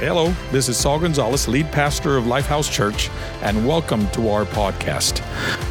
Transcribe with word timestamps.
Hello, 0.00 0.30
this 0.52 0.68
is 0.68 0.76
Saul 0.76 1.00
Gonzalez, 1.00 1.48
lead 1.48 1.72
pastor 1.72 2.16
of 2.16 2.22
Lifehouse 2.22 2.70
Church, 2.70 3.10
and 3.42 3.66
welcome 3.66 4.08
to 4.10 4.30
our 4.30 4.44
podcast. 4.44 5.18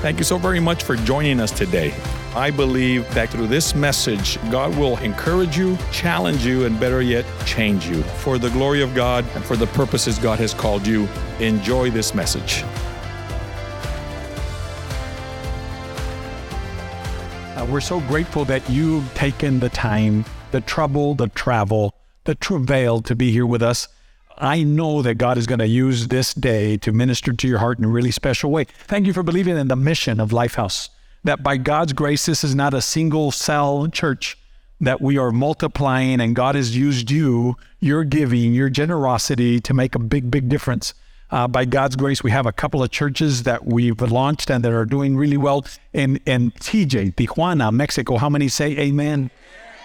Thank 0.01 0.17
you 0.17 0.25
so 0.25 0.37
very 0.37 0.59
much 0.59 0.83
for 0.83 0.97
joining 0.97 1.39
us 1.39 1.49
today. 1.49 1.93
I 2.35 2.51
believe 2.51 3.09
that 3.13 3.29
through 3.29 3.47
this 3.47 3.73
message, 3.73 4.37
God 4.51 4.75
will 4.75 4.97
encourage 4.97 5.57
you, 5.57 5.77
challenge 5.93 6.45
you, 6.45 6.65
and 6.65 6.77
better 6.77 7.01
yet, 7.01 7.25
change 7.45 7.87
you 7.87 8.03
for 8.03 8.37
the 8.37 8.49
glory 8.49 8.81
of 8.81 8.93
God 8.93 9.23
and 9.33 9.45
for 9.45 9.55
the 9.55 9.67
purposes 9.67 10.19
God 10.19 10.39
has 10.39 10.53
called 10.53 10.85
you. 10.85 11.07
Enjoy 11.39 11.89
this 11.89 12.13
message. 12.13 12.65
Uh, 17.55 17.65
we're 17.69 17.79
so 17.79 18.01
grateful 18.01 18.43
that 18.43 18.69
you've 18.69 19.09
taken 19.13 19.61
the 19.61 19.69
time, 19.69 20.25
the 20.51 20.59
trouble, 20.59 21.15
the 21.15 21.29
travel, 21.29 21.95
the 22.25 22.35
travail 22.35 23.01
to 23.03 23.15
be 23.15 23.31
here 23.31 23.45
with 23.45 23.63
us. 23.63 23.87
I 24.39 24.63
know 24.63 25.01
that 25.01 25.15
God 25.15 25.37
is 25.37 25.47
going 25.47 25.59
to 25.59 25.67
use 25.67 26.09
this 26.09 26.33
day 26.33 26.77
to 26.77 26.91
minister 26.91 27.33
to 27.33 27.47
your 27.47 27.59
heart 27.59 27.79
in 27.79 27.85
a 27.85 27.87
really 27.87 28.11
special 28.11 28.51
way. 28.51 28.65
Thank 28.65 29.07
you 29.07 29.13
for 29.13 29.23
believing 29.23 29.57
in 29.57 29.67
the 29.67 29.75
mission 29.75 30.19
of 30.19 30.29
Lifehouse, 30.29 30.89
that 31.23 31.41
by 31.41 31.57
God's 31.57 31.93
grace, 31.93 32.25
this 32.27 32.43
is 32.43 32.53
not 32.53 32.73
a 32.73 32.81
single 32.81 33.31
cell 33.31 33.87
church, 33.87 34.37
that 34.79 35.01
we 35.01 35.17
are 35.17 35.31
multiplying 35.31 36.21
and 36.21 36.35
God 36.35 36.53
has 36.53 36.77
used 36.77 37.09
you, 37.09 37.57
your 37.79 38.03
giving, 38.03 38.53
your 38.53 38.69
generosity 38.69 39.59
to 39.61 39.73
make 39.73 39.95
a 39.95 39.99
big, 39.99 40.29
big 40.29 40.49
difference. 40.49 40.93
Uh, 41.29 41.47
by 41.47 41.65
God's 41.65 41.95
grace, 41.95 42.23
we 42.23 42.31
have 42.31 42.45
a 42.45 42.53
couple 42.53 42.83
of 42.83 42.91
churches 42.91 43.43
that 43.43 43.65
we've 43.65 43.99
launched 43.99 44.49
and 44.49 44.63
that 44.63 44.71
are 44.71 44.85
doing 44.85 45.17
really 45.17 45.35
well 45.35 45.65
in, 45.93 46.17
in 46.25 46.51
TJ, 46.51 47.15
Tijuana, 47.15 47.73
Mexico. 47.73 48.17
How 48.17 48.29
many 48.29 48.47
say 48.47 48.77
amen? 48.77 49.31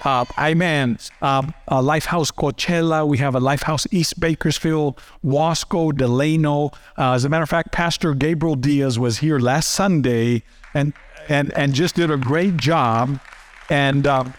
Uh, 0.05 0.25
amen. 0.37 0.99
Uh, 1.21 1.43
uh, 1.69 1.81
Lifehouse 1.81 2.33
Coachella. 2.33 3.07
We 3.07 3.19
have 3.19 3.35
a 3.35 3.41
Lifehouse 3.41 3.87
East 3.93 4.19
Bakersfield, 4.19 4.99
Wasco, 5.25 5.97
Delano. 5.97 6.71
Uh, 6.99 7.13
as 7.13 7.25
a 7.25 7.29
matter 7.29 7.45
of 7.45 7.51
fact, 7.51 7.73
Pastor 7.73 8.15
Gabriel 8.15 8.57
Diaz 8.57 8.99
was 8.99 9.19
here 9.19 9.39
last 9.39 9.71
Sunday 9.71 10.43
and 10.75 10.93
and 11.29 11.57
and 11.57 11.73
just 11.73 11.95
did 11.95 12.11
a 12.11 12.17
great 12.17 12.57
job. 12.57 13.21
And 13.71 14.07
um, 14.07 14.35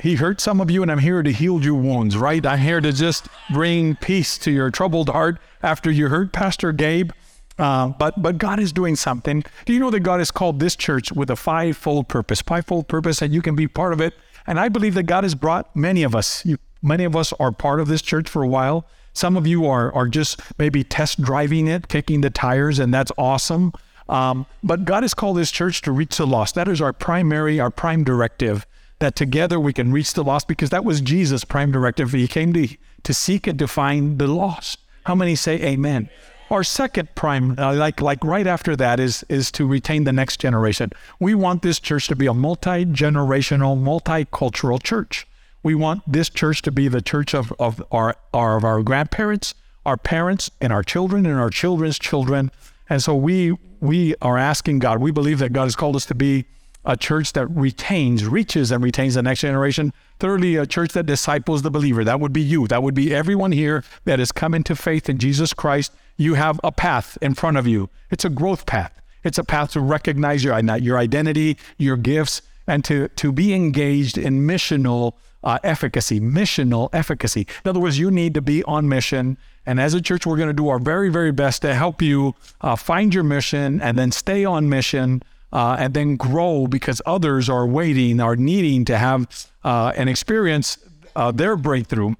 he 0.00 0.14
hurt 0.14 0.40
some 0.40 0.60
of 0.60 0.70
you, 0.70 0.82
and 0.82 0.90
I'm 0.90 0.98
here 0.98 1.22
to 1.22 1.30
heal 1.30 1.62
your 1.62 1.74
wounds. 1.74 2.16
Right? 2.16 2.44
I'm 2.44 2.58
here 2.58 2.80
to 2.80 2.92
just 2.92 3.28
bring 3.52 3.96
peace 3.96 4.38
to 4.38 4.50
your 4.50 4.70
troubled 4.70 5.10
heart 5.10 5.38
after 5.62 5.90
you 5.90 6.08
heard 6.08 6.32
Pastor 6.32 6.72
Gabe. 6.72 7.10
Uh, 7.58 7.88
but 7.88 8.20
but 8.20 8.38
God 8.38 8.58
is 8.58 8.72
doing 8.72 8.96
something. 8.96 9.44
Do 9.66 9.74
you 9.74 9.78
know 9.78 9.90
that 9.90 10.00
God 10.00 10.20
has 10.20 10.30
called 10.30 10.58
this 10.58 10.74
church 10.74 11.12
with 11.12 11.28
a 11.28 11.36
fivefold 11.36 12.08
purpose, 12.08 12.40
fivefold 12.40 12.88
purpose, 12.88 13.20
and 13.20 13.32
you 13.32 13.42
can 13.42 13.54
be 13.54 13.68
part 13.68 13.92
of 13.92 14.00
it. 14.00 14.14
And 14.46 14.60
I 14.60 14.68
believe 14.68 14.94
that 14.94 15.04
God 15.04 15.24
has 15.24 15.34
brought 15.34 15.74
many 15.74 16.02
of 16.02 16.14
us. 16.14 16.44
You, 16.44 16.58
many 16.82 17.04
of 17.04 17.16
us 17.16 17.32
are 17.34 17.52
part 17.52 17.80
of 17.80 17.88
this 17.88 18.02
church 18.02 18.28
for 18.28 18.42
a 18.42 18.48
while. 18.48 18.86
Some 19.12 19.36
of 19.36 19.46
you 19.46 19.66
are 19.66 19.92
are 19.94 20.08
just 20.08 20.40
maybe 20.58 20.82
test 20.84 21.22
driving 21.22 21.66
it, 21.66 21.88
kicking 21.88 22.20
the 22.20 22.30
tires, 22.30 22.78
and 22.78 22.92
that's 22.92 23.12
awesome. 23.16 23.72
Um, 24.08 24.46
but 24.62 24.84
God 24.84 25.02
has 25.02 25.14
called 25.14 25.38
this 25.38 25.50
church 25.50 25.80
to 25.82 25.92
reach 25.92 26.16
the 26.16 26.26
lost. 26.26 26.54
That 26.56 26.68
is 26.68 26.80
our 26.80 26.92
primary, 26.92 27.58
our 27.58 27.70
prime 27.70 28.04
directive. 28.04 28.66
That 28.98 29.16
together 29.16 29.58
we 29.58 29.72
can 29.72 29.92
reach 29.92 30.12
the 30.12 30.24
lost 30.24 30.46
because 30.46 30.70
that 30.70 30.84
was 30.84 31.00
Jesus' 31.00 31.44
prime 31.44 31.72
directive. 31.72 32.12
He 32.12 32.28
came 32.28 32.52
to 32.52 32.68
to 33.02 33.14
seek 33.14 33.46
and 33.46 33.58
to 33.58 33.68
find 33.68 34.18
the 34.18 34.26
lost. 34.26 34.78
How 35.04 35.14
many 35.14 35.36
say 35.36 35.60
Amen? 35.62 36.08
Our 36.50 36.62
second 36.62 37.14
prime, 37.14 37.58
uh, 37.58 37.74
like 37.74 38.00
like 38.00 38.22
right 38.22 38.46
after 38.46 38.76
that, 38.76 39.00
is 39.00 39.24
is 39.28 39.50
to 39.52 39.66
retain 39.66 40.04
the 40.04 40.12
next 40.12 40.40
generation. 40.40 40.90
We 41.18 41.34
want 41.34 41.62
this 41.62 41.80
church 41.80 42.06
to 42.08 42.16
be 42.16 42.26
a 42.26 42.34
multi 42.34 42.84
generational, 42.84 43.80
multicultural 43.80 44.82
church. 44.82 45.26
We 45.62 45.74
want 45.74 46.02
this 46.06 46.28
church 46.28 46.60
to 46.62 46.70
be 46.70 46.88
the 46.88 47.00
church 47.00 47.34
of 47.34 47.52
of 47.58 47.82
our, 47.90 48.16
our 48.34 48.56
of 48.58 48.64
our 48.64 48.82
grandparents, 48.82 49.54
our 49.86 49.96
parents, 49.96 50.50
and 50.60 50.72
our 50.72 50.82
children, 50.82 51.24
and 51.24 51.40
our 51.40 51.50
children's 51.50 51.98
children. 51.98 52.50
And 52.90 53.02
so 53.02 53.16
we 53.16 53.56
we 53.80 54.14
are 54.20 54.36
asking 54.36 54.80
God. 54.80 54.98
We 54.98 55.10
believe 55.10 55.38
that 55.38 55.52
God 55.52 55.64
has 55.64 55.76
called 55.76 55.96
us 55.96 56.06
to 56.06 56.14
be 56.14 56.44
a 56.84 56.96
church 56.96 57.32
that 57.32 57.46
retains, 57.46 58.26
reaches, 58.26 58.70
and 58.70 58.82
retains 58.82 59.14
the 59.14 59.22
next 59.22 59.40
generation. 59.40 59.92
Thirdly, 60.18 60.56
a 60.56 60.66
church 60.66 60.92
that 60.92 61.06
disciples 61.06 61.62
the 61.62 61.70
believer. 61.70 62.04
That 62.04 62.20
would 62.20 62.32
be 62.32 62.42
you. 62.42 62.66
That 62.66 62.82
would 62.82 62.94
be 62.94 63.14
everyone 63.14 63.52
here 63.52 63.84
that 64.04 64.18
has 64.18 64.32
come 64.32 64.54
into 64.54 64.76
faith 64.76 65.08
in 65.08 65.18
Jesus 65.18 65.52
Christ 65.52 65.92
you 66.16 66.34
have 66.34 66.60
a 66.62 66.72
path 66.72 67.18
in 67.20 67.34
front 67.34 67.56
of 67.56 67.66
you. 67.66 67.90
It's 68.10 68.24
a 68.24 68.30
growth 68.30 68.66
path. 68.66 69.00
It's 69.22 69.38
a 69.38 69.44
path 69.44 69.72
to 69.72 69.80
recognize 69.80 70.44
your, 70.44 70.58
your 70.76 70.98
identity, 70.98 71.56
your 71.78 71.96
gifts, 71.96 72.42
and 72.66 72.84
to, 72.84 73.08
to 73.08 73.32
be 73.32 73.54
engaged 73.54 74.18
in 74.18 74.46
missional 74.46 75.14
uh, 75.42 75.58
efficacy, 75.62 76.20
missional 76.20 76.88
efficacy. 76.92 77.46
In 77.64 77.68
other 77.68 77.80
words, 77.80 77.98
you 77.98 78.10
need 78.10 78.34
to 78.34 78.40
be 78.40 78.62
on 78.64 78.88
mission. 78.88 79.36
And 79.66 79.80
as 79.80 79.94
a 79.94 80.00
church, 80.00 80.26
we're 80.26 80.36
going 80.36 80.48
to 80.48 80.54
do 80.54 80.68
our 80.68 80.78
very, 80.78 81.10
very 81.10 81.32
best 81.32 81.62
to 81.62 81.74
help 81.74 82.00
you 82.00 82.34
uh, 82.60 82.76
find 82.76 83.12
your 83.12 83.24
mission 83.24 83.80
and 83.80 83.98
then 83.98 84.12
stay 84.12 84.44
on 84.44 84.68
mission 84.68 85.22
uh, 85.54 85.76
and 85.78 85.94
then 85.94 86.16
grow 86.16 86.66
because 86.66 87.00
others 87.06 87.48
are 87.48 87.66
waiting, 87.66 88.20
are 88.20 88.36
needing 88.36 88.84
to 88.84 88.98
have 88.98 89.48
uh, 89.62 89.92
an 89.96 90.08
experience 90.08 90.76
uh, 91.16 91.30
their 91.30 91.56
breakthrough. 91.56 92.14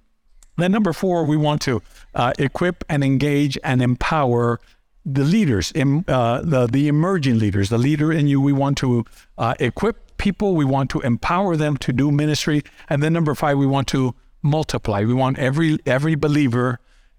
Then, 0.56 0.70
number 0.70 0.92
four, 0.92 1.24
we 1.24 1.36
want 1.36 1.60
to 1.62 1.82
uh, 2.14 2.32
equip 2.38 2.84
and 2.88 3.02
engage 3.02 3.58
and 3.64 3.82
empower 3.82 4.60
the 5.04 5.24
leaders, 5.24 5.72
uh, 5.76 6.40
the, 6.42 6.68
the 6.70 6.86
emerging 6.86 7.40
leaders, 7.40 7.68
the 7.68 7.76
leader 7.76 8.12
in 8.12 8.28
you. 8.28 8.40
We 8.40 8.52
want 8.52 8.78
to 8.78 9.04
uh, 9.36 9.54
equip 9.58 10.16
people, 10.16 10.54
we 10.54 10.64
want 10.64 10.90
to 10.90 11.00
empower 11.00 11.56
them 11.56 11.76
to 11.78 11.92
do 11.92 12.12
ministry. 12.12 12.62
And 12.88 13.02
then, 13.02 13.12
number 13.12 13.34
five, 13.34 13.58
we 13.58 13.66
want 13.66 13.88
to 13.88 14.14
multiply. 14.42 15.04
We 15.04 15.12
want 15.12 15.40
every, 15.40 15.78
every 15.84 16.14
believer, 16.14 16.78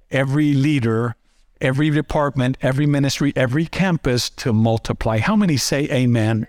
every 0.09 0.53
leader, 0.53 1.17
every 1.61 1.89
department, 1.89 2.57
every 2.61 2.85
ministry, 2.85 3.33
every 3.35 3.65
campus 3.65 4.29
to 4.29 4.53
multiply. 4.53 5.19
How 5.19 5.35
many 5.35 5.57
say 5.57 5.89
amen? 5.91 6.47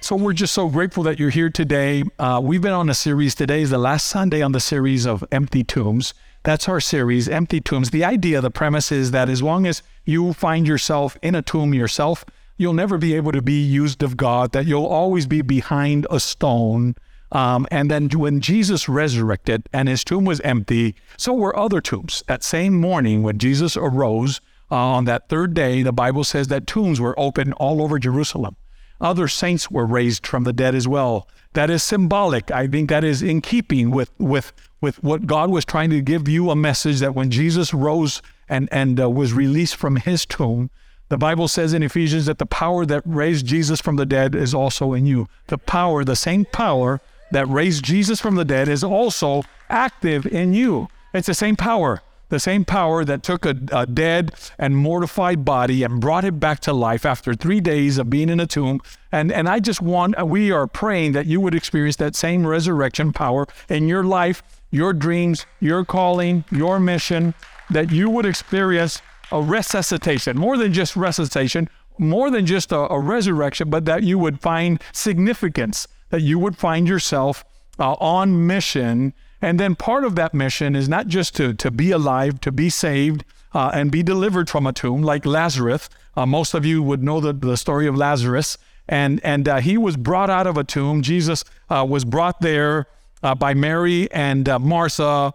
So 0.00 0.16
we're 0.16 0.32
just 0.32 0.52
so 0.52 0.68
grateful 0.68 1.04
that 1.04 1.20
you're 1.20 1.30
here 1.30 1.50
today. 1.50 2.02
Uh, 2.18 2.40
we've 2.42 2.60
been 2.60 2.72
on 2.72 2.90
a 2.90 2.94
series. 2.94 3.36
Today 3.36 3.62
is 3.62 3.70
the 3.70 3.78
last 3.78 4.08
Sunday 4.08 4.42
on 4.42 4.50
the 4.50 4.58
series 4.58 5.06
of 5.06 5.24
Empty 5.30 5.62
Tombs. 5.62 6.12
That's 6.42 6.68
our 6.68 6.80
series, 6.80 7.28
Empty 7.28 7.60
Tombs. 7.60 7.90
The 7.90 8.04
idea, 8.04 8.40
the 8.40 8.50
premise 8.50 8.90
is 8.90 9.12
that 9.12 9.28
as 9.28 9.44
long 9.44 9.64
as 9.64 9.80
you 10.04 10.32
find 10.32 10.66
yourself 10.66 11.16
in 11.22 11.36
a 11.36 11.42
tomb 11.42 11.72
yourself, 11.72 12.24
you'll 12.56 12.72
never 12.72 12.98
be 12.98 13.14
able 13.14 13.30
to 13.30 13.42
be 13.42 13.62
used 13.62 14.02
of 14.02 14.16
God, 14.16 14.50
that 14.52 14.66
you'll 14.66 14.86
always 14.86 15.26
be 15.26 15.40
behind 15.40 16.06
a 16.10 16.18
stone. 16.18 16.96
Um, 17.32 17.66
and 17.70 17.90
then 17.90 18.10
when 18.10 18.40
Jesus 18.40 18.88
resurrected 18.88 19.66
and 19.72 19.88
his 19.88 20.04
tomb 20.04 20.26
was 20.26 20.40
empty, 20.40 20.94
so 21.16 21.32
were 21.32 21.58
other 21.58 21.80
tombs. 21.80 22.22
That 22.28 22.44
same 22.44 22.78
morning 22.78 23.22
when 23.22 23.38
Jesus 23.38 23.74
arose 23.76 24.40
uh, 24.70 24.76
on 24.76 25.06
that 25.06 25.28
third 25.30 25.54
day, 25.54 25.82
the 25.82 25.92
Bible 25.92 26.24
says 26.24 26.48
that 26.48 26.66
tombs 26.66 27.00
were 27.00 27.18
open 27.18 27.54
all 27.54 27.82
over 27.82 27.98
Jerusalem. 27.98 28.56
Other 29.00 29.28
saints 29.28 29.70
were 29.70 29.86
raised 29.86 30.26
from 30.26 30.44
the 30.44 30.52
dead 30.52 30.74
as 30.74 30.86
well. 30.86 31.26
That 31.54 31.70
is 31.70 31.82
symbolic. 31.82 32.50
I 32.50 32.66
think 32.66 32.90
that 32.90 33.02
is 33.02 33.22
in 33.22 33.40
keeping 33.40 33.90
with, 33.90 34.10
with, 34.18 34.52
with 34.80 35.02
what 35.02 35.26
God 35.26 35.50
was 35.50 35.64
trying 35.64 35.90
to 35.90 36.02
give 36.02 36.28
you 36.28 36.50
a 36.50 36.56
message 36.56 37.00
that 37.00 37.14
when 37.14 37.30
Jesus 37.30 37.72
rose 37.74 38.22
and, 38.48 38.68
and 38.70 39.00
uh, 39.00 39.10
was 39.10 39.32
released 39.32 39.76
from 39.76 39.96
his 39.96 40.26
tomb, 40.26 40.70
the 41.08 41.18
Bible 41.18 41.48
says 41.48 41.74
in 41.74 41.82
Ephesians 41.82 42.26
that 42.26 42.38
the 42.38 42.46
power 42.46 42.86
that 42.86 43.02
raised 43.04 43.44
Jesus 43.44 43.80
from 43.80 43.96
the 43.96 44.06
dead 44.06 44.34
is 44.34 44.54
also 44.54 44.92
in 44.92 45.04
you. 45.04 45.28
The 45.48 45.58
power, 45.58 46.04
the 46.04 46.16
same 46.16 46.44
power 46.46 47.00
that 47.32 47.48
raised 47.48 47.84
Jesus 47.84 48.20
from 48.20 48.36
the 48.36 48.44
dead 48.44 48.68
is 48.68 48.84
also 48.84 49.42
active 49.68 50.26
in 50.26 50.54
you. 50.54 50.88
It's 51.12 51.26
the 51.26 51.34
same 51.34 51.56
power 51.56 52.02
the 52.32 52.40
same 52.40 52.64
power 52.64 53.04
that 53.04 53.22
took 53.22 53.44
a, 53.44 53.54
a, 53.72 53.84
dead 53.84 54.32
and 54.58 54.74
mortified 54.74 55.44
body 55.44 55.82
and 55.82 56.00
brought 56.00 56.24
it 56.24 56.40
back 56.40 56.60
to 56.60 56.72
life 56.72 57.04
after 57.04 57.34
three 57.34 57.60
days 57.60 57.98
of 57.98 58.08
being 58.08 58.30
in 58.30 58.40
a 58.40 58.46
tomb. 58.46 58.80
And, 59.12 59.30
and 59.30 59.50
I 59.50 59.60
just 59.60 59.82
want, 59.82 60.14
we 60.26 60.50
are 60.50 60.66
praying 60.66 61.12
that 61.12 61.26
you 61.26 61.42
would 61.42 61.54
experience 61.54 61.96
that 61.96 62.16
same 62.16 62.46
resurrection 62.46 63.12
power 63.12 63.46
in 63.68 63.86
your 63.86 64.02
life, 64.02 64.42
your 64.70 64.94
dreams, 64.94 65.44
your 65.60 65.84
calling, 65.84 66.46
your 66.50 66.80
mission, 66.80 67.34
that 67.68 67.92
you 67.92 68.08
would 68.08 68.24
experience 68.24 69.02
a 69.30 69.42
resuscitation, 69.42 70.38
more 70.38 70.56
than 70.56 70.72
just 70.72 70.96
resuscitation, 70.96 71.68
more 71.98 72.30
than 72.30 72.46
just 72.46 72.72
a, 72.72 72.90
a 72.90 72.98
resurrection, 72.98 73.68
but 73.68 73.84
that 73.84 74.04
you 74.04 74.18
would 74.18 74.40
find 74.40 74.82
significance, 74.92 75.86
that 76.12 76.20
you 76.20 76.38
would 76.38 76.56
find 76.56 76.86
yourself 76.86 77.44
uh, 77.80 77.94
on 77.94 78.46
mission 78.46 79.12
and 79.42 79.58
then 79.58 79.74
part 79.74 80.04
of 80.04 80.14
that 80.14 80.32
mission 80.32 80.76
is 80.76 80.88
not 80.88 81.08
just 81.08 81.34
to, 81.36 81.52
to 81.54 81.70
be 81.72 81.90
alive, 81.90 82.40
to 82.42 82.52
be 82.52 82.70
saved, 82.70 83.24
uh, 83.52 83.72
and 83.74 83.90
be 83.90 84.02
delivered 84.02 84.48
from 84.48 84.66
a 84.68 84.72
tomb, 84.72 85.02
like 85.02 85.26
Lazarus. 85.26 85.90
Uh, 86.16 86.24
most 86.24 86.54
of 86.54 86.64
you 86.64 86.80
would 86.82 87.02
know 87.02 87.20
the, 87.20 87.32
the 87.32 87.56
story 87.56 87.88
of 87.88 87.96
Lazarus. 87.96 88.56
And, 88.88 89.20
and 89.24 89.48
uh, 89.48 89.58
he 89.58 89.76
was 89.76 89.96
brought 89.96 90.30
out 90.30 90.46
of 90.46 90.56
a 90.56 90.64
tomb. 90.64 91.02
Jesus 91.02 91.44
uh, 91.68 91.84
was 91.86 92.04
brought 92.04 92.40
there 92.40 92.86
uh, 93.22 93.34
by 93.34 93.52
Mary 93.52 94.10
and 94.12 94.48
Martha, 94.60 95.34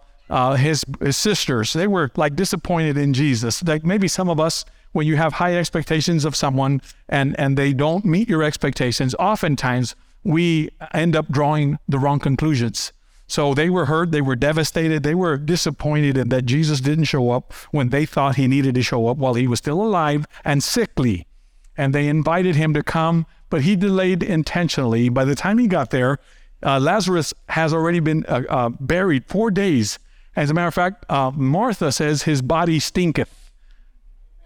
his, 0.58 0.86
his 1.02 1.18
sisters. 1.18 1.74
They 1.74 1.88
were 1.88 2.10
like 2.16 2.36
disappointed 2.36 2.98
in 2.98 3.14
Jesus. 3.14 3.62
Like 3.64 3.86
maybe 3.86 4.08
some 4.08 4.30
of 4.30 4.40
us, 4.40 4.64
when 4.94 5.06
you 5.06 5.18
have 5.18 5.34
high 5.34 5.58
expectations 5.58 6.24
of 6.24 6.36
someone 6.36 6.82
and, 7.10 7.38
and 7.38 7.58
they 7.58 7.74
don't 7.74 8.06
meet 8.06 8.30
your 8.30 8.42
expectations, 8.42 9.14
oftentimes 9.20 9.96
we 10.28 10.70
end 10.94 11.16
up 11.16 11.30
drawing 11.30 11.80
the 11.88 11.98
wrong 11.98 12.20
conclusions. 12.20 12.92
So 13.28 13.54
they 13.54 13.70
were 13.70 13.86
hurt, 13.86 14.12
they 14.12 14.22
were 14.22 14.36
devastated, 14.36 15.04
they 15.04 15.16
were 15.16 15.38
disappointed 15.38 16.18
in 16.18 16.30
that 16.30 16.46
Jesus 16.46 16.82
didn't 16.82 17.06
show 17.06 17.32
up 17.32 17.54
when 17.72 17.90
they 17.90 18.06
thought 18.06 18.36
he 18.36 18.48
needed 18.48 18.76
to 18.76 18.84
show 18.84 19.08
up 19.08 19.18
while 19.18 19.36
he 19.36 19.48
was 19.48 19.60
still 19.60 19.82
alive 19.82 20.26
and 20.44 20.62
sickly. 20.62 21.28
And 21.78 21.96
they 21.96 22.08
invited 22.08 22.56
him 22.56 22.74
to 22.74 22.84
come, 22.84 23.26
but 23.50 23.62
he 23.62 23.76
delayed 23.76 24.22
intentionally. 24.22 25.10
By 25.10 25.24
the 25.24 25.36
time 25.36 25.60
he 25.60 25.68
got 25.68 25.92
there, 25.92 26.20
uh, 26.62 26.80
Lazarus 26.80 27.34
has 27.50 27.74
already 27.74 28.00
been 28.00 28.26
uh, 28.28 28.44
uh, 28.50 28.70
buried 28.70 29.26
four 29.28 29.50
days. 29.50 29.98
As 30.36 30.50
a 30.50 30.54
matter 30.54 30.68
of 30.68 30.74
fact, 30.74 31.06
uh, 31.10 31.32
Martha 31.32 31.92
says 31.92 32.24
his 32.24 32.42
body 32.42 32.80
stinketh. 32.80 33.50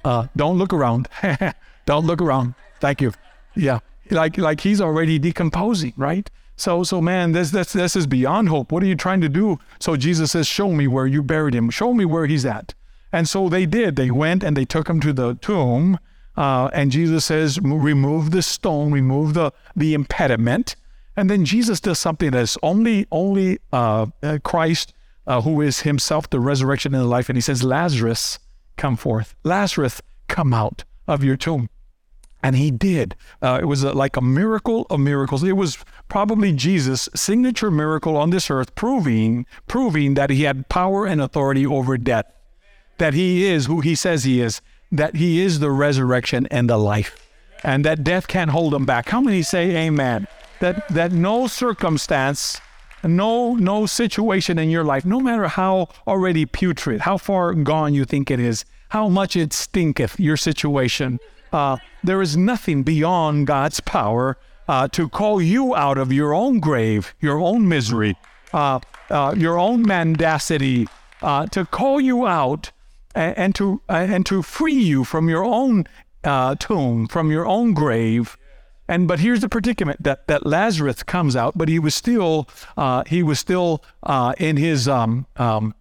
Uh, 0.04 0.28
don't 0.36 0.58
look 0.58 0.74
around. 0.74 1.08
don't 1.86 2.06
look 2.06 2.22
around. 2.22 2.56
Thank 2.80 3.02
you. 3.02 3.14
Yeah, 3.56 3.80
like 4.12 4.38
like 4.38 4.62
he's 4.62 4.82
already 4.82 5.20
decomposing, 5.20 5.94
right? 5.98 6.30
So 6.56 6.84
so 6.84 7.02
man, 7.02 7.32
this 7.32 7.52
this 7.52 7.74
this 7.74 7.96
is 7.96 8.08
beyond 8.08 8.50
hope. 8.50 8.72
What 8.72 8.84
are 8.84 8.88
you 8.88 8.96
trying 8.96 9.22
to 9.22 9.30
do? 9.30 9.60
So 9.80 9.96
Jesus 9.96 10.32
says, 10.32 10.48
"Show 10.48 10.72
me 10.72 10.88
where 10.88 11.08
you 11.08 11.24
buried 11.24 11.56
him. 11.56 11.70
Show 11.70 11.94
me 11.94 12.06
where 12.06 12.26
he's 12.26 12.46
at." 12.46 12.74
And 13.12 13.28
so 13.28 13.50
they 13.50 13.66
did. 13.66 13.96
They 13.96 14.12
went 14.12 14.44
and 14.44 14.56
they 14.56 14.66
took 14.66 14.90
him 14.90 15.00
to 15.02 15.12
the 15.12 15.36
tomb. 15.36 16.00
Uh, 16.38 16.70
and 16.74 16.92
Jesus 16.92 17.26
says, 17.26 17.60
"Remove 17.60 18.32
the 18.32 18.42
stone. 18.42 18.92
Remove 18.92 19.34
the 19.34 19.52
the 19.76 19.94
impediment." 19.94 20.76
And 21.18 21.30
then 21.30 21.44
Jesus 21.46 21.82
does 21.82 22.00
something 22.00 22.32
that's 22.32 22.58
only 22.64 23.06
only 23.12 23.60
uh, 23.74 24.08
uh, 24.24 24.38
Christ, 24.44 24.94
uh, 25.28 25.42
who 25.42 25.62
is 25.62 25.82
Himself 25.82 26.30
the 26.30 26.40
resurrection 26.40 26.94
and 26.94 27.04
the 27.04 27.08
life, 27.08 27.28
and 27.28 27.38
He 27.38 27.42
says, 27.42 27.64
"Lazarus, 27.64 28.40
come 28.78 28.96
forth. 28.96 29.36
Lazarus, 29.44 30.02
come 30.28 30.54
out 30.54 30.84
of 31.08 31.24
your 31.24 31.36
tomb." 31.36 31.70
And 32.44 32.56
he 32.56 32.72
did. 32.72 33.16
Uh, 33.42 33.60
it 33.62 33.66
was 33.66 33.84
a, 33.84 33.94
like 33.94 34.18
a 34.18 34.22
miracle 34.22 34.88
of 34.90 35.00
miracles. 35.00 35.44
It 35.44 35.54
was 35.54 35.78
probably 36.08 36.52
Jesus' 36.52 37.08
signature 37.16 37.70
miracle 37.70 38.18
on 38.18 38.32
this 38.32 38.50
earth, 38.50 38.74
proving 38.76 39.46
proving 39.68 40.16
that 40.16 40.30
he 40.30 40.44
had 40.44 40.68
power 40.68 41.06
and 41.06 41.22
authority 41.22 41.66
over 41.66 41.98
death, 41.98 42.26
that 42.98 43.14
he 43.14 43.46
is 43.46 43.68
who 43.68 43.82
he 43.82 43.94
says 43.94 44.24
he 44.24 44.42
is, 44.42 44.62
that 44.92 45.16
he 45.18 45.40
is 45.42 45.60
the 45.60 45.72
resurrection 45.72 46.48
and 46.48 46.70
the 46.70 46.78
life, 46.78 47.30
and 47.64 47.86
that 47.86 48.04
death 48.04 48.28
can't 48.28 48.52
hold 48.52 48.74
him 48.74 48.86
back. 48.86 49.10
How 49.10 49.22
many 49.22 49.44
say 49.44 49.76
Amen? 49.86 50.28
that 50.62 50.88
that 50.90 51.12
no 51.12 51.48
circumstance 51.48 52.62
no 53.04 53.56
no 53.56 53.86
situation 53.86 54.58
in 54.58 54.70
your 54.70 54.84
life 54.84 55.04
no 55.04 55.20
matter 55.20 55.48
how 55.48 55.90
already 56.08 56.46
putrid 56.46 57.02
how 57.02 57.18
far 57.18 57.54
gone 57.54 57.94
you 57.94 58.06
think 58.06 58.32
it 58.32 58.40
is 58.40 58.64
how 58.90 59.10
much 59.10 59.36
it 59.36 59.52
stinketh 59.52 60.20
your 60.20 60.38
situation 60.38 61.20
uh, 61.52 61.78
there 62.04 62.22
is 62.22 62.38
nothing 62.38 62.84
beyond 62.84 63.48
god's 63.48 63.80
power 63.82 64.38
uh, 64.68 64.88
to 64.88 65.10
call 65.10 65.42
you 65.42 65.76
out 65.76 65.98
of 65.98 66.12
your 66.12 66.34
own 66.34 66.60
grave 66.60 67.14
your 67.20 67.40
own 67.40 67.68
misery 67.68 68.16
uh, 68.54 68.80
uh 69.10 69.34
your 69.38 69.58
own 69.58 69.82
mendacity 69.82 70.88
uh, 71.22 71.46
to 71.48 71.66
call 71.66 72.00
you 72.00 72.26
out 72.26 72.72
and, 73.14 73.38
and 73.38 73.56
to 73.56 73.82
uh, 73.90 73.94
and 73.94 74.26
to 74.26 74.42
free 74.42 74.74
you 74.74 75.04
from 75.04 75.30
your 75.30 75.44
own 75.44 75.86
tomb 76.60 77.08
from 77.08 77.32
your 77.32 77.48
own 77.48 77.74
grave 77.74 78.38
and 78.88 79.08
but 79.08 79.20
here's 79.20 79.40
the 79.40 79.50
predicament 79.50 80.04
that 80.04 80.28
that 80.28 80.46
Lazarus 80.46 81.02
comes 81.02 81.34
out, 81.34 81.58
but 81.58 81.70
he 81.70 81.80
was 81.80 81.96
still 81.96 82.50
he 83.08 83.24
was 83.24 83.40
still 83.40 83.82
in 84.38 84.58
his 84.58 84.86
um, 84.90 85.28
um, 85.38 85.74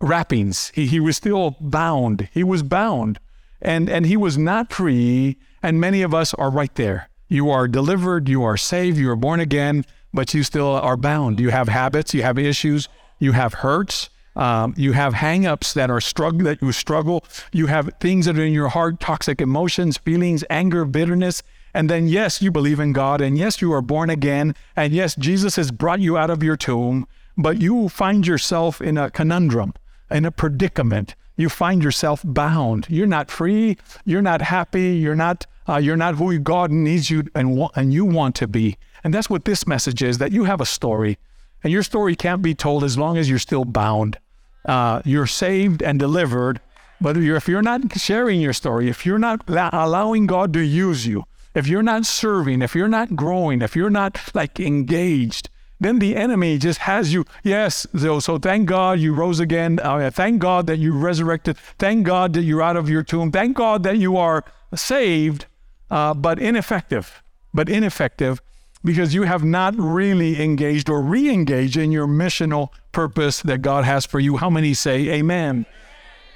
wrappings. 0.00 0.72
He 0.74 0.86
he 0.86 0.98
was 0.98 1.16
still 1.16 1.56
bound. 1.60 2.28
He 2.32 2.42
was 2.42 2.64
bound, 2.64 3.20
and 3.60 3.88
and 3.88 4.06
he 4.06 4.16
was 4.16 4.38
not 4.38 4.72
free. 4.72 5.36
And 5.62 5.80
many 5.80 6.02
of 6.02 6.14
us 6.14 6.34
are 6.34 6.50
right 6.50 6.74
there. 6.76 7.10
You 7.28 7.50
are 7.50 7.66
delivered. 7.68 8.28
You 8.28 8.42
are 8.44 8.56
saved. 8.56 8.96
You 8.96 9.10
are 9.10 9.16
born 9.16 9.40
again, 9.40 9.84
but 10.14 10.32
you 10.32 10.42
still 10.42 10.68
are 10.68 10.96
bound. 10.96 11.40
You 11.40 11.50
have 11.50 11.68
habits. 11.68 12.14
You 12.14 12.22
have 12.22 12.38
issues. 12.38 12.88
You 13.18 13.32
have 13.32 13.54
hurts. 13.54 14.08
Um, 14.36 14.72
you 14.76 14.92
have 14.92 15.14
hangups 15.14 15.74
that 15.74 15.90
are 15.90 16.00
struggle 16.00 16.44
that 16.44 16.62
you 16.62 16.70
struggle. 16.70 17.24
You 17.52 17.66
have 17.66 17.90
things 18.00 18.26
that 18.26 18.38
are 18.38 18.44
in 18.44 18.52
your 18.52 18.68
heart, 18.68 19.00
toxic 19.00 19.40
emotions, 19.40 19.98
feelings, 19.98 20.44
anger, 20.48 20.84
bitterness. 20.84 21.42
And 21.74 21.90
then, 21.90 22.06
yes, 22.06 22.40
you 22.40 22.52
believe 22.52 22.80
in 22.80 22.92
God, 22.92 23.20
and 23.20 23.36
yes, 23.36 23.60
you 23.60 23.72
are 23.72 23.82
born 23.82 24.10
again, 24.10 24.54
and 24.74 24.92
yes, 24.92 25.14
Jesus 25.14 25.56
has 25.56 25.70
brought 25.70 26.00
you 26.00 26.16
out 26.16 26.30
of 26.30 26.42
your 26.42 26.56
tomb, 26.56 27.06
but 27.36 27.60
you 27.60 27.88
find 27.88 28.26
yourself 28.26 28.80
in 28.80 28.96
a 28.96 29.10
conundrum, 29.10 29.74
in 30.10 30.24
a 30.24 30.30
predicament. 30.30 31.14
You 31.38 31.48
find 31.48 31.82
yourself 31.82 32.20
bound. 32.24 32.86
You're 32.90 33.06
not 33.06 33.30
free. 33.30 33.78
You're 34.04 34.20
not 34.22 34.42
happy. 34.42 34.96
You're 34.96 35.14
not. 35.14 35.46
Uh, 35.68 35.76
you're 35.76 35.96
not 35.96 36.16
who 36.16 36.38
God 36.38 36.70
needs 36.70 37.10
you 37.10 37.24
and 37.34 37.68
and 37.76 37.92
you 37.92 38.04
want 38.04 38.34
to 38.36 38.48
be. 38.48 38.76
And 39.04 39.14
that's 39.14 39.30
what 39.30 39.44
this 39.44 39.66
message 39.66 40.02
is: 40.02 40.18
that 40.18 40.32
you 40.32 40.44
have 40.44 40.60
a 40.60 40.66
story, 40.66 41.16
and 41.62 41.72
your 41.72 41.84
story 41.84 42.16
can't 42.16 42.42
be 42.42 42.54
told 42.54 42.82
as 42.82 42.98
long 42.98 43.16
as 43.16 43.30
you're 43.30 43.38
still 43.38 43.64
bound. 43.64 44.18
Uh, 44.66 45.00
you're 45.04 45.28
saved 45.28 45.80
and 45.80 45.98
delivered, 45.98 46.60
but 47.00 47.16
if 47.16 47.48
you're 47.48 47.62
not 47.62 47.98
sharing 47.98 48.40
your 48.40 48.52
story, 48.52 48.88
if 48.88 49.06
you're 49.06 49.18
not 49.18 49.42
allowing 49.48 50.26
God 50.26 50.52
to 50.54 50.60
use 50.60 51.06
you, 51.06 51.24
if 51.54 51.68
you're 51.68 51.82
not 51.82 52.04
serving, 52.04 52.62
if 52.62 52.74
you're 52.74 52.88
not 52.88 53.14
growing, 53.14 53.62
if 53.62 53.76
you're 53.76 53.90
not 53.90 54.20
like 54.34 54.58
engaged, 54.58 55.48
then 55.80 55.98
the 55.98 56.16
enemy 56.16 56.58
just 56.58 56.80
has 56.80 57.12
you. 57.12 57.24
Yes, 57.44 57.86
so, 57.96 58.38
thank 58.38 58.68
God 58.68 58.98
you 58.98 59.14
rose 59.14 59.40
again. 59.40 59.78
Uh, 59.82 60.10
thank 60.10 60.40
God 60.40 60.66
that 60.66 60.78
you 60.78 60.92
resurrected. 60.92 61.56
Thank 61.78 62.06
God 62.06 62.32
that 62.32 62.42
you're 62.42 62.62
out 62.62 62.76
of 62.76 62.88
your 62.88 63.02
tomb. 63.02 63.30
Thank 63.30 63.56
God 63.56 63.84
that 63.84 63.98
you 63.98 64.16
are 64.16 64.44
saved, 64.74 65.46
uh, 65.90 66.14
but 66.14 66.38
ineffective. 66.38 67.22
But 67.54 67.68
ineffective 67.68 68.40
because 68.84 69.14
you 69.14 69.22
have 69.22 69.44
not 69.44 69.74
really 69.76 70.40
engaged 70.40 70.88
or 70.88 71.00
re 71.02 71.28
engaged 71.30 71.76
in 71.76 71.92
your 71.92 72.06
missional 72.06 72.68
purpose 72.92 73.42
that 73.42 73.62
God 73.62 73.84
has 73.84 74.06
for 74.06 74.20
you. 74.20 74.36
How 74.36 74.50
many 74.50 74.74
say 74.74 75.08
amen? 75.10 75.66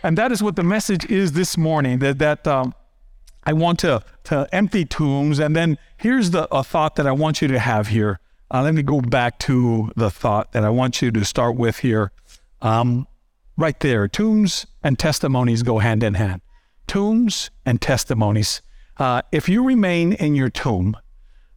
And 0.02 0.18
that 0.18 0.32
is 0.32 0.42
what 0.42 0.56
the 0.56 0.64
message 0.64 1.04
is 1.06 1.32
this 1.32 1.56
morning 1.56 2.00
that, 2.00 2.18
that 2.18 2.46
um, 2.46 2.74
I 3.44 3.52
want 3.52 3.78
to, 3.80 4.02
to 4.24 4.48
empty 4.52 4.84
tombs. 4.84 5.38
And 5.38 5.54
then 5.54 5.78
here's 5.96 6.30
the 6.30 6.52
a 6.54 6.64
thought 6.64 6.96
that 6.96 7.06
I 7.06 7.12
want 7.12 7.40
you 7.40 7.48
to 7.48 7.58
have 7.58 7.88
here. 7.88 8.18
Uh, 8.52 8.62
let 8.62 8.74
me 8.74 8.82
go 8.82 9.00
back 9.00 9.38
to 9.38 9.90
the 9.96 10.10
thought 10.10 10.52
that 10.52 10.62
I 10.62 10.68
want 10.68 11.00
you 11.00 11.10
to 11.10 11.24
start 11.24 11.56
with 11.56 11.78
here. 11.78 12.12
Um, 12.60 13.06
right 13.56 13.78
there, 13.80 14.06
tombs 14.08 14.66
and 14.82 14.98
testimonies 14.98 15.62
go 15.62 15.78
hand 15.78 16.02
in 16.02 16.14
hand. 16.14 16.42
Tombs 16.86 17.50
and 17.64 17.80
testimonies. 17.80 18.60
Uh, 18.98 19.22
if 19.32 19.48
you 19.48 19.64
remain 19.64 20.12
in 20.12 20.34
your 20.34 20.50
tomb, 20.50 20.98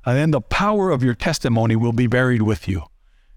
uh, 0.06 0.14
then 0.14 0.32
the 0.32 0.40
power 0.40 0.90
of 0.90 1.04
your 1.04 1.16
testimony 1.16 1.76
will 1.76 1.92
be 1.92 2.08
buried 2.08 2.44
with 2.44 2.66
you. 2.66 2.84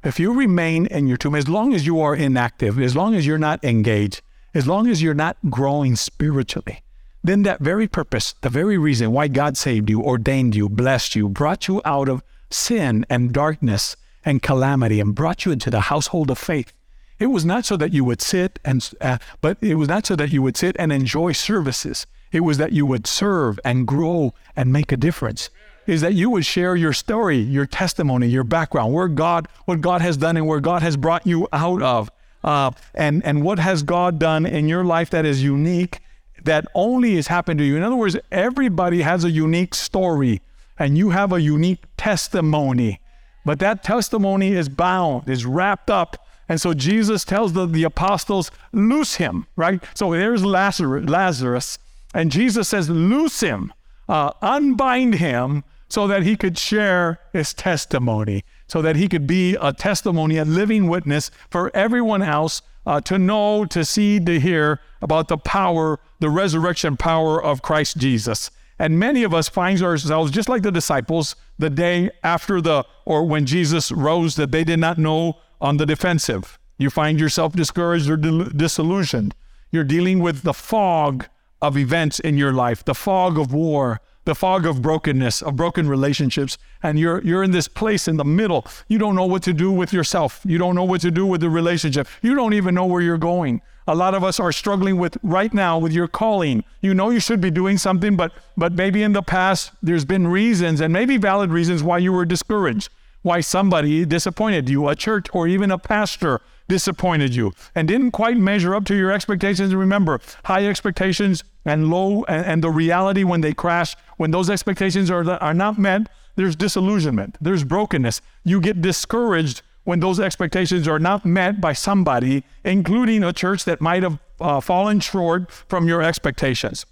If 0.04 0.20
you 0.20 0.32
remain 0.32 0.86
in 0.86 1.08
your 1.08 1.16
tomb, 1.16 1.34
as 1.34 1.48
long 1.48 1.74
as 1.74 1.84
you 1.84 2.00
are 2.00 2.14
inactive, 2.14 2.78
as 2.78 2.94
long 2.94 3.16
as 3.16 3.26
you're 3.26 3.38
not 3.38 3.64
engaged, 3.64 4.22
as 4.54 4.68
long 4.68 4.86
as 4.86 5.02
you're 5.02 5.14
not 5.14 5.36
growing 5.50 5.96
spiritually, 5.96 6.82
then 7.24 7.42
that 7.42 7.58
very 7.58 7.88
purpose, 7.88 8.36
the 8.42 8.48
very 8.48 8.78
reason 8.78 9.10
why 9.10 9.26
God 9.26 9.56
saved 9.56 9.90
you, 9.90 10.00
ordained 10.00 10.54
you, 10.54 10.68
blessed 10.68 11.16
you, 11.16 11.28
brought 11.28 11.66
you 11.66 11.82
out 11.84 12.08
of 12.08 12.22
sin 12.50 13.04
and 13.08 13.32
darkness 13.32 13.96
and 14.24 14.42
calamity 14.42 15.00
and 15.00 15.14
brought 15.14 15.44
you 15.44 15.52
into 15.52 15.70
the 15.70 15.82
household 15.82 16.30
of 16.30 16.38
faith. 16.38 16.72
It 17.18 17.26
was 17.26 17.44
not 17.44 17.64
so 17.64 17.76
that 17.76 17.92
you 17.92 18.04
would 18.04 18.22
sit 18.22 18.58
and, 18.64 18.88
uh, 19.00 19.18
but 19.40 19.58
it 19.60 19.74
was 19.74 19.88
not 19.88 20.06
so 20.06 20.16
that 20.16 20.32
you 20.32 20.42
would 20.42 20.56
sit 20.56 20.76
and 20.78 20.92
enjoy 20.92 21.32
services. 21.32 22.06
It 22.30 22.40
was 22.40 22.58
that 22.58 22.72
you 22.72 22.86
would 22.86 23.06
serve 23.06 23.58
and 23.64 23.86
grow 23.86 24.34
and 24.54 24.72
make 24.72 24.92
a 24.92 24.96
difference. 24.96 25.50
Is 25.86 26.02
that 26.02 26.12
you 26.12 26.28
would 26.28 26.44
share 26.44 26.76
your 26.76 26.92
story, 26.92 27.38
your 27.38 27.64
testimony, 27.64 28.28
your 28.28 28.44
background, 28.44 28.92
where 28.92 29.08
God, 29.08 29.48
what 29.64 29.80
God 29.80 30.02
has 30.02 30.18
done 30.18 30.36
and 30.36 30.46
where 30.46 30.60
God 30.60 30.82
has 30.82 30.98
brought 30.98 31.26
you 31.26 31.48
out 31.50 31.80
of, 31.80 32.10
uh, 32.44 32.72
and 32.94 33.24
and 33.24 33.42
what 33.42 33.58
has 33.58 33.82
God 33.82 34.18
done 34.18 34.44
in 34.44 34.68
your 34.68 34.84
life 34.84 35.08
that 35.10 35.24
is 35.24 35.42
unique 35.42 36.00
that 36.44 36.66
only 36.74 37.16
has 37.16 37.26
happened 37.26 37.58
to 37.58 37.64
you. 37.64 37.76
In 37.76 37.82
other 37.82 37.96
words, 37.96 38.16
everybody 38.30 39.02
has 39.02 39.24
a 39.24 39.30
unique 39.30 39.74
story 39.74 40.40
and 40.78 40.96
you 40.96 41.10
have 41.10 41.32
a 41.32 41.40
unique 41.40 41.84
testimony. 41.96 43.00
But 43.44 43.58
that 43.60 43.82
testimony 43.82 44.52
is 44.52 44.68
bound, 44.68 45.28
is 45.28 45.46
wrapped 45.46 45.90
up. 45.90 46.16
And 46.48 46.60
so 46.60 46.74
Jesus 46.74 47.24
tells 47.24 47.52
the, 47.52 47.66
the 47.66 47.84
apostles, 47.84 48.50
loose 48.72 49.16
him, 49.16 49.46
right? 49.56 49.82
So 49.94 50.12
there's 50.12 50.44
Lazarus, 50.44 51.08
Lazarus 51.08 51.78
and 52.14 52.30
Jesus 52.30 52.68
says, 52.68 52.88
loose 52.88 53.40
him, 53.40 53.72
uh, 54.08 54.32
unbind 54.40 55.16
him 55.16 55.64
so 55.88 56.06
that 56.06 56.22
he 56.22 56.36
could 56.36 56.58
share 56.58 57.20
his 57.32 57.54
testimony, 57.54 58.44
so 58.66 58.82
that 58.82 58.96
he 58.96 59.08
could 59.08 59.26
be 59.26 59.56
a 59.60 59.72
testimony, 59.72 60.36
a 60.36 60.44
living 60.44 60.88
witness 60.88 61.30
for 61.50 61.74
everyone 61.74 62.22
else 62.22 62.62
uh, 62.86 63.00
to 63.02 63.18
know, 63.18 63.64
to 63.66 63.84
see, 63.84 64.18
to 64.20 64.40
hear 64.40 64.80
about 65.02 65.28
the 65.28 65.38
power, 65.38 66.00
the 66.20 66.30
resurrection 66.30 66.96
power 66.96 67.42
of 67.42 67.62
Christ 67.62 67.98
Jesus. 67.98 68.50
And 68.78 68.98
many 68.98 69.24
of 69.24 69.34
us 69.34 69.48
find 69.48 69.82
ourselves 69.82 70.30
just 70.30 70.48
like 70.48 70.62
the 70.62 70.70
disciples 70.70 71.34
the 71.58 71.70
day 71.70 72.10
after 72.22 72.60
the, 72.60 72.84
or 73.04 73.24
when 73.24 73.44
Jesus 73.44 73.90
rose, 73.90 74.36
that 74.36 74.52
they 74.52 74.64
did 74.64 74.78
not 74.78 74.98
know 74.98 75.38
on 75.60 75.78
the 75.78 75.86
defensive. 75.86 76.58
You 76.78 76.90
find 76.90 77.18
yourself 77.18 77.54
discouraged 77.54 78.08
or 78.08 78.16
disillusioned. 78.16 79.34
You're 79.72 79.84
dealing 79.84 80.20
with 80.20 80.42
the 80.42 80.54
fog 80.54 81.26
of 81.60 81.76
events 81.76 82.20
in 82.20 82.38
your 82.38 82.52
life, 82.52 82.84
the 82.84 82.94
fog 82.94 83.36
of 83.36 83.52
war, 83.52 84.00
the 84.28 84.34
fog 84.34 84.66
of 84.66 84.82
brokenness, 84.82 85.40
of 85.40 85.56
broken 85.56 85.88
relationships, 85.88 86.58
and 86.82 86.98
you're 86.98 87.22
you're 87.24 87.42
in 87.42 87.50
this 87.50 87.66
place 87.66 88.06
in 88.06 88.18
the 88.18 88.24
middle. 88.24 88.66
You 88.86 88.98
don't 88.98 89.14
know 89.14 89.24
what 89.24 89.42
to 89.44 89.54
do 89.54 89.72
with 89.72 89.90
yourself. 89.90 90.42
You 90.44 90.58
don't 90.58 90.74
know 90.74 90.84
what 90.84 91.00
to 91.00 91.10
do 91.10 91.24
with 91.24 91.40
the 91.40 91.48
relationship. 91.48 92.06
You 92.20 92.34
don't 92.34 92.52
even 92.52 92.74
know 92.74 92.84
where 92.84 93.00
you're 93.00 93.16
going. 93.16 93.62
A 93.86 93.94
lot 93.94 94.12
of 94.14 94.22
us 94.22 94.38
are 94.38 94.52
struggling 94.52 94.98
with 94.98 95.16
right 95.22 95.54
now 95.54 95.78
with 95.78 95.92
your 95.92 96.08
calling. 96.08 96.62
You 96.82 96.92
know 96.92 97.08
you 97.08 97.20
should 97.20 97.40
be 97.40 97.50
doing 97.50 97.78
something, 97.78 98.16
but 98.16 98.32
but 98.54 98.74
maybe 98.74 99.02
in 99.02 99.14
the 99.14 99.22
past 99.22 99.72
there's 99.82 100.04
been 100.04 100.28
reasons 100.28 100.82
and 100.82 100.92
maybe 100.92 101.16
valid 101.16 101.50
reasons 101.50 101.82
why 101.82 101.96
you 101.96 102.12
were 102.12 102.26
discouraged, 102.26 102.90
why 103.22 103.40
somebody 103.40 104.04
disappointed 104.04 104.68
you, 104.68 104.88
a 104.88 104.94
church 104.94 105.28
or 105.32 105.48
even 105.48 105.70
a 105.70 105.78
pastor 105.78 106.42
disappointed 106.68 107.34
you 107.34 107.52
and 107.74 107.88
didn't 107.88 108.12
quite 108.12 108.36
measure 108.36 108.74
up 108.74 108.84
to 108.84 108.94
your 108.94 109.10
expectations. 109.10 109.74
Remember, 109.74 110.20
high 110.44 110.66
expectations 110.66 111.42
and 111.64 111.90
low, 111.90 112.24
and, 112.24 112.46
and 112.46 112.64
the 112.64 112.70
reality 112.70 113.24
when 113.24 113.40
they 113.40 113.52
crash, 113.52 113.96
when 114.16 114.30
those 114.30 114.48
expectations 114.50 115.10
are, 115.10 115.28
are 115.30 115.54
not 115.54 115.78
met, 115.78 116.08
there's 116.36 116.54
disillusionment, 116.54 117.36
there's 117.40 117.64
brokenness. 117.64 118.20
You 118.44 118.60
get 118.60 118.80
discouraged 118.80 119.62
when 119.84 120.00
those 120.00 120.20
expectations 120.20 120.86
are 120.86 120.98
not 120.98 121.24
met 121.24 121.60
by 121.60 121.72
somebody, 121.72 122.44
including 122.62 123.24
a 123.24 123.32
church 123.32 123.64
that 123.64 123.80
might 123.80 124.02
have 124.02 124.18
uh, 124.40 124.60
fallen 124.60 125.00
short 125.00 125.50
from 125.50 125.88
your 125.88 126.02
expectations. 126.02 126.86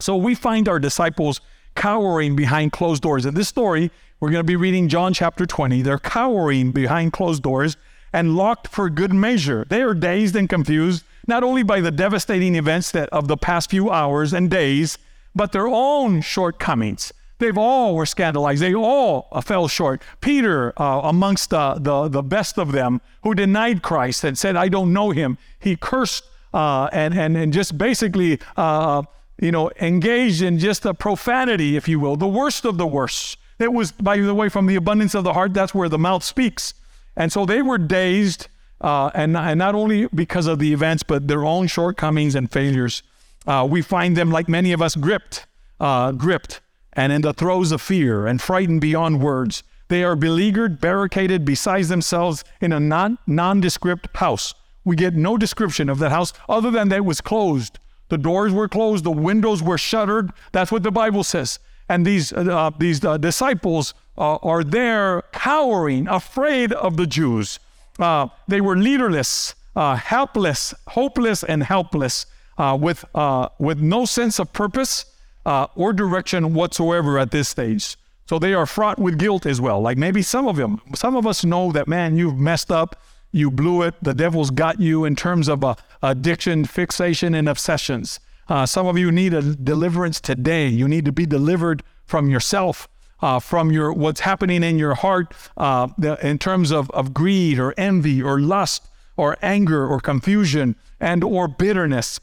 So 0.00 0.16
we 0.16 0.34
find 0.34 0.68
our 0.68 0.78
disciples 0.78 1.40
cowering 1.74 2.36
behind 2.36 2.72
closed 2.72 3.02
doors. 3.02 3.26
In 3.26 3.34
this 3.34 3.48
story, 3.48 3.90
we're 4.20 4.30
going 4.30 4.40
to 4.40 4.44
be 4.44 4.56
reading 4.56 4.88
John 4.88 5.12
chapter 5.12 5.46
20. 5.46 5.82
They're 5.82 5.98
cowering 5.98 6.70
behind 6.72 7.12
closed 7.12 7.42
doors 7.42 7.76
and 8.18 8.36
locked 8.36 8.66
for 8.66 8.90
good 8.90 9.12
measure. 9.12 9.64
They 9.68 9.80
are 9.80 9.94
dazed 9.94 10.34
and 10.34 10.48
confused, 10.48 11.04
not 11.28 11.44
only 11.44 11.62
by 11.62 11.80
the 11.80 11.92
devastating 11.92 12.56
events 12.56 12.90
that 12.90 13.08
of 13.10 13.28
the 13.28 13.36
past 13.36 13.70
few 13.70 13.92
hours 13.92 14.32
and 14.32 14.50
days, 14.50 14.98
but 15.36 15.52
their 15.52 15.68
own 15.68 16.20
shortcomings. 16.20 17.12
They've 17.38 17.56
all 17.56 17.94
were 17.94 18.06
scandalized. 18.06 18.60
They 18.60 18.74
all 18.74 19.28
uh, 19.30 19.40
fell 19.40 19.68
short. 19.68 20.02
Peter, 20.20 20.72
uh, 20.76 21.02
amongst 21.04 21.50
the, 21.50 22.08
the, 22.08 22.22
best 22.22 22.58
of 22.58 22.72
them, 22.72 23.00
who 23.22 23.36
denied 23.36 23.82
Christ 23.82 24.24
and 24.24 24.36
said, 24.36 24.56
I 24.56 24.66
don't 24.66 24.92
know 24.92 25.10
him, 25.10 25.38
he 25.60 25.76
cursed 25.76 26.24
uh, 26.52 26.88
and, 26.92 27.16
and, 27.16 27.36
and 27.36 27.52
just 27.52 27.78
basically, 27.78 28.40
uh, 28.56 29.02
you 29.40 29.52
know, 29.52 29.70
engaged 29.80 30.42
in 30.42 30.58
just 30.58 30.84
a 30.84 30.92
profanity, 30.92 31.76
if 31.76 31.86
you 31.86 32.00
will, 32.00 32.16
the 32.16 32.26
worst 32.26 32.64
of 32.64 32.78
the 32.78 32.86
worst. 32.86 33.36
It 33.60 33.72
was, 33.72 33.92
by 33.92 34.18
the 34.18 34.34
way, 34.34 34.48
from 34.48 34.66
the 34.66 34.74
abundance 34.74 35.14
of 35.14 35.22
the 35.22 35.34
heart, 35.34 35.54
that's 35.54 35.72
where 35.72 35.88
the 35.88 35.98
mouth 35.98 36.24
speaks. 36.24 36.74
And 37.18 37.32
so 37.32 37.44
they 37.44 37.60
were 37.62 37.78
dazed, 37.78 38.46
uh, 38.80 39.10
and, 39.12 39.36
and 39.36 39.58
not 39.58 39.74
only 39.74 40.06
because 40.14 40.46
of 40.46 40.60
the 40.60 40.72
events, 40.72 41.02
but 41.02 41.26
their 41.26 41.44
own 41.44 41.66
shortcomings 41.66 42.36
and 42.36 42.50
failures. 42.50 43.02
Uh, 43.44 43.66
we 43.68 43.82
find 43.82 44.16
them, 44.16 44.30
like 44.30 44.48
many 44.48 44.72
of 44.72 44.80
us, 44.80 44.94
gripped, 44.94 45.46
uh, 45.80 46.12
gripped, 46.12 46.60
and 46.92 47.12
in 47.12 47.22
the 47.22 47.32
throes 47.32 47.72
of 47.72 47.82
fear 47.82 48.26
and 48.26 48.40
frightened 48.40 48.80
beyond 48.80 49.20
words. 49.20 49.64
They 49.88 50.04
are 50.04 50.14
beleaguered, 50.14 50.80
barricaded 50.80 51.44
besides 51.44 51.88
themselves 51.88 52.44
in 52.60 52.72
a 52.72 52.78
non 52.78 53.18
nondescript 53.26 54.16
house. 54.16 54.54
We 54.84 54.94
get 54.94 55.14
no 55.14 55.36
description 55.36 55.88
of 55.88 55.98
that 55.98 56.12
house 56.12 56.32
other 56.48 56.70
than 56.70 56.88
that 56.90 56.98
it 56.98 57.04
was 57.04 57.20
closed. 57.20 57.80
The 58.10 58.18
doors 58.18 58.52
were 58.52 58.68
closed, 58.68 59.04
the 59.04 59.10
windows 59.10 59.62
were 59.62 59.78
shuttered. 59.78 60.30
That's 60.52 60.70
what 60.70 60.82
the 60.82 60.92
Bible 60.92 61.24
says. 61.24 61.58
And 61.88 62.06
these, 62.06 62.32
uh, 62.32 62.70
these 62.78 63.04
uh, 63.04 63.16
disciples 63.16 63.92
uh, 64.18 64.36
are 64.42 64.64
there 64.64 65.22
cowering, 65.32 66.08
afraid 66.08 66.72
of 66.72 66.96
the 66.96 67.06
Jews. 67.06 67.60
Uh, 67.98 68.28
they 68.48 68.60
were 68.60 68.76
leaderless, 68.76 69.54
uh, 69.76 69.96
helpless, 69.96 70.74
hopeless, 70.88 71.44
and 71.44 71.62
helpless, 71.62 72.26
uh, 72.58 72.76
with, 72.78 73.04
uh, 73.14 73.48
with 73.58 73.78
no 73.78 74.04
sense 74.04 74.40
of 74.40 74.52
purpose 74.52 75.06
uh, 75.46 75.68
or 75.76 75.92
direction 75.92 76.52
whatsoever 76.52 77.18
at 77.18 77.30
this 77.30 77.48
stage. 77.48 77.96
So 78.26 78.38
they 78.38 78.52
are 78.52 78.66
fraught 78.66 78.98
with 78.98 79.18
guilt 79.18 79.46
as 79.46 79.60
well. 79.60 79.80
Like 79.80 79.96
maybe 79.96 80.20
some 80.20 80.48
of 80.48 80.56
them, 80.56 80.82
some 80.94 81.16
of 81.16 81.26
us 81.26 81.44
know 81.44 81.72
that, 81.72 81.88
man, 81.88 82.16
you've 82.16 82.38
messed 82.38 82.70
up, 82.70 83.00
you 83.30 83.50
blew 83.50 83.82
it, 83.82 83.94
the 84.02 84.14
devil's 84.14 84.50
got 84.50 84.80
you 84.80 85.04
in 85.04 85.14
terms 85.14 85.48
of 85.48 85.64
addiction, 86.02 86.64
fixation, 86.64 87.34
and 87.34 87.48
obsessions. 87.48 88.20
some 88.66 88.86
of 88.86 88.98
you 88.98 89.12
need 89.12 89.32
a 89.32 89.54
deliverance 89.54 90.20
today. 90.20 90.66
You 90.66 90.88
need 90.88 91.04
to 91.04 91.12
be 91.12 91.24
delivered 91.24 91.82
from 92.04 92.28
yourself 92.28 92.88
uh, 93.20 93.38
from 93.38 93.70
your 93.70 93.92
what's 93.92 94.20
happening 94.20 94.62
in 94.62 94.78
your 94.78 94.94
heart 94.94 95.34
uh, 95.56 95.88
in 96.22 96.38
terms 96.38 96.70
of, 96.70 96.90
of 96.90 97.12
greed 97.12 97.58
or 97.58 97.74
envy 97.76 98.22
or 98.22 98.40
lust 98.40 98.88
or 99.16 99.36
anger 99.42 99.86
or 99.86 100.00
confusion 100.00 100.76
and 101.00 101.24
or 101.24 101.48
bitterness. 101.48 102.20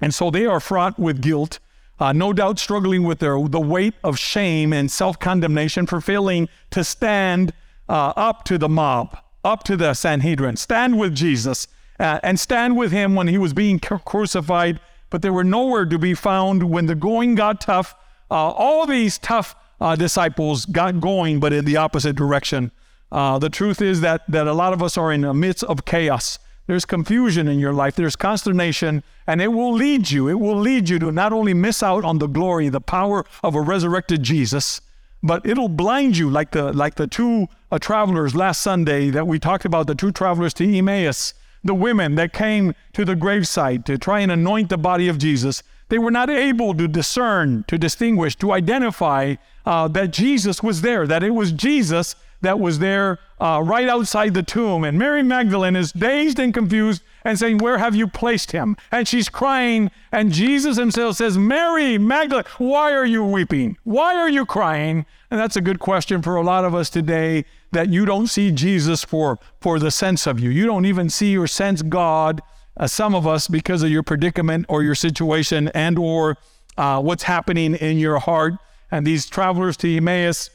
And 0.00 0.14
so 0.14 0.30
they 0.30 0.46
are 0.46 0.60
fraught 0.60 0.98
with 0.98 1.20
guilt, 1.20 1.58
uh, 1.98 2.12
no 2.12 2.32
doubt 2.32 2.58
struggling 2.58 3.04
with 3.04 3.20
their, 3.20 3.38
the 3.48 3.60
weight 3.60 3.94
of 4.02 4.18
shame 4.18 4.72
and 4.72 4.90
self-condemnation 4.90 5.86
for 5.86 6.00
failing 6.00 6.48
to 6.70 6.82
stand 6.82 7.52
uh, 7.88 8.12
up 8.16 8.44
to 8.44 8.58
the 8.58 8.68
mob, 8.68 9.16
up 9.44 9.62
to 9.64 9.76
the 9.76 9.94
Sanhedrin, 9.94 10.56
stand 10.56 10.98
with 10.98 11.14
Jesus 11.14 11.68
uh, 12.00 12.18
and 12.22 12.40
stand 12.40 12.76
with 12.76 12.90
him 12.90 13.14
when 13.14 13.28
he 13.28 13.38
was 13.38 13.52
being 13.52 13.78
crucified. 13.78 14.80
But 15.10 15.22
they 15.22 15.30
were 15.30 15.44
nowhere 15.44 15.86
to 15.86 15.98
be 15.98 16.14
found 16.14 16.64
when 16.64 16.86
the 16.86 16.94
going 16.94 17.36
got 17.36 17.60
tough. 17.60 17.94
Uh, 18.30 18.34
all 18.34 18.86
these 18.86 19.18
tough 19.18 19.54
uh, 19.80 19.96
disciples 19.96 20.64
got 20.66 21.00
going, 21.00 21.40
but 21.40 21.52
in 21.52 21.64
the 21.64 21.76
opposite 21.76 22.16
direction. 22.16 22.70
Uh, 23.12 23.38
the 23.38 23.50
truth 23.50 23.80
is 23.80 24.00
that, 24.00 24.22
that 24.28 24.46
a 24.46 24.52
lot 24.52 24.72
of 24.72 24.82
us 24.82 24.98
are 24.98 25.12
in 25.12 25.22
the 25.22 25.34
midst 25.34 25.64
of 25.64 25.84
chaos. 25.84 26.38
There's 26.66 26.84
confusion 26.84 27.46
in 27.46 27.58
your 27.58 27.74
life, 27.74 27.94
there's 27.94 28.16
consternation, 28.16 29.02
and 29.26 29.42
it 29.42 29.48
will 29.48 29.72
lead 29.72 30.10
you. 30.10 30.28
It 30.28 30.40
will 30.40 30.58
lead 30.58 30.88
you 30.88 30.98
to 30.98 31.12
not 31.12 31.32
only 31.32 31.52
miss 31.52 31.82
out 31.82 32.04
on 32.04 32.18
the 32.18 32.26
glory, 32.26 32.70
the 32.70 32.80
power 32.80 33.26
of 33.42 33.54
a 33.54 33.60
resurrected 33.60 34.22
Jesus, 34.22 34.80
but 35.22 35.44
it'll 35.46 35.68
blind 35.68 36.16
you 36.16 36.30
like 36.30 36.52
the 36.52 36.72
like 36.72 36.94
the 36.96 37.06
two 37.06 37.48
uh, 37.70 37.78
travelers 37.78 38.34
last 38.34 38.62
Sunday 38.62 39.10
that 39.10 39.26
we 39.26 39.38
talked 39.38 39.64
about, 39.64 39.86
the 39.86 39.94
two 39.94 40.12
travelers 40.12 40.54
to 40.54 40.64
Emmaus, 40.64 41.34
the 41.62 41.74
women 41.74 42.14
that 42.14 42.32
came 42.32 42.74
to 42.92 43.04
the 43.04 43.14
gravesite 43.14 43.84
to 43.84 43.98
try 43.98 44.20
and 44.20 44.32
anoint 44.32 44.68
the 44.70 44.78
body 44.78 45.08
of 45.08 45.18
Jesus. 45.18 45.62
They 45.94 45.98
were 45.98 46.10
not 46.10 46.28
able 46.28 46.74
to 46.74 46.88
discern, 46.88 47.64
to 47.68 47.78
distinguish, 47.78 48.34
to 48.38 48.50
identify 48.50 49.36
uh, 49.64 49.86
that 49.86 50.10
Jesus 50.10 50.60
was 50.60 50.80
there, 50.80 51.06
that 51.06 51.22
it 51.22 51.30
was 51.30 51.52
Jesus 51.52 52.16
that 52.40 52.58
was 52.58 52.80
there 52.80 53.20
uh, 53.40 53.62
right 53.64 53.88
outside 53.88 54.34
the 54.34 54.42
tomb. 54.42 54.82
And 54.82 54.98
Mary 54.98 55.22
Magdalene 55.22 55.76
is 55.76 55.92
dazed 55.92 56.40
and 56.40 56.52
confused 56.52 57.04
and 57.22 57.38
saying, 57.38 57.58
Where 57.58 57.78
have 57.78 57.94
you 57.94 58.08
placed 58.08 58.50
him? 58.50 58.76
And 58.90 59.06
she's 59.06 59.28
crying. 59.28 59.92
And 60.10 60.32
Jesus 60.32 60.76
himself 60.78 61.14
says, 61.14 61.38
Mary 61.38 61.96
Magdalene, 61.96 62.46
why 62.58 62.92
are 62.92 63.06
you 63.06 63.24
weeping? 63.24 63.76
Why 63.84 64.16
are 64.16 64.28
you 64.28 64.44
crying? 64.44 65.06
And 65.30 65.38
that's 65.38 65.54
a 65.54 65.60
good 65.60 65.78
question 65.78 66.22
for 66.22 66.34
a 66.34 66.42
lot 66.42 66.64
of 66.64 66.74
us 66.74 66.90
today 66.90 67.44
that 67.70 67.88
you 67.88 68.04
don't 68.04 68.26
see 68.26 68.50
Jesus 68.50 69.04
for, 69.04 69.38
for 69.60 69.78
the 69.78 69.92
sense 69.92 70.26
of 70.26 70.40
you. 70.40 70.50
You 70.50 70.66
don't 70.66 70.86
even 70.86 71.08
see 71.08 71.38
or 71.38 71.46
sense 71.46 71.82
God, 71.82 72.42
uh, 72.76 72.86
some 72.86 73.14
of 73.14 73.26
us, 73.26 73.48
because 73.48 73.82
of 73.82 73.90
your 73.90 74.02
predicament 74.02 74.66
or 74.68 74.82
your 74.82 74.94
situation 74.94 75.68
and 75.68 75.98
or 75.98 76.36
uh, 76.76 77.00
what's 77.00 77.24
happening 77.24 77.74
in 77.74 77.98
your 77.98 78.18
heart. 78.18 78.54
And 78.90 79.06
these 79.06 79.26
travelers 79.26 79.76
to 79.78 79.96
Emmaus 79.96 80.50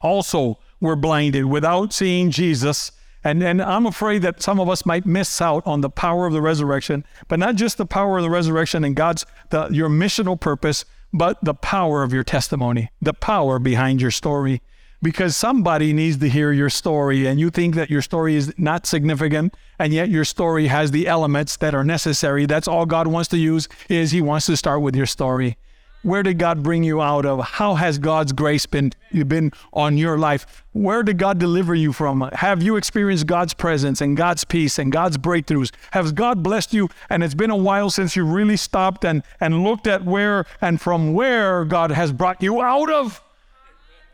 also 0.00 0.58
were 0.80 0.96
blinded 0.96 1.46
without 1.46 1.92
seeing 1.92 2.30
Jesus. 2.30 2.92
And, 3.22 3.42
and 3.42 3.62
I'm 3.62 3.86
afraid 3.86 4.22
that 4.22 4.42
some 4.42 4.60
of 4.60 4.68
us 4.68 4.84
might 4.84 5.06
miss 5.06 5.40
out 5.40 5.66
on 5.66 5.80
the 5.80 5.90
power 5.90 6.26
of 6.26 6.32
the 6.32 6.42
resurrection, 6.42 7.04
but 7.28 7.38
not 7.38 7.54
just 7.54 7.78
the 7.78 7.86
power 7.86 8.18
of 8.18 8.22
the 8.22 8.30
resurrection 8.30 8.84
and 8.84 8.94
God's, 8.94 9.24
the, 9.50 9.68
your 9.68 9.88
missional 9.88 10.38
purpose, 10.38 10.84
but 11.12 11.42
the 11.42 11.54
power 11.54 12.02
of 12.02 12.12
your 12.12 12.24
testimony, 12.24 12.90
the 13.00 13.14
power 13.14 13.58
behind 13.58 14.02
your 14.02 14.10
story. 14.10 14.60
Because 15.04 15.36
somebody 15.36 15.92
needs 15.92 16.16
to 16.16 16.30
hear 16.30 16.50
your 16.50 16.70
story, 16.70 17.26
and 17.26 17.38
you 17.38 17.50
think 17.50 17.74
that 17.74 17.90
your 17.90 18.00
story 18.00 18.36
is 18.36 18.54
not 18.56 18.86
significant, 18.86 19.54
and 19.78 19.92
yet 19.92 20.08
your 20.08 20.24
story 20.24 20.68
has 20.68 20.92
the 20.92 21.06
elements 21.06 21.58
that 21.58 21.74
are 21.74 21.84
necessary. 21.84 22.46
That's 22.46 22.66
all 22.66 22.86
God 22.86 23.06
wants 23.06 23.28
to 23.28 23.36
use 23.36 23.68
is 23.90 24.12
He 24.12 24.22
wants 24.22 24.46
to 24.46 24.56
start 24.56 24.80
with 24.80 24.96
your 24.96 25.04
story. 25.04 25.58
Where 26.04 26.22
did 26.22 26.38
God 26.38 26.62
bring 26.62 26.84
you 26.84 27.02
out 27.02 27.26
of? 27.26 27.44
How 27.44 27.74
has 27.74 27.98
God's 27.98 28.32
grace 28.32 28.64
been, 28.64 28.92
been 29.26 29.52
on 29.74 29.98
your 29.98 30.18
life? 30.18 30.64
Where 30.72 31.02
did 31.02 31.18
God 31.18 31.38
deliver 31.38 31.74
you 31.74 31.92
from? 31.92 32.30
Have 32.32 32.62
you 32.62 32.76
experienced 32.76 33.26
God's 33.26 33.52
presence 33.52 34.00
and 34.00 34.16
God's 34.16 34.44
peace 34.44 34.78
and 34.78 34.92
God's 34.92 35.18
breakthroughs? 35.18 35.70
Has 35.92 36.12
God 36.12 36.42
blessed 36.42 36.74
you? 36.74 36.88
And 37.08 37.24
it's 37.24 37.34
been 37.34 37.50
a 37.50 37.56
while 37.56 37.88
since 37.88 38.16
you 38.16 38.24
really 38.24 38.56
stopped 38.56 39.04
and, 39.04 39.22
and 39.40 39.64
looked 39.64 39.86
at 39.86 40.04
where 40.04 40.44
and 40.60 40.80
from 40.80 41.14
where 41.14 41.64
God 41.64 41.90
has 41.90 42.12
brought 42.12 42.42
you 42.42 42.60
out 42.60 42.90
of. 42.90 43.23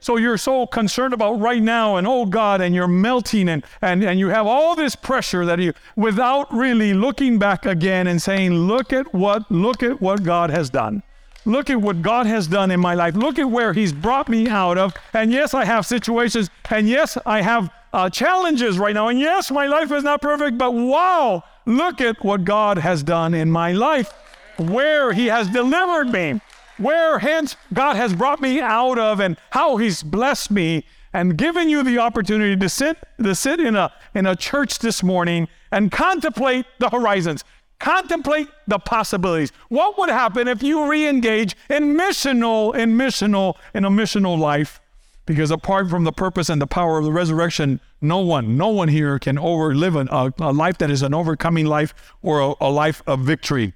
So 0.00 0.16
you're 0.16 0.38
so 0.38 0.66
concerned 0.66 1.12
about 1.12 1.34
right 1.40 1.62
now 1.62 1.96
and 1.96 2.06
oh 2.06 2.24
God, 2.24 2.62
and 2.62 2.74
you're 2.74 2.88
melting 2.88 3.48
and, 3.48 3.62
and, 3.82 4.02
and 4.02 4.18
you 4.18 4.28
have 4.28 4.46
all 4.46 4.74
this 4.74 4.96
pressure 4.96 5.44
that 5.44 5.58
you 5.58 5.74
without 5.94 6.52
really 6.52 6.94
looking 6.94 7.38
back 7.38 7.66
again 7.66 8.06
and 8.06 8.20
saying, 8.20 8.52
Look 8.54 8.92
at 8.92 9.12
what 9.12 9.50
look 9.50 9.82
at 9.82 10.00
what 10.00 10.22
God 10.22 10.50
has 10.50 10.70
done. 10.70 11.02
Look 11.44 11.70
at 11.70 11.80
what 11.80 12.02
God 12.02 12.26
has 12.26 12.46
done 12.46 12.70
in 12.70 12.80
my 12.80 12.94
life. 12.94 13.14
Look 13.14 13.38
at 13.38 13.50
where 13.50 13.72
He's 13.72 13.92
brought 13.92 14.28
me 14.28 14.48
out 14.48 14.76
of. 14.76 14.94
And 15.14 15.32
yes, 15.32 15.54
I 15.54 15.64
have 15.64 15.86
situations. 15.86 16.50
And 16.70 16.88
yes, 16.88 17.16
I 17.24 17.40
have 17.40 17.70
uh, 17.92 18.10
challenges 18.10 18.78
right 18.78 18.94
now. 18.94 19.08
And 19.08 19.18
yes, 19.18 19.50
my 19.50 19.66
life 19.66 19.90
is 19.90 20.04
not 20.04 20.20
perfect. 20.20 20.58
But 20.58 20.72
wow, 20.72 21.42
look 21.64 22.00
at 22.00 22.22
what 22.24 22.44
God 22.44 22.78
has 22.78 23.02
done 23.02 23.32
in 23.32 23.50
my 23.50 23.72
life, 23.72 24.12
where 24.58 25.12
He 25.12 25.26
has 25.26 25.48
delivered 25.48 26.12
me, 26.12 26.40
where 26.80 27.18
hence 27.18 27.56
God 27.72 27.96
has 27.96 28.14
brought 28.14 28.40
me 28.40 28.60
out 28.60 28.98
of 28.98 29.20
and 29.20 29.36
how 29.50 29.76
he's 29.76 30.02
blessed 30.02 30.50
me 30.50 30.84
and 31.12 31.36
given 31.36 31.68
you 31.68 31.82
the 31.82 31.98
opportunity 31.98 32.56
to 32.56 32.68
sit 32.68 32.96
to 33.22 33.34
sit 33.34 33.60
in 33.60 33.76
a 33.76 33.92
in 34.14 34.26
a 34.26 34.34
church 34.34 34.78
this 34.78 35.02
morning 35.02 35.48
and 35.70 35.92
contemplate 35.92 36.66
the 36.78 36.88
horizons 36.88 37.44
contemplate 37.80 38.46
the 38.68 38.78
possibilities. 38.78 39.50
What 39.68 39.98
would 39.98 40.10
happen 40.10 40.46
if 40.46 40.62
you 40.62 40.88
re-engage 40.88 41.56
in 41.68 41.96
missional 41.96 42.76
in 42.76 42.92
missional 42.92 43.56
in 43.74 43.84
a 43.84 43.90
missional 43.90 44.38
life? 44.38 44.80
Because 45.26 45.50
apart 45.50 45.88
from 45.90 46.04
the 46.04 46.12
purpose 46.12 46.48
and 46.48 46.60
the 46.60 46.66
power 46.66 46.98
of 46.98 47.04
the 47.04 47.12
resurrection 47.12 47.80
no 48.00 48.18
one 48.18 48.56
no 48.56 48.68
one 48.68 48.88
here 48.88 49.18
can 49.18 49.38
over 49.38 49.74
live 49.74 49.96
a, 49.96 50.32
a 50.38 50.52
life 50.52 50.78
that 50.78 50.90
is 50.90 51.02
an 51.02 51.14
overcoming 51.14 51.66
life 51.66 51.94
or 52.22 52.40
a, 52.40 52.54
a 52.60 52.70
life 52.70 53.02
of 53.06 53.20
victory. 53.20 53.74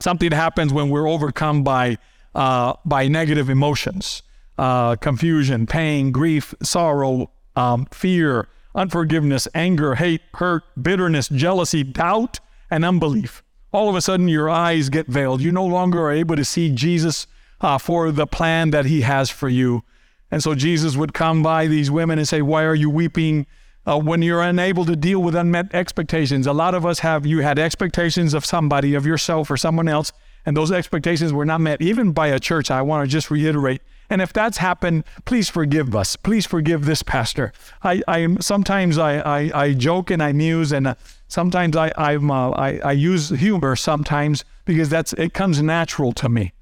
Something 0.00 0.32
happens 0.32 0.72
when 0.72 0.88
we're 0.90 1.08
overcome 1.08 1.62
by 1.62 1.98
uh, 2.36 2.74
by 2.84 3.08
negative 3.08 3.50
emotions 3.50 4.22
uh, 4.58 4.96
confusion, 4.96 5.66
pain, 5.66 6.12
grief, 6.12 6.54
sorrow, 6.62 7.30
um, 7.56 7.86
fear, 7.92 8.48
unforgiveness, 8.74 9.46
anger, 9.54 9.96
hate, 9.96 10.22
hurt, 10.34 10.62
bitterness, 10.80 11.28
jealousy, 11.28 11.82
doubt, 11.82 12.40
and 12.70 12.82
unbelief. 12.82 13.42
All 13.72 13.90
of 13.90 13.96
a 13.96 14.00
sudden, 14.00 14.28
your 14.28 14.48
eyes 14.48 14.88
get 14.88 15.08
veiled. 15.08 15.42
You 15.42 15.52
no 15.52 15.66
longer 15.66 16.00
are 16.04 16.12
able 16.12 16.36
to 16.36 16.44
see 16.44 16.70
Jesus 16.70 17.26
uh, 17.60 17.76
for 17.76 18.10
the 18.10 18.26
plan 18.26 18.70
that 18.70 18.86
He 18.86 19.02
has 19.02 19.28
for 19.28 19.50
you. 19.50 19.82
And 20.30 20.42
so 20.42 20.54
Jesus 20.54 20.96
would 20.96 21.12
come 21.12 21.42
by 21.42 21.66
these 21.66 21.90
women 21.90 22.18
and 22.18 22.26
say, 22.26 22.40
Why 22.40 22.64
are 22.64 22.74
you 22.74 22.88
weeping? 22.88 23.46
Uh, 23.84 24.00
when 24.00 24.20
you're 24.20 24.42
unable 24.42 24.84
to 24.84 24.96
deal 24.96 25.22
with 25.22 25.36
unmet 25.36 25.72
expectations. 25.72 26.48
A 26.48 26.52
lot 26.52 26.74
of 26.74 26.84
us 26.84 26.98
have, 26.98 27.24
you 27.24 27.38
had 27.38 27.56
expectations 27.56 28.34
of 28.34 28.44
somebody, 28.44 28.94
of 28.94 29.06
yourself 29.06 29.48
or 29.48 29.56
someone 29.56 29.86
else, 29.86 30.12
and 30.46 30.56
those 30.56 30.72
expectations 30.72 31.32
were 31.32 31.44
not 31.44 31.60
met, 31.60 31.82
even 31.82 32.12
by 32.12 32.28
a 32.28 32.40
church. 32.40 32.70
I 32.70 32.80
want 32.82 33.04
to 33.06 33.10
just 33.10 33.30
reiterate 33.30 33.82
and 34.08 34.22
if 34.22 34.32
that's 34.32 34.58
happened, 34.58 35.04
please 35.24 35.48
forgive 35.48 35.94
us. 35.96 36.16
Please 36.16 36.46
forgive 36.46 36.84
this 36.84 37.02
pastor. 37.02 37.52
I, 37.82 38.02
I 38.06 38.36
sometimes 38.40 38.98
I, 38.98 39.18
I, 39.18 39.50
I 39.54 39.72
joke 39.72 40.10
and 40.10 40.22
I 40.22 40.32
muse, 40.32 40.72
and 40.72 40.88
uh, 40.88 40.94
sometimes 41.28 41.76
I, 41.76 41.92
I'm, 41.96 42.30
uh, 42.30 42.50
I, 42.50 42.78
I 42.84 42.92
use 42.92 43.30
humor 43.30 43.74
sometimes 43.74 44.44
because 44.64 44.88
that's 44.88 45.12
it 45.14 45.34
comes 45.34 45.60
natural 45.60 46.12
to 46.14 46.28
me. 46.28 46.52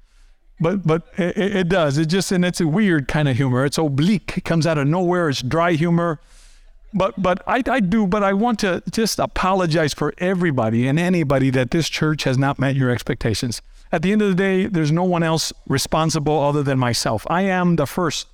But 0.59 0.87
but 0.87 1.03
it, 1.17 1.37
it 1.37 1.69
does. 1.69 1.97
It 1.97 2.05
just 2.07 2.31
and 2.31 2.43
it's 2.45 2.61
a 2.61 2.67
weird 2.67 3.07
kind 3.07 3.27
of 3.27 3.35
humor. 3.35 3.65
It's 3.65 3.77
oblique. 3.77 4.37
It 4.37 4.45
comes 4.45 4.65
out 4.65 4.77
of 4.77 4.87
nowhere. 4.87 5.29
It's 5.29 5.41
dry 5.41 5.73
humor. 5.73 6.19
But 6.93 7.21
but 7.21 7.43
I, 7.45 7.61
I 7.69 7.81
do. 7.81 8.07
But 8.07 8.23
I 8.23 8.33
want 8.33 8.59
to 8.59 8.81
just 8.89 9.19
apologize 9.19 9.93
for 9.93 10.13
everybody 10.17 10.87
and 10.87 10.97
anybody 10.97 11.49
that 11.51 11.71
this 11.71 11.89
church 11.89 12.23
has 12.23 12.37
not 12.37 12.57
met 12.57 12.75
your 12.75 12.89
expectations. 12.89 13.61
At 13.91 14.01
the 14.01 14.11
end 14.11 14.21
of 14.21 14.29
the 14.29 14.35
day, 14.35 14.65
there's 14.65 14.91
no 14.91 15.03
one 15.03 15.23
else 15.23 15.53
responsible 15.67 16.39
other 16.39 16.63
than 16.63 16.79
myself. 16.79 17.25
I 17.29 17.43
am 17.43 17.75
the 17.75 17.85
first 17.85 18.27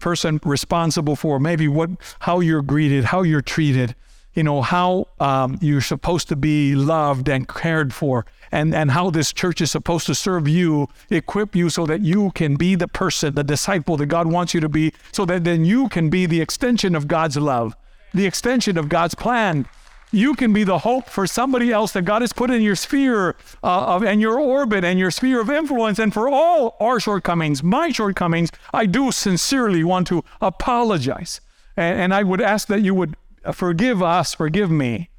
person 0.00 0.40
responsible 0.44 1.16
for 1.16 1.40
maybe 1.40 1.68
what 1.68 1.90
how 2.20 2.40
you're 2.40 2.62
greeted, 2.62 3.04
how 3.04 3.22
you're 3.22 3.40
treated, 3.40 3.94
you 4.34 4.42
know, 4.42 4.60
how 4.60 5.06
um, 5.18 5.58
you're 5.60 5.80
supposed 5.80 6.28
to 6.28 6.36
be 6.36 6.74
loved 6.74 7.28
and 7.28 7.48
cared 7.48 7.94
for, 7.94 8.26
and, 8.52 8.74
and 8.74 8.90
how 8.90 9.10
this 9.10 9.32
church 9.32 9.60
is 9.60 9.70
supposed 9.70 10.06
to 10.06 10.14
serve 10.14 10.46
you, 10.46 10.88
equip 11.10 11.56
you 11.56 11.70
so 11.70 11.86
that 11.86 12.02
you 12.02 12.30
can 12.32 12.56
be 12.56 12.74
the 12.74 12.88
person, 12.88 13.34
the 13.34 13.44
disciple 13.44 13.96
that 13.96 14.06
God 14.06 14.26
wants 14.26 14.52
you 14.52 14.60
to 14.60 14.68
be, 14.68 14.92
so 15.12 15.24
that 15.24 15.44
then 15.44 15.64
you 15.64 15.88
can 15.88 16.10
be 16.10 16.26
the 16.26 16.40
extension 16.40 16.94
of 16.94 17.08
God's 17.08 17.36
love, 17.36 17.74
the 18.12 18.26
extension 18.26 18.76
of 18.76 18.88
God's 18.88 19.14
plan 19.14 19.66
you 20.10 20.34
can 20.34 20.52
be 20.52 20.64
the 20.64 20.78
hope 20.78 21.08
for 21.08 21.26
somebody 21.26 21.72
else 21.72 21.92
that 21.92 22.02
God 22.02 22.22
has 22.22 22.32
put 22.32 22.50
in 22.50 22.62
your 22.62 22.76
sphere 22.76 23.36
uh, 23.62 23.94
of, 23.94 24.02
and 24.02 24.20
your 24.20 24.38
orbit 24.38 24.84
and 24.84 24.98
your 24.98 25.10
sphere 25.10 25.40
of 25.40 25.50
influence. 25.50 25.98
And 25.98 26.12
for 26.12 26.28
all 26.28 26.76
our 26.80 26.98
shortcomings, 27.00 27.62
my 27.62 27.90
shortcomings, 27.90 28.50
I 28.72 28.86
do 28.86 29.12
sincerely 29.12 29.84
want 29.84 30.06
to 30.08 30.24
apologize. 30.40 31.40
And, 31.76 32.00
and 32.00 32.14
I 32.14 32.22
would 32.22 32.40
ask 32.40 32.68
that 32.68 32.80
you 32.80 32.94
would 32.94 33.16
forgive 33.52 34.02
us, 34.02 34.34
forgive 34.34 34.70
me. 34.70 35.10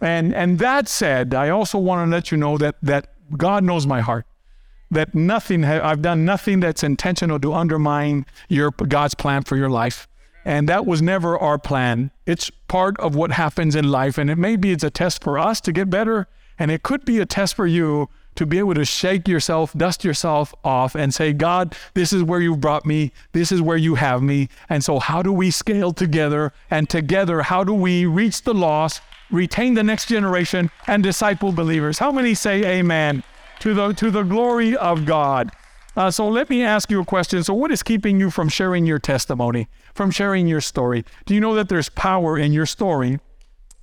And, 0.00 0.34
and 0.34 0.58
that 0.58 0.88
said, 0.88 1.34
I 1.34 1.48
also 1.48 1.78
want 1.78 2.06
to 2.06 2.10
let 2.10 2.30
you 2.30 2.36
know 2.36 2.58
that, 2.58 2.76
that 2.82 3.14
God 3.36 3.64
knows 3.64 3.86
my 3.86 4.00
heart. 4.00 4.26
That 4.90 5.14
nothing, 5.14 5.64
I've 5.64 6.02
done 6.02 6.24
nothing 6.24 6.60
that's 6.60 6.84
intentional 6.84 7.40
to 7.40 7.52
undermine 7.52 8.24
your 8.48 8.70
God's 8.70 9.14
plan 9.14 9.42
for 9.42 9.56
your 9.56 9.70
life. 9.70 10.06
And 10.46 10.68
that 10.68 10.86
was 10.86 11.02
never 11.02 11.36
our 11.36 11.58
plan. 11.58 12.12
It's 12.24 12.50
part 12.68 12.96
of 13.00 13.16
what 13.16 13.32
happens 13.32 13.74
in 13.74 13.90
life. 13.90 14.16
And 14.16 14.30
it 14.30 14.38
maybe 14.38 14.70
it's 14.70 14.84
a 14.84 14.90
test 14.90 15.24
for 15.24 15.40
us 15.40 15.60
to 15.62 15.72
get 15.72 15.90
better. 15.90 16.28
And 16.56 16.70
it 16.70 16.84
could 16.84 17.04
be 17.04 17.18
a 17.18 17.26
test 17.26 17.56
for 17.56 17.66
you 17.66 18.08
to 18.36 18.46
be 18.46 18.60
able 18.60 18.74
to 18.74 18.84
shake 18.84 19.26
yourself, 19.26 19.72
dust 19.72 20.04
yourself 20.04 20.54
off, 20.62 20.94
and 20.94 21.12
say, 21.12 21.32
God, 21.32 21.74
this 21.94 22.12
is 22.12 22.22
where 22.22 22.40
you've 22.40 22.60
brought 22.60 22.86
me. 22.86 23.10
This 23.32 23.50
is 23.50 23.60
where 23.60 23.76
you 23.76 23.96
have 23.96 24.22
me. 24.22 24.48
And 24.68 24.84
so, 24.84 25.00
how 25.00 25.20
do 25.20 25.32
we 25.32 25.50
scale 25.50 25.92
together? 25.92 26.52
And 26.70 26.88
together, 26.88 27.42
how 27.42 27.64
do 27.64 27.74
we 27.74 28.06
reach 28.06 28.42
the 28.42 28.54
lost, 28.54 29.02
retain 29.32 29.74
the 29.74 29.82
next 29.82 30.06
generation, 30.06 30.70
and 30.86 31.02
disciple 31.02 31.50
believers? 31.50 31.98
How 31.98 32.12
many 32.12 32.34
say 32.34 32.78
amen 32.78 33.24
to 33.60 33.74
the, 33.74 33.94
to 33.94 34.12
the 34.12 34.22
glory 34.22 34.76
of 34.76 35.06
God? 35.06 35.50
Uh, 35.96 36.10
so 36.10 36.28
let 36.28 36.50
me 36.50 36.62
ask 36.62 36.90
you 36.90 37.00
a 37.00 37.04
question. 37.04 37.42
So, 37.42 37.54
what 37.54 37.72
is 37.72 37.82
keeping 37.82 38.20
you 38.20 38.30
from 38.30 38.50
sharing 38.50 38.84
your 38.84 38.98
testimony, 38.98 39.66
from 39.94 40.10
sharing 40.10 40.46
your 40.46 40.60
story? 40.60 41.04
Do 41.24 41.34
you 41.34 41.40
know 41.40 41.54
that 41.54 41.70
there's 41.70 41.88
power 41.88 42.38
in 42.38 42.52
your 42.52 42.66
story? 42.66 43.18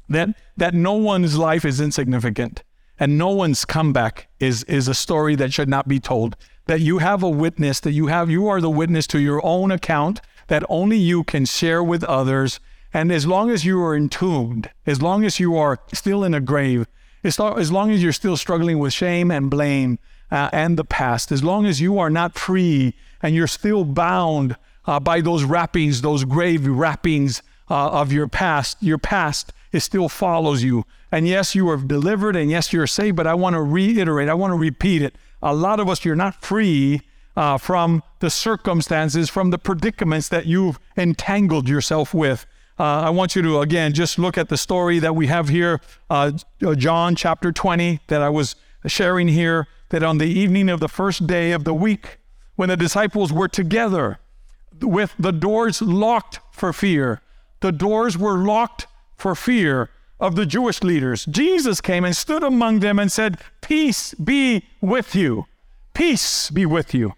That 0.09 0.29
that 0.55 0.75
no 0.75 0.93
one's 0.93 1.37
life 1.37 1.65
is 1.65 1.81
insignificant, 1.81 2.61
and 2.99 3.17
no 3.17 3.29
one's 3.29 3.65
comeback 3.65 4.27
is 4.39 4.63
is 4.65 4.87
a 4.87 4.93
story 4.93 5.35
that 5.35 5.51
should 5.51 5.69
not 5.69 5.87
be 5.87 5.99
told. 5.99 6.35
That 6.67 6.81
you 6.81 6.99
have 6.99 7.23
a 7.23 7.29
witness. 7.29 7.79
That 7.79 7.93
you 7.93 8.07
have 8.07 8.29
you 8.29 8.47
are 8.47 8.61
the 8.61 8.69
witness 8.69 9.07
to 9.07 9.19
your 9.19 9.43
own 9.43 9.71
account. 9.71 10.21
That 10.47 10.63
only 10.69 10.97
you 10.97 11.23
can 11.23 11.45
share 11.45 11.83
with 11.83 12.03
others. 12.03 12.59
And 12.93 13.11
as 13.11 13.25
long 13.25 13.49
as 13.49 13.65
you 13.65 13.81
are 13.81 13.95
entombed, 13.95 14.69
as 14.85 15.01
long 15.01 15.25
as 15.25 15.39
you 15.39 15.57
are 15.57 15.79
still 15.93 16.23
in 16.23 16.35
a 16.35 16.39
grave, 16.39 16.85
as 17.23 17.39
long 17.39 17.89
as 17.89 18.03
you're 18.03 18.11
still 18.11 18.37
struggling 18.37 18.77
with 18.77 18.93
shame 18.93 19.31
and 19.31 19.49
blame, 19.49 19.97
uh, 20.31 20.49
and 20.51 20.77
the 20.77 20.85
past, 20.85 21.31
as 21.31 21.43
long 21.43 21.65
as 21.65 21.79
you 21.79 21.99
are 21.99 22.09
not 22.09 22.37
free 22.37 22.95
and 23.21 23.35
you're 23.35 23.47
still 23.47 23.85
bound 23.85 24.55
uh, 24.85 24.99
by 24.99 25.21
those 25.21 25.43
wrappings, 25.43 26.01
those 26.01 26.23
grave 26.23 26.65
wrappings 26.67 27.41
uh, 27.69 27.89
of 27.89 28.11
your 28.11 28.27
past, 28.27 28.77
your 28.81 28.97
past 28.97 29.53
it 29.73 29.81
still 29.81 30.07
follows 30.07 30.63
you. 30.63 30.85
And 31.11 31.27
yes, 31.27 31.55
you 31.55 31.67
are 31.69 31.77
delivered, 31.77 32.35
and 32.35 32.49
yes, 32.49 32.71
you're 32.71 32.87
saved. 32.87 33.17
But 33.17 33.27
I 33.27 33.33
want 33.33 33.55
to 33.55 33.61
reiterate, 33.61 34.29
I 34.29 34.33
want 34.35 34.51
to 34.51 34.57
repeat 34.57 35.01
it. 35.01 35.15
A 35.41 35.53
lot 35.53 35.79
of 35.79 35.89
us, 35.89 36.05
you're 36.05 36.15
not 36.15 36.41
free 36.41 37.01
uh, 37.35 37.57
from 37.57 38.03
the 38.19 38.29
circumstances, 38.29 39.29
from 39.29 39.49
the 39.49 39.57
predicaments 39.57 40.29
that 40.29 40.45
you've 40.45 40.79
entangled 40.95 41.67
yourself 41.67 42.13
with. 42.13 42.45
Uh, 42.79 42.83
I 42.83 43.09
want 43.09 43.35
you 43.35 43.41
to 43.43 43.59
again 43.59 43.93
just 43.93 44.17
look 44.17 44.37
at 44.37 44.49
the 44.49 44.57
story 44.57 44.99
that 44.99 45.15
we 45.15 45.27
have 45.27 45.49
here, 45.49 45.81
uh, 46.09 46.31
John 46.75 47.15
chapter 47.15 47.51
20, 47.51 47.99
that 48.07 48.21
I 48.21 48.29
was 48.29 48.55
sharing 48.89 49.27
here 49.27 49.67
that 49.89 50.03
on 50.03 50.17
the 50.17 50.27
evening 50.27 50.69
of 50.69 50.79
the 50.79 50.87
first 50.87 51.27
day 51.27 51.51
of 51.51 51.63
the 51.63 51.73
week, 51.73 52.19
when 52.55 52.69
the 52.69 52.77
disciples 52.77 53.31
were 53.31 53.47
together 53.47 54.19
with 54.81 55.13
the 55.17 55.31
doors 55.31 55.81
locked 55.81 56.39
for 56.51 56.73
fear, 56.73 57.21
the 57.61 57.71
doors 57.71 58.17
were 58.17 58.37
locked 58.37 58.87
for 59.15 59.35
fear 59.35 59.89
of 60.19 60.35
the 60.35 60.45
Jewish 60.45 60.83
leaders. 60.83 61.25
Jesus 61.25 61.81
came 61.81 62.03
and 62.05 62.15
stood 62.15 62.43
among 62.43 62.79
them 62.79 62.99
and 62.99 63.11
said, 63.11 63.39
Peace 63.61 64.13
be 64.13 64.65
with 64.81 65.15
you. 65.15 65.45
Peace 65.93 66.49
be 66.49 66.65
with 66.65 66.93
you. 66.93 67.13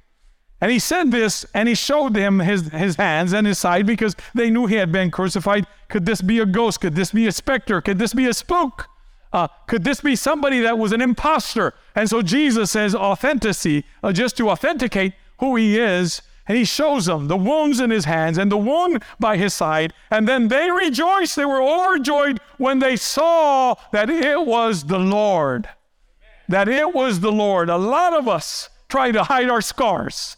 And 0.61 0.71
he 0.71 0.79
said 0.79 1.11
this 1.11 1.45
and 1.53 1.67
he 1.67 1.75
showed 1.75 2.13
them 2.13 2.39
his, 2.39 2.69
his 2.69 2.95
hands 2.95 3.33
and 3.33 3.45
his 3.45 3.59
side 3.59 3.85
because 3.85 4.15
they 4.33 4.49
knew 4.49 4.65
he 4.65 4.75
had 4.75 4.91
been 4.91 5.11
crucified. 5.11 5.67
Could 5.89 6.05
this 6.05 6.21
be 6.21 6.39
a 6.39 6.45
ghost? 6.45 6.81
Could 6.81 6.95
this 6.95 7.11
be 7.11 7.27
a 7.27 7.31
specter? 7.31 7.81
Could 7.81 7.99
this 7.99 8.13
be 8.13 8.25
a 8.25 8.33
spook? 8.33 8.87
Uh, 9.35 9.49
could 9.67 9.83
this 9.83 9.99
be 9.99 10.15
somebody 10.15 10.61
that 10.61 10.79
was 10.79 10.93
an 10.93 11.01
impostor? 11.01 11.73
And 11.93 12.09
so 12.09 12.21
Jesus 12.21 12.71
says 12.71 12.95
authenticity, 12.95 13.83
uh, 14.01 14.13
just 14.13 14.37
to 14.37 14.49
authenticate 14.49 15.11
who 15.39 15.57
he 15.57 15.77
is. 15.77 16.21
And 16.47 16.57
he 16.57 16.63
shows 16.63 17.07
them 17.07 17.27
the 17.27 17.35
wounds 17.35 17.81
in 17.81 17.89
his 17.89 18.05
hands 18.05 18.37
and 18.37 18.49
the 18.49 18.57
wound 18.57 19.03
by 19.19 19.35
his 19.35 19.53
side. 19.53 19.91
And 20.09 20.25
then 20.25 20.47
they 20.47 20.71
rejoiced. 20.71 21.35
They 21.35 21.43
were 21.43 21.61
overjoyed 21.61 22.39
when 22.57 22.79
they 22.79 22.95
saw 22.95 23.75
that 23.91 24.09
it 24.09 24.45
was 24.45 24.85
the 24.85 24.99
Lord. 24.99 25.67
That 26.47 26.69
it 26.69 26.93
was 26.93 27.19
the 27.19 27.31
Lord. 27.31 27.69
A 27.69 27.77
lot 27.77 28.13
of 28.13 28.29
us 28.29 28.69
try 28.87 29.11
to 29.11 29.23
hide 29.23 29.49
our 29.49 29.61
scars. 29.61 30.37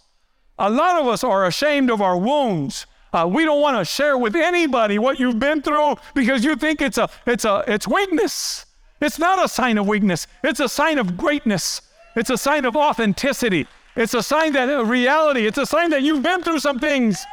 A 0.57 0.71
lot 0.71 0.99
of 0.99 1.05
us 1.07 1.23
are 1.23 1.45
ashamed 1.45 1.91
of 1.91 2.01
our 2.01 2.17
wounds. 2.17 2.87
Uh, 3.13 3.29
we 3.31 3.45
don't 3.45 3.61
want 3.61 3.77
to 3.77 3.85
share 3.85 4.17
with 4.17 4.35
anybody 4.35 4.97
what 4.97 5.19
you've 5.19 5.39
been 5.39 5.61
through 5.61 5.97
because 6.15 6.43
you 6.43 6.55
think 6.55 6.81
it's 6.81 6.97
a 6.97 7.07
it's 7.27 7.45
a 7.45 7.63
it's 7.67 7.87
weakness. 7.87 8.65
It's 8.99 9.19
not 9.19 9.43
a 9.43 9.47
sign 9.47 9.77
of 9.77 9.87
weakness, 9.87 10.27
it's 10.43 10.59
a 10.59 10.69
sign 10.69 10.97
of 10.97 11.17
greatness. 11.17 11.81
It's 12.15 12.31
a 12.31 12.37
sign 12.37 12.65
of 12.65 12.75
authenticity. 12.75 13.67
It's 13.95 14.15
a 14.15 14.23
sign 14.23 14.53
that 14.53 14.69
uh, 14.69 14.83
reality, 14.83 15.45
it's 15.45 15.59
a 15.59 15.67
sign 15.67 15.91
that 15.91 16.01
you've 16.01 16.23
been 16.23 16.41
through 16.41 16.59
some 16.59 16.79
things, 16.79 17.23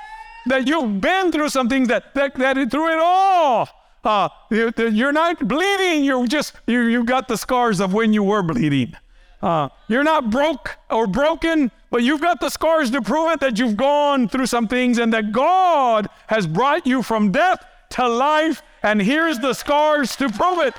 that 0.46 0.66
you've 0.68 1.00
been 1.00 1.32
through 1.32 1.48
some 1.48 1.70
things 1.70 1.88
that, 1.88 2.14
that, 2.14 2.34
that 2.34 2.70
through 2.70 2.92
it 2.92 2.98
all, 2.98 3.68
uh, 4.04 4.28
you're 4.50 5.12
not 5.12 5.48
bleeding. 5.48 6.04
You're 6.04 6.26
just, 6.26 6.52
you, 6.66 6.82
you 6.82 7.04
got 7.04 7.28
the 7.28 7.38
scars 7.38 7.80
of 7.80 7.94
when 7.94 8.12
you 8.12 8.22
were 8.22 8.42
bleeding. 8.42 8.94
Uh, 9.40 9.70
you're 9.88 10.04
not 10.04 10.30
broke 10.30 10.76
or 10.90 11.06
broken, 11.06 11.70
but 11.90 12.02
you've 12.02 12.20
got 12.20 12.40
the 12.40 12.50
scars 12.50 12.90
to 12.90 13.00
prove 13.00 13.32
it 13.32 13.40
that 13.40 13.58
you've 13.58 13.76
gone 13.76 14.28
through 14.28 14.46
some 14.46 14.68
things 14.68 14.98
and 14.98 15.12
that 15.14 15.32
God 15.32 16.08
has 16.26 16.46
brought 16.46 16.86
you 16.86 17.02
from 17.02 17.32
death 17.32 17.64
to 17.90 18.06
life. 18.06 18.62
And 18.82 19.00
here's 19.00 19.38
the 19.38 19.54
scars 19.54 20.16
to 20.16 20.28
prove 20.28 20.60
it. 20.60 20.74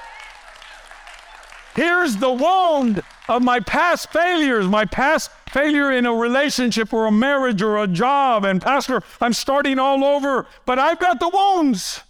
Here's 1.75 2.15
the 2.15 2.31
wound 2.31 3.03
of 3.27 3.41
my 3.41 3.59
past 3.59 4.11
failures, 4.11 4.65
my 4.65 4.85
past 4.85 5.29
failure 5.49 5.91
in 5.91 6.05
a 6.05 6.13
relationship 6.13 6.93
or 6.93 7.05
a 7.05 7.11
marriage 7.11 7.61
or 7.61 7.77
a 7.77 7.87
job. 7.87 8.45
And, 8.45 8.61
Pastor, 8.61 9.01
I'm 9.19 9.33
starting 9.33 9.77
all 9.77 10.03
over, 10.03 10.47
but 10.65 10.79
I've 10.79 10.99
got 10.99 11.19
the 11.19 11.29
wounds 11.29 12.01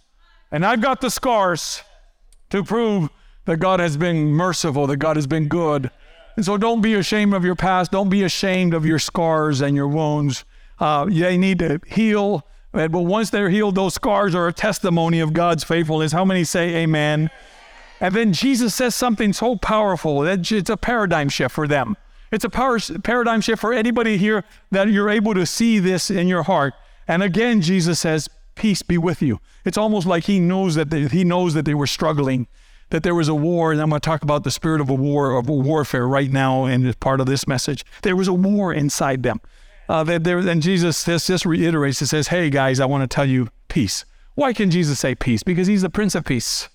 and 0.52 0.64
I've 0.64 0.80
got 0.80 1.00
the 1.00 1.10
scars 1.10 1.82
to 2.50 2.62
prove 2.62 3.10
that 3.46 3.56
God 3.56 3.80
has 3.80 3.96
been 3.96 4.28
merciful, 4.28 4.86
that 4.86 4.98
God 4.98 5.16
has 5.16 5.26
been 5.26 5.48
good. 5.48 5.90
And 6.36 6.44
so 6.44 6.56
don't 6.56 6.80
be 6.80 6.94
ashamed 6.94 7.34
of 7.34 7.44
your 7.44 7.56
past. 7.56 7.90
Don't 7.90 8.08
be 8.08 8.22
ashamed 8.22 8.72
of 8.72 8.86
your 8.86 8.98
scars 8.98 9.60
and 9.60 9.74
your 9.74 9.88
wounds. 9.88 10.44
Uh, 10.78 11.06
they 11.06 11.36
need 11.36 11.58
to 11.58 11.80
heal. 11.86 12.46
But 12.72 12.90
once 12.92 13.30
they're 13.30 13.48
healed, 13.48 13.74
those 13.74 13.94
scars 13.94 14.34
are 14.34 14.46
a 14.46 14.52
testimony 14.52 15.18
of 15.18 15.32
God's 15.32 15.64
faithfulness. 15.64 16.12
How 16.12 16.24
many 16.24 16.44
say 16.44 16.76
amen? 16.76 17.30
And 18.00 18.14
then 18.14 18.32
Jesus 18.32 18.74
says 18.74 18.94
something 18.94 19.32
so 19.32 19.56
powerful 19.56 20.20
that 20.20 20.50
it's 20.52 20.70
a 20.70 20.76
paradigm 20.76 21.28
shift 21.28 21.54
for 21.54 21.66
them. 21.66 21.96
It's 22.30 22.44
a 22.44 22.50
power, 22.50 22.78
paradigm 23.04 23.40
shift 23.40 23.60
for 23.60 23.72
anybody 23.72 24.16
here 24.16 24.44
that 24.70 24.88
you're 24.88 25.08
able 25.08 25.34
to 25.34 25.46
see 25.46 25.78
this 25.78 26.10
in 26.10 26.28
your 26.28 26.42
heart. 26.42 26.74
And 27.08 27.22
again, 27.22 27.62
Jesus 27.62 28.00
says, 28.00 28.28
"Peace 28.54 28.82
be 28.82 28.98
with 28.98 29.22
you." 29.22 29.40
It's 29.64 29.78
almost 29.78 30.06
like 30.06 30.24
he 30.24 30.40
knows 30.40 30.74
that 30.74 30.90
they, 30.90 31.06
he 31.06 31.24
knows 31.24 31.54
that 31.54 31.64
they 31.64 31.74
were 31.74 31.86
struggling, 31.86 32.48
that 32.90 33.02
there 33.02 33.14
was 33.14 33.28
a 33.28 33.34
war. 33.34 33.72
And 33.72 33.80
I'm 33.80 33.88
going 33.88 34.00
to 34.00 34.04
talk 34.04 34.22
about 34.22 34.44
the 34.44 34.50
spirit 34.50 34.80
of 34.80 34.90
a 34.90 34.94
war 34.94 35.36
of 35.38 35.48
warfare 35.48 36.06
right 36.06 36.30
now 36.30 36.64
and 36.64 36.84
in 36.84 36.92
part 36.94 37.20
of 37.20 37.26
this 37.26 37.46
message. 37.46 37.84
There 38.02 38.16
was 38.16 38.28
a 38.28 38.34
war 38.34 38.74
inside 38.74 39.22
them. 39.22 39.40
Uh, 39.88 40.02
that 40.04 40.24
there, 40.24 40.38
and 40.38 40.60
Jesus 40.60 41.04
just, 41.04 41.28
just 41.28 41.46
reiterates. 41.46 42.02
It 42.02 42.08
says, 42.08 42.28
"Hey 42.28 42.50
guys, 42.50 42.80
I 42.80 42.86
want 42.86 43.08
to 43.08 43.14
tell 43.14 43.26
you 43.26 43.48
peace." 43.68 44.04
Why 44.34 44.52
can 44.52 44.70
Jesus 44.70 44.98
say 44.98 45.14
peace? 45.14 45.42
Because 45.42 45.68
he's 45.68 45.82
the 45.82 45.90
Prince 45.90 46.14
of 46.14 46.24
Peace 46.24 46.68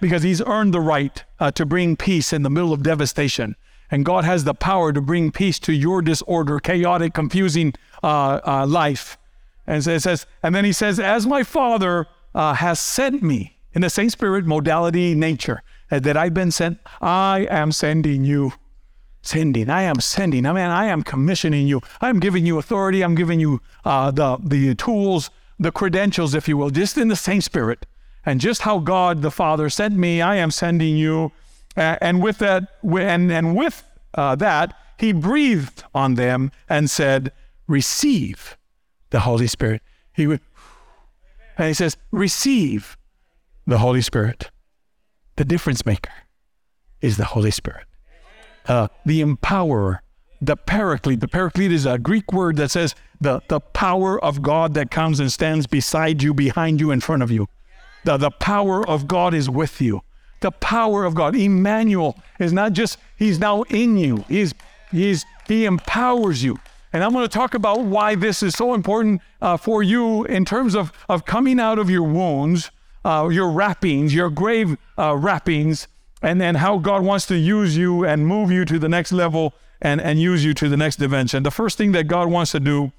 because 0.00 0.22
he's 0.22 0.42
earned 0.42 0.74
the 0.74 0.80
right 0.80 1.24
uh, 1.40 1.50
to 1.52 1.66
bring 1.66 1.96
peace 1.96 2.32
in 2.32 2.42
the 2.42 2.50
middle 2.50 2.72
of 2.72 2.82
devastation. 2.82 3.56
And 3.90 4.04
God 4.04 4.24
has 4.24 4.44
the 4.44 4.54
power 4.54 4.92
to 4.92 5.00
bring 5.00 5.32
peace 5.32 5.58
to 5.60 5.72
your 5.72 6.02
disorder, 6.02 6.60
chaotic, 6.60 7.14
confusing 7.14 7.74
uh, 8.02 8.40
uh, 8.46 8.66
life. 8.66 9.16
And 9.66 9.82
so 9.82 9.92
it 9.92 10.00
says, 10.00 10.26
and 10.42 10.54
then 10.54 10.64
he 10.64 10.72
says, 10.72 11.00
as 11.00 11.26
my 11.26 11.42
Father 11.42 12.06
uh, 12.34 12.54
has 12.54 12.80
sent 12.80 13.22
me 13.22 13.56
in 13.72 13.82
the 13.82 13.90
same 13.90 14.10
spirit, 14.10 14.46
modality, 14.46 15.14
nature 15.14 15.62
uh, 15.90 16.00
that 16.00 16.16
I've 16.16 16.34
been 16.34 16.50
sent, 16.50 16.78
I 17.00 17.46
am 17.50 17.72
sending 17.72 18.24
you. 18.24 18.52
Sending, 19.20 19.68
I 19.68 19.82
am 19.82 20.00
sending. 20.00 20.46
I 20.46 20.52
mean, 20.52 20.64
I 20.64 20.86
am 20.86 21.02
commissioning 21.02 21.66
you. 21.66 21.82
I'm 22.00 22.20
giving 22.20 22.46
you 22.46 22.56
authority. 22.58 23.02
I'm 23.02 23.16
giving 23.16 23.40
you 23.40 23.60
uh, 23.84 24.12
the 24.12 24.38
the 24.42 24.74
tools, 24.76 25.30
the 25.58 25.72
credentials, 25.72 26.34
if 26.34 26.48
you 26.48 26.56
will, 26.56 26.70
just 26.70 26.96
in 26.96 27.08
the 27.08 27.16
same 27.16 27.40
spirit 27.40 27.84
and 28.28 28.42
just 28.42 28.60
how 28.60 28.78
God 28.78 29.22
the 29.22 29.30
Father 29.30 29.70
sent 29.70 29.96
me, 29.96 30.20
I 30.20 30.36
am 30.36 30.50
sending 30.50 30.98
you. 30.98 31.32
And 31.74 32.22
with 32.22 32.38
that, 32.38 32.68
and, 32.82 33.32
and 33.32 33.56
with 33.56 33.82
uh, 34.12 34.36
that, 34.36 34.74
he 34.98 35.12
breathed 35.12 35.84
on 35.94 36.14
them 36.16 36.50
and 36.68 36.90
said, 36.90 37.32
Receive 37.66 38.58
the 39.08 39.20
Holy 39.20 39.46
Spirit. 39.46 39.80
He 40.12 40.26
would, 40.26 40.40
and 41.56 41.68
he 41.68 41.74
says, 41.74 41.96
Receive 42.10 42.98
the 43.66 43.78
Holy 43.78 44.02
Spirit. 44.02 44.50
The 45.36 45.46
difference 45.46 45.86
maker 45.86 46.12
is 47.00 47.16
the 47.16 47.24
Holy 47.24 47.50
Spirit. 47.50 47.86
Uh, 48.66 48.88
the 49.06 49.22
empowerer, 49.22 50.00
the 50.42 50.56
paraclete. 50.56 51.20
The 51.20 51.28
paraclete 51.28 51.72
is 51.72 51.86
a 51.86 51.96
Greek 51.96 52.30
word 52.30 52.56
that 52.56 52.70
says 52.70 52.94
the, 53.22 53.40
the 53.48 53.60
power 53.60 54.22
of 54.22 54.42
God 54.42 54.74
that 54.74 54.90
comes 54.90 55.18
and 55.18 55.32
stands 55.32 55.66
beside 55.66 56.22
you, 56.22 56.34
behind 56.34 56.78
you, 56.78 56.90
in 56.90 57.00
front 57.00 57.22
of 57.22 57.30
you. 57.30 57.48
The, 58.04 58.16
the 58.16 58.30
power 58.30 58.86
of 58.88 59.08
God 59.08 59.34
is 59.34 59.50
with 59.50 59.80
you. 59.80 60.02
The 60.40 60.50
power 60.52 61.04
of 61.04 61.14
God. 61.14 61.34
Emmanuel 61.34 62.16
is 62.38 62.52
not 62.52 62.72
just, 62.72 62.98
he's 63.16 63.38
now 63.38 63.62
in 63.62 63.96
you. 63.96 64.24
He's, 64.28 64.54
he's, 64.90 65.24
he 65.46 65.64
empowers 65.64 66.44
you. 66.44 66.58
And 66.92 67.04
I'm 67.04 67.12
going 67.12 67.24
to 67.24 67.32
talk 67.32 67.54
about 67.54 67.80
why 67.80 68.14
this 68.14 68.42
is 68.42 68.54
so 68.54 68.72
important 68.72 69.20
uh, 69.42 69.56
for 69.56 69.82
you 69.82 70.24
in 70.24 70.44
terms 70.44 70.74
of, 70.74 70.92
of 71.08 71.24
coming 71.24 71.60
out 71.60 71.78
of 71.78 71.90
your 71.90 72.04
wounds, 72.04 72.70
uh, 73.04 73.28
your 73.30 73.50
wrappings, 73.50 74.14
your 74.14 74.30
grave 74.30 74.76
uh, 74.96 75.16
wrappings, 75.16 75.88
and 76.22 76.40
then 76.40 76.56
how 76.56 76.78
God 76.78 77.02
wants 77.02 77.26
to 77.26 77.36
use 77.36 77.76
you 77.76 78.04
and 78.04 78.26
move 78.26 78.50
you 78.50 78.64
to 78.64 78.78
the 78.78 78.88
next 78.88 79.12
level 79.12 79.54
and, 79.80 80.00
and 80.00 80.20
use 80.20 80.44
you 80.44 80.54
to 80.54 80.68
the 80.68 80.76
next 80.76 80.96
dimension. 80.96 81.42
The 81.42 81.50
first 81.50 81.78
thing 81.78 81.92
that 81.92 82.04
God 82.08 82.28
wants 82.28 82.52
to 82.52 82.60
do 82.60 82.92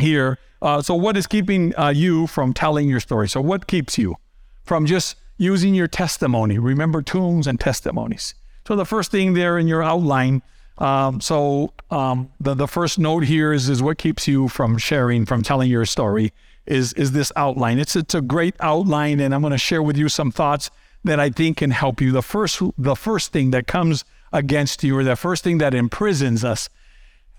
here 0.00 0.38
uh, 0.62 0.80
so, 0.80 0.94
what 0.94 1.16
is 1.16 1.26
keeping 1.26 1.76
uh, 1.76 1.88
you 1.88 2.28
from 2.28 2.54
telling 2.54 2.88
your 2.88 3.00
story? 3.00 3.28
So, 3.28 3.40
what 3.40 3.66
keeps 3.66 3.98
you 3.98 4.14
from 4.62 4.86
just 4.86 5.16
using 5.36 5.74
your 5.74 5.88
testimony? 5.88 6.56
Remember 6.58 7.02
tombs 7.02 7.48
and 7.48 7.58
testimonies. 7.58 8.34
So, 8.66 8.76
the 8.76 8.86
first 8.86 9.10
thing 9.10 9.34
there 9.34 9.58
in 9.58 9.66
your 9.66 9.82
outline. 9.82 10.40
Um, 10.78 11.20
so, 11.20 11.72
um, 11.90 12.30
the 12.40 12.54
the 12.54 12.68
first 12.68 12.98
note 12.98 13.24
here 13.24 13.52
is 13.52 13.68
is 13.68 13.82
what 13.82 13.98
keeps 13.98 14.28
you 14.28 14.48
from 14.48 14.78
sharing, 14.78 15.26
from 15.26 15.42
telling 15.42 15.68
your 15.68 15.84
story. 15.84 16.32
Is 16.64 16.92
is 16.92 17.10
this 17.10 17.32
outline? 17.34 17.80
It's 17.80 17.96
it's 17.96 18.14
a 18.14 18.22
great 18.22 18.54
outline, 18.60 19.18
and 19.18 19.34
I'm 19.34 19.40
going 19.40 19.50
to 19.50 19.58
share 19.58 19.82
with 19.82 19.96
you 19.96 20.08
some 20.08 20.30
thoughts 20.30 20.70
that 21.02 21.18
I 21.18 21.30
think 21.30 21.56
can 21.56 21.72
help 21.72 22.00
you. 22.00 22.12
The 22.12 22.22
first 22.22 22.62
the 22.78 22.94
first 22.94 23.32
thing 23.32 23.50
that 23.50 23.66
comes 23.66 24.04
against 24.32 24.84
you, 24.84 24.96
or 24.96 25.02
the 25.02 25.16
first 25.16 25.42
thing 25.42 25.58
that 25.58 25.74
imprisons 25.74 26.44
us, 26.44 26.68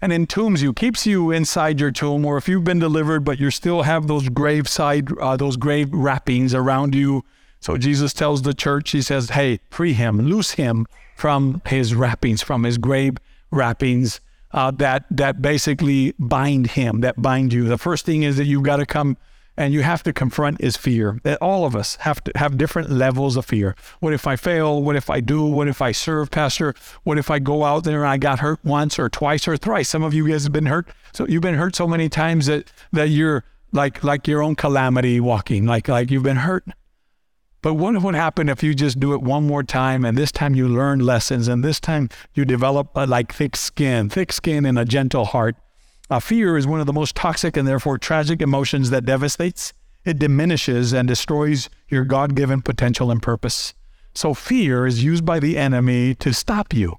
and 0.03 0.11
entombs 0.11 0.61
you, 0.61 0.73
keeps 0.73 1.07
you 1.07 1.31
inside 1.31 1.79
your 1.79 1.89
tomb, 1.89 2.25
or 2.25 2.35
if 2.35 2.49
you've 2.49 2.65
been 2.65 2.77
delivered, 2.77 3.23
but 3.23 3.39
you 3.39 3.49
still 3.49 3.83
have 3.83 4.07
those 4.07 4.27
grave 4.27 4.67
side, 4.67 5.07
uh, 5.17 5.37
those 5.37 5.55
grave 5.55 5.87
wrappings 5.93 6.53
around 6.53 6.93
you. 6.93 7.23
So 7.61 7.77
Jesus 7.77 8.11
tells 8.11 8.41
the 8.41 8.53
church, 8.53 8.91
he 8.91 9.01
says, 9.01 9.29
hey, 9.29 9.61
free 9.69 9.93
him, 9.93 10.19
loose 10.19 10.51
him 10.51 10.87
from 11.15 11.61
his 11.65 11.95
wrappings, 11.95 12.41
from 12.41 12.63
his 12.63 12.77
grave 12.77 13.15
wrappings 13.49 14.19
uh, 14.51 14.71
that, 14.71 15.05
that 15.09 15.41
basically 15.41 16.13
bind 16.19 16.71
him, 16.71 16.99
that 16.99 17.21
bind 17.21 17.53
you. 17.53 17.69
The 17.69 17.77
first 17.77 18.05
thing 18.05 18.23
is 18.23 18.35
that 18.35 18.45
you've 18.45 18.63
got 18.63 18.77
to 18.77 18.85
come 18.85 19.15
and 19.55 19.73
you 19.73 19.83
have 19.83 20.03
to 20.03 20.13
confront 20.13 20.59
is 20.61 20.75
fear. 20.77 21.19
That 21.23 21.37
all 21.41 21.65
of 21.65 21.75
us 21.75 21.95
have 21.97 22.23
to 22.23 22.31
have 22.35 22.57
different 22.57 22.89
levels 22.89 23.37
of 23.37 23.45
fear. 23.45 23.75
What 23.99 24.13
if 24.13 24.25
I 24.25 24.35
fail? 24.35 24.81
What 24.81 24.95
if 24.95 25.09
I 25.09 25.19
do? 25.19 25.45
What 25.45 25.67
if 25.67 25.81
I 25.81 25.91
serve, 25.91 26.31
Pastor? 26.31 26.73
What 27.03 27.17
if 27.17 27.29
I 27.29 27.39
go 27.39 27.63
out 27.63 27.83
there 27.83 28.03
and 28.03 28.09
I 28.09 28.17
got 28.17 28.39
hurt 28.39 28.59
once 28.63 28.97
or 28.97 29.09
twice 29.09 29.47
or 29.47 29.57
thrice? 29.57 29.89
Some 29.89 30.03
of 30.03 30.13
you 30.13 30.27
guys 30.27 30.43
have 30.43 30.53
been 30.53 30.65
hurt. 30.65 30.87
So 31.13 31.27
you've 31.27 31.41
been 31.41 31.55
hurt 31.55 31.75
so 31.75 31.87
many 31.87 32.09
times 32.09 32.47
that 32.47 32.71
that 32.91 33.09
you're 33.09 33.43
like 33.71 34.03
like 34.03 34.27
your 34.27 34.41
own 34.41 34.55
calamity 34.55 35.19
walking, 35.19 35.65
like 35.65 35.87
like 35.87 36.09
you've 36.09 36.23
been 36.23 36.37
hurt. 36.37 36.65
But 37.61 37.75
what 37.75 37.99
would 38.01 38.15
happen 38.15 38.49
if 38.49 38.61
you 38.61 38.73
just 38.75 38.99
do 38.99 39.13
it 39.13 39.21
one 39.21 39.47
more 39.47 39.63
time 39.63 40.03
and 40.03 40.17
this 40.17 40.33
time 40.33 40.53
you 40.53 40.67
learn 40.67 40.99
lessons 40.99 41.47
and 41.47 41.63
this 41.63 41.79
time 41.79 42.09
you 42.33 42.43
develop 42.43 42.89
a, 42.93 43.07
like 43.07 43.33
thick 43.33 43.55
skin, 43.55 44.09
thick 44.09 44.33
skin 44.33 44.65
and 44.65 44.77
a 44.77 44.83
gentle 44.83 45.23
heart 45.23 45.55
uh, 46.09 46.19
fear 46.19 46.57
is 46.57 46.67
one 46.67 46.79
of 46.79 46.85
the 46.85 46.93
most 46.93 47.15
toxic 47.15 47.57
and 47.57 47.67
therefore 47.67 47.97
tragic 47.97 48.41
emotions 48.41 48.89
that 48.89 49.05
devastates. 49.05 49.73
It 50.05 50.19
diminishes 50.19 50.91
and 50.93 51.07
destroys 51.07 51.69
your 51.87 52.03
God 52.03 52.35
given 52.35 52.61
potential 52.61 53.09
and 53.09 53.21
purpose. 53.21 53.73
So, 54.13 54.33
fear 54.33 54.85
is 54.85 55.03
used 55.03 55.25
by 55.25 55.39
the 55.39 55.57
enemy 55.57 56.13
to 56.15 56.33
stop 56.33 56.73
you, 56.73 56.97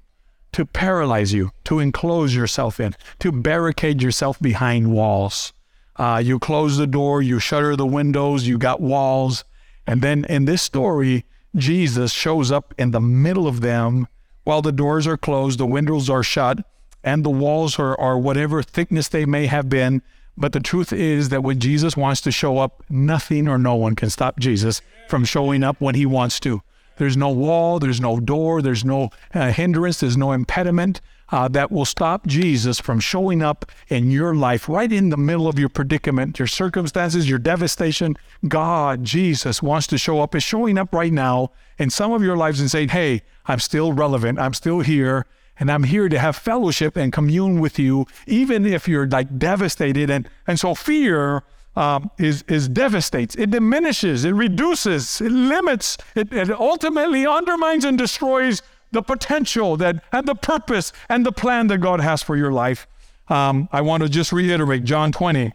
to 0.53 0.65
paralyze 0.65 1.33
you, 1.33 1.51
to 1.65 1.79
enclose 1.79 2.35
yourself 2.35 2.79
in, 2.79 2.95
to 3.19 3.31
barricade 3.31 4.01
yourself 4.01 4.39
behind 4.39 4.91
walls. 4.91 5.53
Uh, 5.95 6.21
you 6.23 6.39
close 6.39 6.77
the 6.77 6.87
door, 6.87 7.21
you 7.21 7.39
shutter 7.39 7.75
the 7.75 7.85
windows, 7.85 8.47
you 8.47 8.57
got 8.57 8.81
walls. 8.81 9.45
And 9.87 10.01
then 10.01 10.25
in 10.25 10.45
this 10.45 10.61
story, 10.61 11.23
Jesus 11.55 12.11
shows 12.11 12.51
up 12.51 12.73
in 12.77 12.91
the 12.91 12.99
middle 12.99 13.47
of 13.47 13.61
them 13.61 14.07
while 14.43 14.61
the 14.61 14.71
doors 14.71 15.07
are 15.07 15.17
closed, 15.17 15.57
the 15.57 15.65
windows 15.65 16.09
are 16.09 16.23
shut, 16.23 16.65
and 17.05 17.23
the 17.23 17.29
walls 17.29 17.79
are, 17.79 17.97
are 18.01 18.17
whatever 18.17 18.61
thickness 18.61 19.07
they 19.07 19.25
may 19.25 19.45
have 19.45 19.69
been. 19.69 20.01
But 20.35 20.51
the 20.51 20.59
truth 20.59 20.91
is 20.91 21.29
that 21.29 21.43
when 21.43 21.59
Jesus 21.59 21.95
wants 21.95 22.19
to 22.21 22.31
show 22.31 22.57
up, 22.57 22.83
nothing 22.89 23.47
or 23.47 23.57
no 23.57 23.75
one 23.75 23.95
can 23.95 24.09
stop 24.09 24.39
Jesus 24.39 24.81
from 25.07 25.23
showing 25.23 25.63
up 25.63 25.79
when 25.79 25.95
he 25.95 26.05
wants 26.05 26.41
to. 26.41 26.61
There's 26.97 27.15
no 27.15 27.29
wall, 27.29 27.79
there's 27.79 28.01
no 28.01 28.19
door, 28.19 28.61
there's 28.61 28.83
no 28.83 29.09
uh, 29.33 29.51
hindrance, 29.51 29.99
there's 29.99 30.17
no 30.17 30.31
impediment 30.31 31.01
uh, 31.29 31.47
that 31.49 31.71
will 31.71 31.85
stop 31.85 32.25
Jesus 32.25 32.79
from 32.79 32.99
showing 32.99 33.41
up 33.41 33.71
in 33.89 34.11
your 34.11 34.33
life, 34.35 34.69
right 34.69 34.91
in 34.91 35.09
the 35.09 35.17
middle 35.17 35.47
of 35.47 35.59
your 35.59 35.69
predicament, 35.69 36.39
your 36.39 36.47
circumstances, 36.47 37.29
your 37.29 37.39
devastation. 37.39 38.15
God, 38.47 39.03
Jesus, 39.03 39.61
wants 39.61 39.87
to 39.87 39.97
show 39.97 40.21
up, 40.21 40.35
is 40.35 40.43
showing 40.43 40.77
up 40.77 40.93
right 40.93 41.13
now 41.13 41.51
in 41.77 41.89
some 41.89 42.13
of 42.13 42.23
your 42.23 42.37
lives 42.37 42.59
and 42.59 42.71
saying, 42.71 42.89
Hey, 42.89 43.23
I'm 43.45 43.59
still 43.59 43.91
relevant, 43.91 44.39
I'm 44.39 44.53
still 44.53 44.79
here, 44.79 45.25
and 45.59 45.71
I'm 45.71 45.83
here 45.83 46.09
to 46.09 46.19
have 46.19 46.35
fellowship 46.35 46.95
and 46.95 47.13
commune 47.13 47.59
with 47.59 47.79
you, 47.79 48.05
even 48.27 48.65
if 48.65 48.87
you're 48.87 49.07
like 49.07 49.39
devastated. 49.39 50.09
And, 50.09 50.29
and 50.47 50.59
so 50.59 50.75
fear 50.75 51.43
um, 51.75 52.11
is, 52.17 52.43
is 52.47 52.67
devastates, 52.67 53.35
it 53.35 53.51
diminishes, 53.51 54.25
it 54.25 54.31
reduces, 54.31 55.21
it 55.21 55.31
limits, 55.31 55.97
it, 56.15 56.31
it 56.31 56.49
ultimately 56.51 57.27
undermines 57.27 57.83
and 57.83 57.97
destroys 57.97 58.61
the 58.91 59.01
potential 59.01 59.75
that 59.77 60.03
and 60.11 60.27
the 60.27 60.35
purpose 60.35 60.93
and 61.09 61.25
the 61.25 61.31
plan 61.31 61.67
that 61.67 61.79
God 61.79 61.99
has 61.99 62.23
for 62.23 62.37
your 62.37 62.51
life. 62.51 62.87
Um, 63.27 63.67
I 63.71 63.81
want 63.81 64.03
to 64.03 64.09
just 64.09 64.31
reiterate 64.31 64.83
John 64.83 65.11
20, 65.11 65.51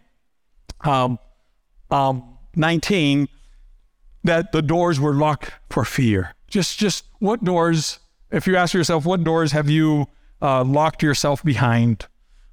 um, 0.82 1.18
um, 1.90 2.38
19, 2.56 3.28
that 4.24 4.52
the 4.52 4.60
doors 4.60 5.00
were 5.00 5.14
locked 5.14 5.52
for 5.70 5.84
fear. 5.84 6.34
Just, 6.48 6.78
just 6.78 7.04
what 7.20 7.44
doors, 7.44 7.99
if 8.30 8.46
you 8.46 8.56
ask 8.56 8.74
yourself, 8.74 9.04
what 9.04 9.24
doors 9.24 9.52
have 9.52 9.68
you 9.68 10.06
uh, 10.40 10.64
locked 10.64 11.02
yourself 11.02 11.42
behind? 11.42 12.06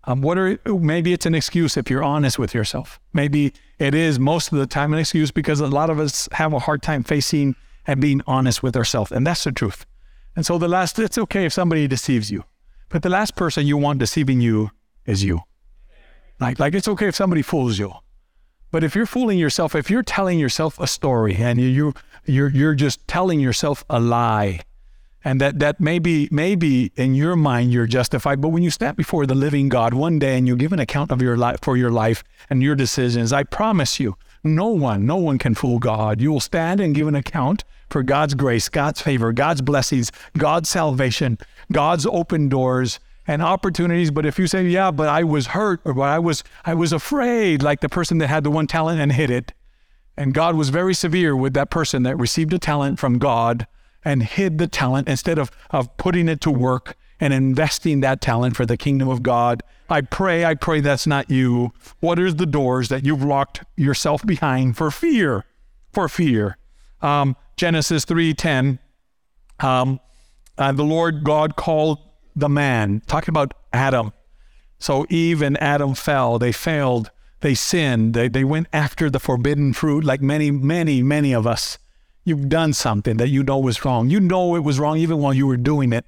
Um, 0.05 0.21
what 0.21 0.37
are 0.37 0.57
maybe 0.65 1.13
it's 1.13 1.25
an 1.25 1.35
excuse 1.35 1.75
if 1.75 1.89
you're 1.89 2.03
honest 2.03 2.39
with 2.39 2.53
yourself. 2.53 2.99
Maybe 3.13 3.53
it 3.77 3.93
is 3.93 4.19
most 4.19 4.51
of 4.51 4.57
the 4.57 4.65
time 4.65 4.93
an 4.93 4.99
excuse 4.99 5.31
because 5.31 5.59
a 5.59 5.67
lot 5.67 5.89
of 5.89 5.99
us 5.99 6.29
have 6.31 6.53
a 6.53 6.59
hard 6.59 6.81
time 6.81 7.03
facing 7.03 7.55
and 7.85 7.99
being 7.99 8.21
honest 8.25 8.63
with 8.63 8.75
ourselves, 8.75 9.11
and 9.11 9.27
that's 9.27 9.43
the 9.43 9.51
truth. 9.51 9.85
And 10.35 10.45
so 10.45 10.57
the 10.57 10.67
last, 10.67 10.99
it's 10.99 11.17
okay 11.17 11.45
if 11.45 11.53
somebody 11.53 11.87
deceives 11.87 12.31
you, 12.31 12.43
but 12.89 13.01
the 13.01 13.09
last 13.09 13.35
person 13.35 13.67
you 13.67 13.77
want 13.77 13.99
deceiving 13.99 14.39
you 14.39 14.71
is 15.05 15.23
you. 15.23 15.41
Like, 16.39 16.59
like 16.59 16.75
it's 16.75 16.87
okay 16.87 17.07
if 17.07 17.15
somebody 17.15 17.41
fools 17.41 17.79
you, 17.79 17.91
but 18.71 18.83
if 18.83 18.95
you're 18.95 19.05
fooling 19.05 19.39
yourself, 19.39 19.75
if 19.75 19.89
you're 19.89 20.03
telling 20.03 20.39
yourself 20.39 20.79
a 20.79 20.87
story 20.87 21.35
and 21.35 21.59
you, 21.59 21.67
you 21.67 21.93
you're 22.25 22.49
you're 22.49 22.75
just 22.75 23.07
telling 23.07 23.39
yourself 23.39 23.83
a 23.89 23.99
lie, 23.99 24.61
and 25.23 25.41
that 25.41 25.60
that 25.60 25.80
maybe 25.80 26.27
maybe 26.32 26.91
in 26.95 27.15
your 27.15 27.36
mind 27.36 27.71
you're 27.71 27.88
justified. 27.88 28.41
But 28.41 28.49
when 28.49 28.63
you 28.63 28.69
stand 28.69 28.97
before 28.97 29.25
the 29.25 29.36
living 29.36 29.69
god 29.69 29.93
one 29.93 30.19
day 30.19 30.38
and 30.38 30.47
you 30.47 30.56
give 30.56 30.73
an 30.73 30.80
account 30.80 31.12
of 31.12 31.21
your 31.21 31.38
life 31.38 31.60
for 31.62 31.77
your 31.77 31.91
life 31.91 32.23
and 32.49 32.62
your 32.62 32.75
decisions 32.75 33.34
i 33.34 33.43
promise 33.43 33.99
you 33.99 34.15
no 34.43 34.67
one 34.67 35.06
no 35.06 35.17
one 35.17 35.38
can 35.38 35.56
fool 35.56 35.80
god. 35.80 36.21
You 36.21 36.32
will 36.32 36.39
stand 36.39 36.80
and 36.80 36.95
give 36.95 37.08
an 37.08 37.15
account 37.15 37.63
for 37.89 38.03
god's 38.03 38.36
grace 38.36 38.69
god's 38.69 39.01
favor 39.01 39.34
god's 39.34 39.62
blessings 39.62 40.12
god's 40.38 40.69
salvation 40.69 41.38
god's 41.71 42.06
open 42.06 42.49
doors 42.49 42.99
and 43.30 43.41
opportunities. 43.41 44.10
But 44.10 44.25
if 44.25 44.39
you 44.39 44.47
say 44.47 44.65
yeah 44.67 44.91
but 44.91 45.10
i 45.10 45.23
was 45.23 45.47
hurt 45.47 45.82
or 45.84 45.99
i 46.01 46.19
was 46.19 46.43
i 46.65 46.73
was 46.73 46.93
afraid 46.93 47.63
like 47.63 47.82
the 47.82 47.89
person 47.89 48.19
that 48.19 48.27
had 48.27 48.43
the 48.43 48.51
one 48.51 48.67
talent 48.67 49.01
and 49.01 49.12
hid 49.12 49.32
it 49.32 49.53
and 50.15 50.34
god 50.34 50.56
was 50.56 50.69
very 50.69 50.93
severe 50.93 51.36
with 51.36 51.53
that 51.53 51.69
person 51.69 52.03
that 52.03 52.17
received 52.17 52.53
a 52.53 52.60
talent 52.60 52.99
from 52.99 53.17
god 53.17 53.67
and 54.03 54.23
hid 54.23 54.57
the 54.57 54.67
talent 54.67 55.07
instead 55.07 55.38
of, 55.38 55.51
of 55.71 55.95
putting 55.97 56.27
it 56.29 56.41
to 56.41 56.51
work 56.51 56.95
and 57.19 57.33
investing 57.33 58.01
that 58.01 58.21
talent 58.21 58.55
for 58.55 58.65
the 58.65 58.77
kingdom 58.77 59.10
of 59.10 59.23
God. 59.23 59.63
I 59.89 60.01
pray, 60.01 60.45
I 60.45 60.55
pray 60.55 60.81
that's 60.81 61.07
not 61.07 61.29
you. 61.29 61.73
What 61.99 62.19
are 62.19 62.31
the 62.31 62.45
doors 62.45 62.89
that 62.89 63.05
you've 63.05 63.23
locked 63.23 63.63
yourself 63.75 64.25
behind 64.25 64.77
for 64.77 64.91
fear? 64.91 65.45
For 65.91 66.07
fear. 66.07 66.57
Um, 67.01 67.36
Genesis 67.55 68.05
3:10. 68.05 68.79
Um, 69.60 69.99
uh, 70.57 70.71
the 70.71 70.83
Lord 70.83 71.23
God 71.23 71.55
called 71.55 71.99
the 72.36 72.49
man, 72.49 73.01
talking 73.07 73.31
about 73.31 73.53
Adam. 73.73 74.13
So 74.79 75.05
Eve 75.10 75.41
and 75.41 75.62
Adam 75.62 75.95
fell. 75.95 76.38
They 76.38 76.51
failed. 76.51 77.10
They 77.41 77.55
sinned. 77.55 78.13
They, 78.13 78.27
they 78.27 78.43
went 78.43 78.67
after 78.73 79.10
the 79.10 79.19
forbidden 79.19 79.73
fruit, 79.73 80.03
like 80.03 80.21
many, 80.21 80.51
many, 80.51 81.01
many 81.01 81.33
of 81.33 81.47
us. 81.47 81.77
You've 82.27 82.49
done 82.49 82.73
something 82.73 83.15
that 83.17 83.29
you 83.29 83.41
know 83.41 83.57
was 83.57 83.85
wrong. 83.85 84.09
You 84.09 84.19
know 84.19 84.57
it 84.57 84.59
was 84.59 84.81
wrong 84.81 84.97
even 84.97 85.19
while 85.19 85.33
you 85.33 85.47
were 85.47 85.55
doing 85.55 85.93
it. 85.93 86.05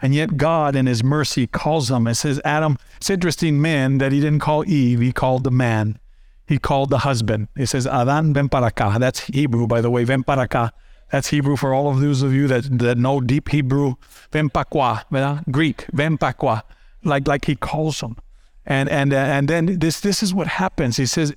And 0.00 0.14
yet 0.14 0.38
God 0.38 0.74
in 0.74 0.86
his 0.86 1.04
mercy 1.04 1.46
calls 1.46 1.88
them 1.88 2.06
and 2.06 2.16
says, 2.16 2.40
Adam, 2.42 2.78
it's 2.96 3.10
interesting, 3.10 3.60
man, 3.60 3.98
that 3.98 4.10
he 4.10 4.18
didn't 4.18 4.38
call 4.38 4.66
Eve, 4.66 5.00
he 5.00 5.12
called 5.12 5.44
the 5.44 5.50
man. 5.50 5.98
He 6.46 6.58
called 6.58 6.88
the 6.88 7.00
husband. 7.00 7.48
He 7.54 7.66
says, 7.66 7.86
Adan 7.86 8.32
acá. 8.32 8.98
That's 8.98 9.20
Hebrew, 9.26 9.66
by 9.66 9.82
the 9.82 9.90
way, 9.90 10.06
acá. 10.06 10.70
That's 11.12 11.28
Hebrew 11.28 11.56
for 11.56 11.74
all 11.74 11.90
of 11.90 12.00
those 12.00 12.22
of 12.22 12.32
you 12.32 12.46
that, 12.46 12.78
that 12.78 12.96
know 12.96 13.20
deep 13.20 13.50
Hebrew. 13.50 13.96
Qua, 14.32 15.02
Greek, 15.50 15.84
pa. 15.92 16.62
Like, 17.04 17.28
like 17.28 17.44
he 17.44 17.56
calls 17.56 18.00
them. 18.00 18.16
And, 18.64 18.88
and, 18.88 19.12
and 19.12 19.48
then 19.48 19.78
this, 19.80 20.00
this 20.00 20.22
is 20.22 20.32
what 20.32 20.46
happens. 20.46 20.96
He 20.96 21.04
says, 21.04 21.34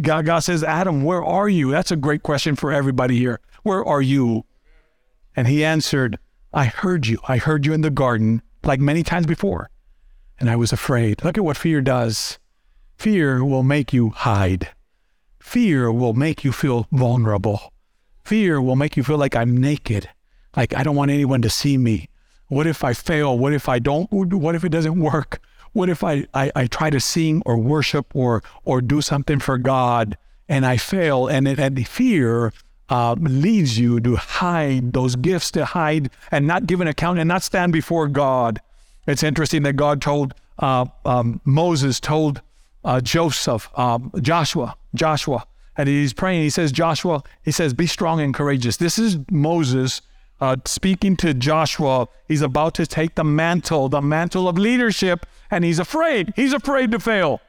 God, 0.00 0.40
says, 0.40 0.62
Adam, 0.62 1.02
where 1.02 1.24
are 1.24 1.48
you? 1.48 1.70
That's 1.70 1.90
a 1.90 1.96
great 1.96 2.22
question 2.22 2.56
for 2.56 2.72
everybody 2.72 3.18
here. 3.18 3.40
Where 3.62 3.84
are 3.84 4.02
you? 4.02 4.44
And 5.34 5.48
he 5.48 5.64
answered, 5.64 6.18
I 6.52 6.66
heard 6.66 7.06
you. 7.06 7.18
I 7.26 7.38
heard 7.38 7.66
you 7.66 7.72
in 7.72 7.80
the 7.80 7.90
garden 7.90 8.42
like 8.62 8.80
many 8.80 9.02
times 9.02 9.26
before. 9.26 9.70
And 10.38 10.50
I 10.50 10.56
was 10.56 10.72
afraid. 10.72 11.24
Look 11.24 11.38
at 11.38 11.44
what 11.44 11.56
fear 11.56 11.80
does. 11.80 12.38
Fear 12.96 13.44
will 13.44 13.62
make 13.62 13.92
you 13.92 14.10
hide. 14.10 14.68
Fear 15.40 15.90
will 15.90 16.14
make 16.14 16.44
you 16.44 16.52
feel 16.52 16.86
vulnerable. 16.92 17.72
Fear 18.24 18.60
will 18.60 18.76
make 18.76 18.96
you 18.96 19.02
feel 19.02 19.18
like 19.18 19.34
I'm 19.34 19.56
naked, 19.56 20.08
like 20.56 20.76
I 20.76 20.84
don't 20.84 20.94
want 20.94 21.10
anyone 21.10 21.42
to 21.42 21.50
see 21.50 21.76
me. 21.76 22.08
What 22.46 22.68
if 22.68 22.84
I 22.84 22.92
fail? 22.92 23.36
What 23.36 23.52
if 23.52 23.68
I 23.68 23.80
don't? 23.80 24.08
What 24.12 24.54
if 24.54 24.62
it 24.64 24.68
doesn't 24.68 25.00
work? 25.00 25.40
What 25.72 25.88
if 25.88 26.04
I, 26.04 26.26
I, 26.34 26.52
I 26.54 26.66
try 26.66 26.90
to 26.90 27.00
sing 27.00 27.42
or 27.46 27.56
worship 27.56 28.14
or 28.14 28.42
or 28.64 28.80
do 28.80 29.00
something 29.00 29.40
for 29.40 29.58
God 29.58 30.16
and 30.48 30.66
I 30.66 30.76
fail? 30.76 31.26
And, 31.26 31.48
it, 31.48 31.58
and 31.58 31.86
fear 31.88 32.52
uh, 32.88 33.14
leads 33.18 33.78
you 33.78 34.00
to 34.00 34.16
hide 34.16 34.92
those 34.92 35.16
gifts, 35.16 35.50
to 35.52 35.64
hide 35.64 36.10
and 36.30 36.46
not 36.46 36.66
give 36.66 36.80
an 36.80 36.88
account 36.88 37.18
and 37.18 37.28
not 37.28 37.42
stand 37.42 37.72
before 37.72 38.06
God. 38.06 38.60
It's 39.06 39.22
interesting 39.22 39.62
that 39.62 39.74
God 39.74 40.02
told 40.02 40.34
uh, 40.58 40.86
um, 41.04 41.40
Moses, 41.44 42.00
told 42.00 42.42
uh, 42.84 43.00
Joseph, 43.00 43.70
um, 43.78 44.12
Joshua, 44.20 44.76
Joshua, 44.94 45.46
and 45.76 45.88
he's 45.88 46.12
praying. 46.12 46.42
He 46.42 46.50
says, 46.50 46.70
Joshua, 46.70 47.22
he 47.42 47.50
says, 47.50 47.72
be 47.72 47.86
strong 47.86 48.20
and 48.20 48.34
courageous. 48.34 48.76
This 48.76 48.98
is 48.98 49.18
Moses 49.30 50.02
uh, 50.42 50.56
speaking 50.64 51.16
to 51.16 51.32
Joshua. 51.32 52.08
He's 52.26 52.42
about 52.42 52.74
to 52.74 52.84
take 52.84 53.14
the 53.14 53.22
mantle, 53.22 53.88
the 53.88 54.02
mantle 54.02 54.48
of 54.48 54.58
leadership, 54.58 55.24
and 55.52 55.64
he's 55.64 55.78
afraid. 55.78 56.32
He's 56.34 56.52
afraid 56.52 56.90
to 56.90 56.98
fail. 56.98 57.40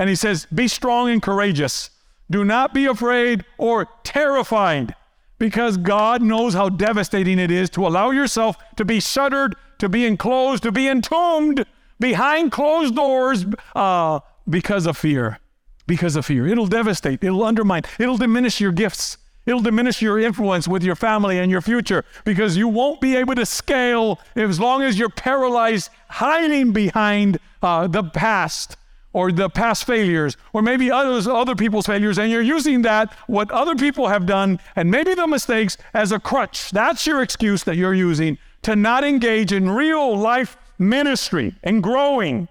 And 0.00 0.08
he 0.08 0.16
says, 0.16 0.48
be 0.52 0.66
strong 0.66 1.08
and 1.10 1.22
courageous. 1.22 1.90
Do 2.28 2.44
not 2.44 2.74
be 2.74 2.86
afraid 2.86 3.44
or 3.56 3.86
terrified 4.02 4.96
because 5.38 5.76
God 5.76 6.22
knows 6.22 6.54
how 6.54 6.68
devastating 6.68 7.38
it 7.38 7.52
is 7.52 7.70
to 7.70 7.86
allow 7.86 8.10
yourself 8.10 8.56
to 8.74 8.84
be 8.84 8.98
shuttered, 8.98 9.54
to 9.78 9.88
be 9.88 10.04
enclosed, 10.04 10.64
to 10.64 10.72
be 10.72 10.88
entombed 10.88 11.64
behind 12.00 12.50
closed 12.50 12.96
doors 12.96 13.46
uh, 13.76 14.18
because 14.48 14.86
of 14.86 14.96
fear. 14.96 15.38
Because 15.86 16.16
of 16.16 16.26
fear. 16.26 16.48
It'll 16.48 16.66
devastate, 16.66 17.22
it'll 17.22 17.44
undermine, 17.44 17.82
it'll 18.00 18.18
diminish 18.18 18.60
your 18.60 18.72
gifts. 18.72 19.18
It'll 19.50 19.60
diminish 19.60 20.00
your 20.00 20.20
influence 20.20 20.68
with 20.68 20.84
your 20.84 20.94
family 20.94 21.40
and 21.40 21.50
your 21.50 21.60
future 21.60 22.04
because 22.24 22.56
you 22.56 22.68
won't 22.68 23.00
be 23.00 23.16
able 23.16 23.34
to 23.34 23.44
scale 23.44 24.20
as 24.36 24.60
long 24.60 24.80
as 24.82 24.96
you're 24.96 25.08
paralyzed, 25.08 25.90
hiding 26.08 26.72
behind 26.72 27.40
uh, 27.60 27.88
the 27.88 28.04
past 28.04 28.76
or 29.12 29.32
the 29.32 29.50
past 29.50 29.84
failures, 29.84 30.36
or 30.52 30.62
maybe 30.62 30.88
others, 30.88 31.26
other 31.26 31.56
people's 31.56 31.86
failures, 31.86 32.16
and 32.16 32.30
you're 32.30 32.40
using 32.40 32.82
that, 32.82 33.12
what 33.26 33.50
other 33.50 33.74
people 33.74 34.06
have 34.06 34.24
done, 34.24 34.60
and 34.76 34.88
maybe 34.88 35.14
the 35.14 35.26
mistakes, 35.26 35.76
as 35.92 36.12
a 36.12 36.20
crutch. 36.20 36.70
That's 36.70 37.04
your 37.08 37.20
excuse 37.20 37.64
that 37.64 37.74
you're 37.74 37.92
using 37.92 38.38
to 38.62 38.76
not 38.76 39.02
engage 39.02 39.52
in 39.52 39.68
real 39.68 40.16
life 40.16 40.56
ministry 40.78 41.56
and 41.64 41.82
growing. 41.82 42.46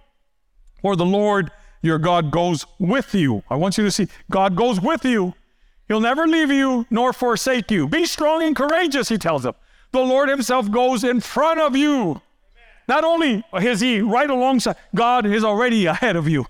For 0.82 0.98
the 0.98 1.06
Lord 1.06 1.50
your 1.82 1.98
God 1.98 2.30
goes 2.30 2.66
with 2.78 3.16
you. 3.16 3.42
I 3.50 3.56
want 3.56 3.78
you 3.78 3.86
to 3.86 3.92
see 3.92 4.10
God 4.30 4.58
goes 4.58 4.82
with 4.82 5.06
you. 5.06 5.36
He'll 5.90 6.00
never 6.00 6.28
leave 6.28 6.52
you 6.52 6.86
nor 6.90 7.12
forsake 7.12 7.70
you. 7.72 7.88
Be 7.88 8.06
strong 8.06 8.44
and 8.44 8.56
courageous, 8.56 9.10
he 9.10 9.18
tells 9.18 9.44
them. 9.44 9.56
The 9.92 10.00
Lord 10.00 10.30
himself 10.30 10.70
goes 10.72 11.04
in 11.04 11.20
front 11.20 11.60
of 11.60 11.76
you. 11.76 12.22
Not 12.88 13.04
only 13.04 13.44
is 13.54 13.82
he 13.82 14.00
right 14.00 14.30
alongside, 14.30 14.76
God 14.96 15.26
is 15.26 15.44
already 15.44 15.88
ahead 15.88 16.16
of 16.16 16.30
you. 16.30 16.46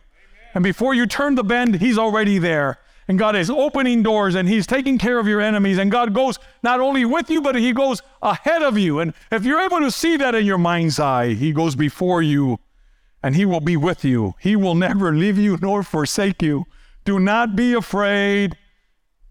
And 0.53 0.63
before 0.63 0.93
you 0.93 1.07
turn 1.07 1.35
the 1.35 1.43
bend, 1.43 1.75
he's 1.75 1.97
already 1.97 2.37
there. 2.37 2.79
And 3.07 3.17
God 3.17 3.35
is 3.35 3.49
opening 3.49 4.03
doors 4.03 4.35
and 4.35 4.47
he's 4.47 4.67
taking 4.67 4.97
care 4.97 5.19
of 5.19 5.27
your 5.27 5.41
enemies. 5.41 5.77
And 5.77 5.89
God 5.89 6.13
goes 6.13 6.37
not 6.61 6.81
only 6.81 7.05
with 7.05 7.29
you, 7.29 7.41
but 7.41 7.55
he 7.55 7.71
goes 7.71 8.01
ahead 8.21 8.61
of 8.61 8.77
you. 8.77 8.99
And 8.99 9.13
if 9.31 9.45
you're 9.45 9.61
able 9.61 9.79
to 9.79 9.89
see 9.89 10.17
that 10.17 10.35
in 10.35 10.45
your 10.45 10.57
mind's 10.57 10.99
eye, 10.99 11.33
he 11.33 11.53
goes 11.53 11.75
before 11.75 12.21
you 12.21 12.59
and 13.23 13.35
he 13.35 13.45
will 13.45 13.61
be 13.61 13.77
with 13.77 14.03
you. 14.03 14.35
He 14.39 14.55
will 14.55 14.75
never 14.75 15.15
leave 15.15 15.37
you 15.37 15.57
nor 15.61 15.81
forsake 15.81 16.41
you. 16.41 16.65
Do 17.05 17.19
not 17.19 17.55
be 17.55 17.73
afraid 17.73 18.57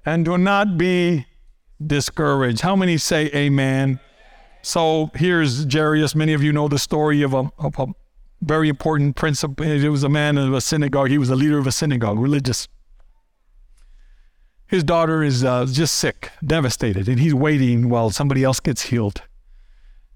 and 0.08 0.24
do 0.24 0.38
not 0.38 0.78
be 0.78 1.26
discouraged. 1.84 2.62
How 2.62 2.74
many 2.74 2.96
say 2.96 3.26
amen? 3.34 4.00
So 4.62 5.10
here's 5.14 5.70
Jairus. 5.72 6.14
Many 6.14 6.32
of 6.32 6.42
you 6.42 6.52
know 6.52 6.66
the 6.68 6.78
story 6.78 7.22
of 7.22 7.34
a, 7.34 7.50
of 7.58 7.78
a 7.78 7.86
very 8.40 8.68
important 8.68 9.16
principle. 9.16 9.66
It 9.66 9.88
was 9.88 10.04
a 10.04 10.08
man 10.08 10.38
of 10.38 10.54
a 10.54 10.60
synagogue. 10.60 11.10
He 11.10 11.18
was 11.18 11.30
a 11.30 11.36
leader 11.36 11.58
of 11.58 11.66
a 11.66 11.72
synagogue, 11.72 12.18
religious. 12.18 12.68
His 14.66 14.82
daughter 14.82 15.22
is 15.22 15.44
uh, 15.44 15.66
just 15.70 15.94
sick, 15.94 16.30
devastated, 16.44 17.08
and 17.08 17.20
he's 17.20 17.34
waiting 17.34 17.88
while 17.88 18.10
somebody 18.10 18.44
else 18.44 18.60
gets 18.60 18.82
healed. 18.82 19.22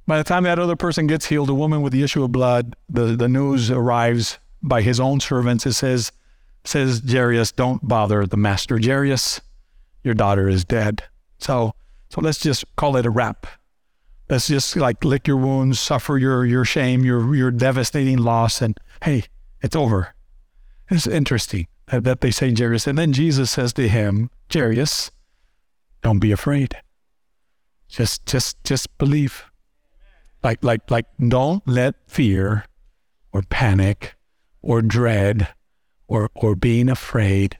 By 0.07 0.19
the 0.19 0.25
time 0.25 0.43
that 0.45 0.59
other 0.59 0.77
person 0.77 1.07
gets 1.07 1.27
healed, 1.27 1.49
a 1.49 1.55
woman 1.55 1.81
with 1.81 1.93
the 1.93 2.03
issue 2.03 2.25
of 2.25 2.33
blood, 2.33 2.77
the, 2.89 3.17
the 3.17 3.29
news 3.29 3.71
arrives 3.71 4.39
by 4.63 4.83
his 4.83 5.01
own 5.01 5.21
servants. 5.21 5.65
It 5.65 5.73
says, 5.75 6.13
says 6.65 7.03
Jairus, 7.07 7.53
don't 7.53 7.87
bother 7.87 8.27
the 8.27 8.37
master. 8.37 8.79
Jairus, 8.83 9.41
your 10.03 10.15
daughter 10.15 10.49
is 10.49 10.65
dead. 10.65 11.05
So, 11.38 11.73
so 12.11 12.21
let's 12.21 12.38
just 12.38 12.65
call 12.77 12.97
it 12.97 13.07
a 13.07 13.11
wrap 13.11 13.47
Let's 14.33 14.49
just 14.49 14.77
like 14.77 15.05
lick 15.05 15.29
your 15.29 15.37
wounds, 15.37 15.79
suffer 15.79 16.17
your 16.17 16.47
your 16.47 16.65
shame, 16.65 17.05
your 17.05 17.35
your 17.35 17.51
devastating 17.51 18.17
loss, 18.17 18.62
and 18.62 18.79
hey, 19.03 19.25
it's 19.61 19.77
over. 19.77 20.15
It's 20.88 21.07
interesting 21.07 21.67
that 21.88 22.23
they 22.23 22.31
say 22.31 22.55
Jairus. 22.55 22.87
And 22.87 22.97
then 22.97 23.12
Jesus 23.12 23.51
says 23.51 23.75
to 23.75 23.87
him, 23.88 24.31
Jairus, 24.51 25.11
don't 26.01 26.19
be 26.19 26.33
afraid. 26.33 26.77
Just 27.88 28.25
just 28.25 28.62
just 28.65 28.97
believe. 28.97 29.45
Like 30.43 30.65
like 30.65 30.91
like 30.91 31.07
don't 31.19 31.67
let 31.69 31.97
fear 32.07 32.65
or 33.35 33.43
panic 33.43 34.15
or 34.62 34.81
dread 34.81 35.49
or 36.09 36.31
or 36.35 36.57
being 36.57 36.88
afraid 36.88 37.59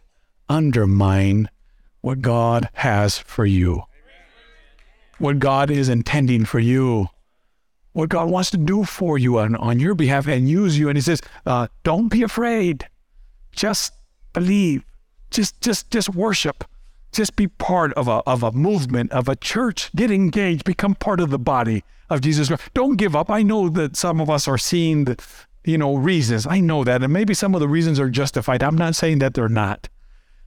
undermine 0.48 1.50
what 2.02 2.20
God 2.20 2.68
has 2.74 3.18
for 3.18 3.46
you. 3.46 3.84
What 5.18 5.38
God 5.38 5.70
is 5.70 5.88
intending 5.88 6.44
for 6.44 6.58
you. 6.58 7.08
What 7.92 8.08
God 8.08 8.28
wants 8.28 8.50
to 8.50 8.56
do 8.56 8.84
for 8.84 9.18
you 9.18 9.38
on, 9.38 9.54
on 9.56 9.78
your 9.78 9.94
behalf 9.94 10.26
and 10.26 10.48
use 10.48 10.78
you. 10.78 10.88
And 10.88 10.96
he 10.96 11.02
says, 11.02 11.20
uh, 11.46 11.68
don't 11.84 12.08
be 12.08 12.22
afraid. 12.22 12.88
Just 13.52 13.92
believe. 14.32 14.84
Just 15.30 15.60
just 15.60 15.90
just 15.90 16.10
worship. 16.10 16.64
Just 17.12 17.36
be 17.36 17.46
part 17.48 17.92
of 17.94 18.08
a 18.08 18.22
of 18.26 18.42
a 18.42 18.52
movement, 18.52 19.12
of 19.12 19.28
a 19.28 19.36
church. 19.36 19.90
Get 19.94 20.10
engaged, 20.10 20.64
become 20.64 20.94
part 20.94 21.20
of 21.20 21.30
the 21.30 21.38
body 21.38 21.84
of 22.10 22.20
Jesus 22.20 22.48
Christ. 22.48 22.62
Don't 22.74 22.96
give 22.96 23.14
up. 23.14 23.30
I 23.30 23.42
know 23.42 23.68
that 23.70 23.96
some 23.96 24.20
of 24.20 24.28
us 24.28 24.48
are 24.48 24.58
seeing 24.58 25.04
the 25.04 25.22
you 25.64 25.78
know 25.78 25.94
reasons. 25.94 26.46
I 26.46 26.60
know 26.60 26.84
that. 26.84 27.02
And 27.02 27.12
maybe 27.12 27.34
some 27.34 27.54
of 27.54 27.60
the 27.60 27.68
reasons 27.68 28.00
are 28.00 28.10
justified. 28.10 28.62
I'm 28.62 28.76
not 28.76 28.94
saying 28.94 29.20
that 29.20 29.34
they're 29.34 29.48
not. 29.48 29.88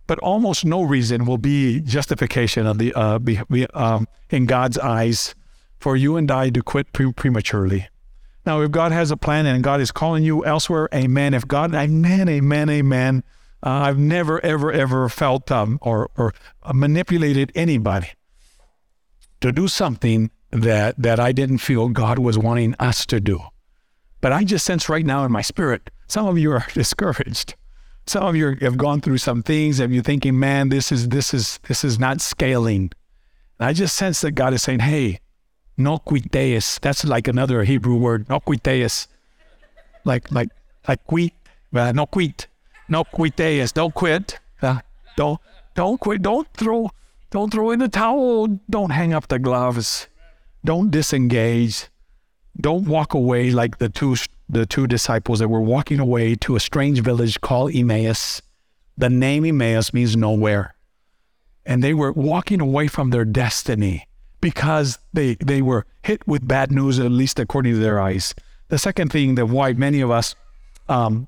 But 0.08 0.20
almost 0.20 0.66
no 0.66 0.84
reason 0.84 1.26
will 1.26 1.38
be 1.38 1.82
justification 1.82 2.68
of 2.68 2.78
the 2.78 2.94
uh, 2.94 3.20
be, 3.20 3.40
be, 3.50 3.66
um, 3.72 4.08
in 4.30 4.46
God's 4.46 4.78
eyes 4.78 5.34
for 5.80 5.96
you 5.96 6.16
and 6.16 6.30
I 6.30 6.50
to 6.52 6.62
quit 6.62 6.94
pre- 6.94 7.12
prematurely. 7.12 7.88
Now, 8.46 8.62
if 8.62 8.72
God 8.72 8.92
has 8.92 9.10
a 9.10 9.18
plan 9.18 9.48
and 9.48 9.64
God 9.64 9.82
is 9.82 9.92
calling 9.92 10.24
you 10.24 10.46
elsewhere, 10.46 10.88
amen. 10.94 11.34
If 11.34 11.48
God, 11.48 11.74
amen, 11.74 12.30
amen, 12.30 12.70
amen. 12.70 13.24
Uh, 13.64 13.70
I've 13.70 13.98
never, 13.98 14.44
ever, 14.46 14.72
ever 14.72 15.10
felt 15.10 15.52
um, 15.52 15.80
or, 15.82 16.10
or 16.16 16.34
manipulated 16.72 17.52
anybody 17.56 18.10
to 19.42 19.52
do 19.52 19.68
something 19.68 20.30
that, 20.52 20.96
that 21.02 21.20
I 21.20 21.32
didn't 21.32 21.58
feel 21.58 21.90
God 21.90 22.20
was 22.20 22.38
wanting 22.38 22.76
us 22.80 23.06
to 23.08 23.20
do. 23.20 23.40
But 24.22 24.32
I 24.32 24.44
just 24.44 24.66
sense 24.66 24.90
right 24.90 25.06
now 25.06 25.26
in 25.26 25.32
my 25.32 25.42
spirit, 25.42 25.90
some 26.08 26.28
of 26.28 26.38
you 26.38 26.52
are 26.52 26.66
discouraged. 26.74 27.56
Some 28.08 28.24
of 28.24 28.36
you 28.36 28.56
have 28.62 28.78
gone 28.78 29.02
through 29.02 29.18
some 29.18 29.42
things 29.42 29.80
and 29.80 29.94
you're 29.94 30.04
thinking, 30.04 30.38
man, 30.38 30.70
this 30.70 30.92
is 30.92 31.10
this 31.10 31.34
is 31.34 31.60
this 31.68 31.84
is 31.84 32.00
not 32.00 32.22
scaling. 32.22 32.92
And 33.60 33.70
I 33.70 33.74
just 33.74 33.96
sense 33.96 34.22
that 34.22 34.32
God 34.32 34.54
is 34.54 34.62
saying, 34.64 34.80
hey, 34.80 35.20
no 35.78 35.98
quiteus. 35.98 36.80
That's 36.80 37.04
like 37.04 37.28
another 37.28 37.64
Hebrew 37.64 37.96
word, 37.96 38.30
no 38.30 38.40
quiteus. 38.40 39.08
Like 40.04 40.32
like 40.32 40.50
like 40.88 41.06
quit, 41.08 41.34
uh, 41.74 41.92
no 41.94 42.06
quit. 42.06 42.48
No 42.88 43.04
quiteus. 43.04 43.74
Don't 43.74 43.94
quit. 43.94 44.40
Uh, 44.62 44.80
don't 45.18 45.40
don't 45.74 46.00
quit. 46.00 46.22
Don't 46.22 46.48
throw 46.54 46.92
don't 47.32 47.52
throw 47.52 47.72
in 47.72 47.80
the 47.80 47.90
towel. 47.90 48.48
Don't 48.70 48.92
hang 48.92 49.14
up 49.14 49.28
the 49.28 49.40
gloves. 49.40 50.08
Don't 50.64 50.92
disengage. 50.92 51.90
Don't 52.60 52.88
walk 52.88 53.14
away 53.14 53.52
like 53.52 53.80
the 53.80 53.90
two 53.90 54.16
the 54.48 54.66
two 54.66 54.88
disciples 54.88 55.40
that 55.40 55.48
were 55.48 55.62
walking 55.62 56.00
away 56.00 56.36
to 56.36 56.56
a 56.56 56.60
strange 56.60 57.00
village 57.00 57.42
called 57.42 57.76
Emmaus. 57.76 58.42
The 58.98 59.10
name 59.10 59.46
Emmaus 59.46 59.94
means 59.94 60.16
nowhere. 60.16 60.76
And 61.66 61.84
they 61.84 61.94
were 61.94 62.12
walking 62.12 62.62
away 62.62 62.88
from 62.88 63.10
their 63.10 63.26
destiny 63.26 64.08
because 64.40 65.00
they, 65.14 65.36
they 65.36 65.62
were 65.62 65.86
hit 66.04 66.26
with 66.28 66.48
bad 66.48 66.72
news, 66.72 67.00
at 67.00 67.12
least 67.12 67.40
according 67.40 67.74
to 67.74 67.80
their 67.80 68.00
eyes. 68.00 68.36
The 68.68 68.78
second 68.78 69.12
thing 69.12 69.36
that 69.36 69.48
why 69.48 69.74
many 69.74 70.02
of 70.02 70.12
us 70.12 70.36
um, 70.88 71.28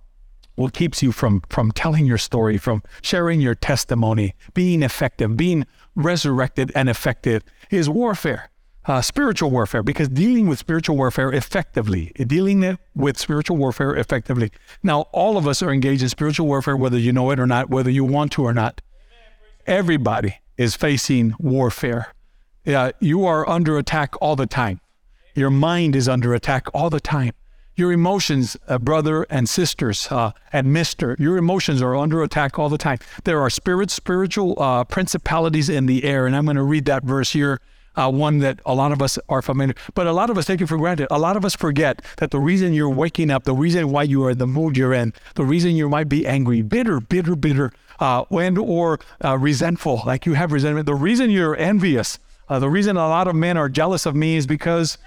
what 0.58 0.73
keeps 0.73 1.01
you 1.01 1.12
from 1.12 1.41
from 1.49 1.71
telling 1.71 2.06
your 2.06 2.17
story, 2.17 2.58
from 2.58 2.84
sharing 3.01 3.39
your 3.39 3.56
testimony, 3.56 4.36
being 4.53 4.84
effective, 4.84 5.38
being 5.38 5.65
resurrected 5.95 6.71
and 6.75 6.89
effective 6.89 7.43
is 7.69 7.89
warfare. 7.89 8.49
Uh, 8.88 9.02
spiritual 9.02 9.52
warfare, 9.52 9.84
because 9.84 10.08
dealing 10.08 10.47
with 10.47 10.58
spiritual 10.58 10.95
warfare 10.95 11.30
effectively, 11.34 12.13
dealing 12.26 12.78
with 12.95 13.17
spiritual 13.17 13.58
warfare 13.58 13.93
effectively. 13.93 14.50
Now, 14.82 15.02
all 15.12 15.38
of 15.38 15.45
us 15.45 15.62
are 15.62 15.73
engaged 15.73 16.04
in 16.04 16.08
spiritual 16.08 16.47
warfare, 16.47 16.78
whether 16.78 16.97
you 16.97 17.12
know 17.12 17.30
it 17.32 17.39
or 17.39 17.45
not, 17.45 17.69
whether 17.69 17.89
you 17.89 18.06
want 18.06 18.32
to 18.34 18.43
or 18.43 18.54
not. 18.54 18.82
Everybody 19.65 20.38
is 20.58 20.78
facing 20.78 21.34
warfare. 21.38 22.13
Yeah, 22.63 22.91
you 23.02 23.26
are 23.26 23.47
under 23.50 23.78
attack 23.78 24.15
all 24.21 24.38
the 24.38 24.47
time. 24.47 24.80
Your 25.36 25.50
mind 25.50 25.93
is 25.93 26.08
under 26.08 26.34
attack 26.34 26.67
all 26.73 26.89
the 26.89 27.02
time. 27.02 27.34
Your 27.76 27.91
emotions, 27.91 28.56
uh, 28.69 28.80
brother 28.80 29.28
and 29.30 29.50
sisters 29.50 30.08
uh, 30.10 30.32
and 30.54 30.71
mister, 30.71 31.15
your 31.19 31.38
emotions 31.38 31.82
are 31.82 31.95
under 31.95 32.23
attack 32.23 32.58
all 32.58 32.69
the 32.69 32.78
time. 32.78 33.00
There 33.26 33.41
are 33.41 33.50
spirits, 33.50 33.93
spiritual 33.93 34.56
uh, 34.58 34.86
principalities 34.86 35.67
in 35.69 35.86
the 35.86 36.06
air. 36.06 36.26
And 36.26 36.36
I'm 36.36 36.45
going 36.45 36.56
to 36.56 36.63
read 36.63 36.86
that 36.86 37.04
verse 37.04 37.34
here, 37.34 37.60
uh, 37.97 38.10
one 38.10 38.38
that 38.39 38.60
a 38.65 38.73
lot 38.73 38.91
of 38.91 39.01
us 39.01 39.19
are 39.27 39.41
familiar, 39.41 39.75
but 39.93 40.07
a 40.07 40.13
lot 40.13 40.29
of 40.29 40.38
us 40.38 40.45
take 40.45 40.62
it 40.62 40.67
for 40.67 40.77
granted. 40.77 41.07
A 41.12 41.19
lot 41.19 41.36
of 41.36 41.43
us 41.43 41.55
forget 41.55 42.01
that 42.17 42.31
the 42.31 42.39
reason 42.39 42.73
you're 42.73 42.89
waking 42.89 43.29
up, 43.29 43.43
the 43.43 43.53
reason 43.53 43.91
why 43.91 44.03
you 44.03 44.23
are 44.23 44.31
in 44.31 44.38
the 44.38 44.47
mood 44.47 44.77
you're 44.77 44.93
in, 44.93 45.13
the 45.36 45.43
reason 45.43 45.75
you 45.75 45.89
might 45.89 46.07
be 46.07 46.25
angry, 46.25 46.62
bitter, 46.62 47.01
bitter, 47.01 47.36
bitter, 47.36 47.73
uh, 47.99 48.23
and 48.31 48.57
or 48.57 48.99
uh, 49.25 49.38
resentful, 49.38 50.03
like 50.05 50.25
you 50.25 50.33
have 50.33 50.51
resentment. 50.51 50.86
The 50.86 50.95
reason 50.95 51.29
you're 51.31 51.57
envious, 51.57 52.19
the 52.49 52.69
reason 52.69 52.95
a 52.95 53.10
lot 53.10 53.27
of 53.27 53.36
men 53.36 53.57
are 53.57 53.67
jealous 53.67 54.05
of 54.05 54.15
me 54.15 54.38
is 54.38 54.47
because, 54.47 54.97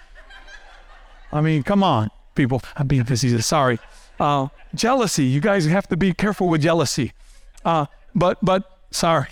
I 1.33 1.41
mean, 1.41 1.63
come 1.63 1.83
on 1.83 2.11
people. 2.35 2.63
I'm 2.77 2.87
being 2.87 3.05
facetious. 3.05 3.47
Sorry. 3.47 3.79
Uh, 4.19 4.49
jealousy. 4.75 5.25
You 5.25 5.41
guys 5.41 5.67
have 5.67 5.89
to 5.89 5.97
be 5.97 6.13
careful 6.13 6.49
with 6.49 6.63
jealousy. 6.63 7.13
Uh, 7.65 7.87
but 8.15 8.39
but 8.43 8.79
sorry. 8.91 9.29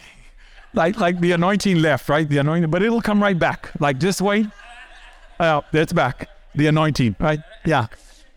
Like 0.74 0.98
like 0.98 1.20
the 1.20 1.32
anointing 1.32 1.80
left, 1.80 2.08
right? 2.08 2.28
The 2.28 2.38
anointing, 2.38 2.70
but 2.70 2.82
it'll 2.82 3.02
come 3.02 3.22
right 3.22 3.38
back. 3.38 3.70
Like 3.80 3.98
just 3.98 4.20
wait. 4.20 4.46
Uh, 5.40 5.62
it's 5.72 5.92
back. 5.92 6.28
The 6.54 6.66
anointing, 6.66 7.16
right? 7.18 7.40
Yeah. 7.64 7.86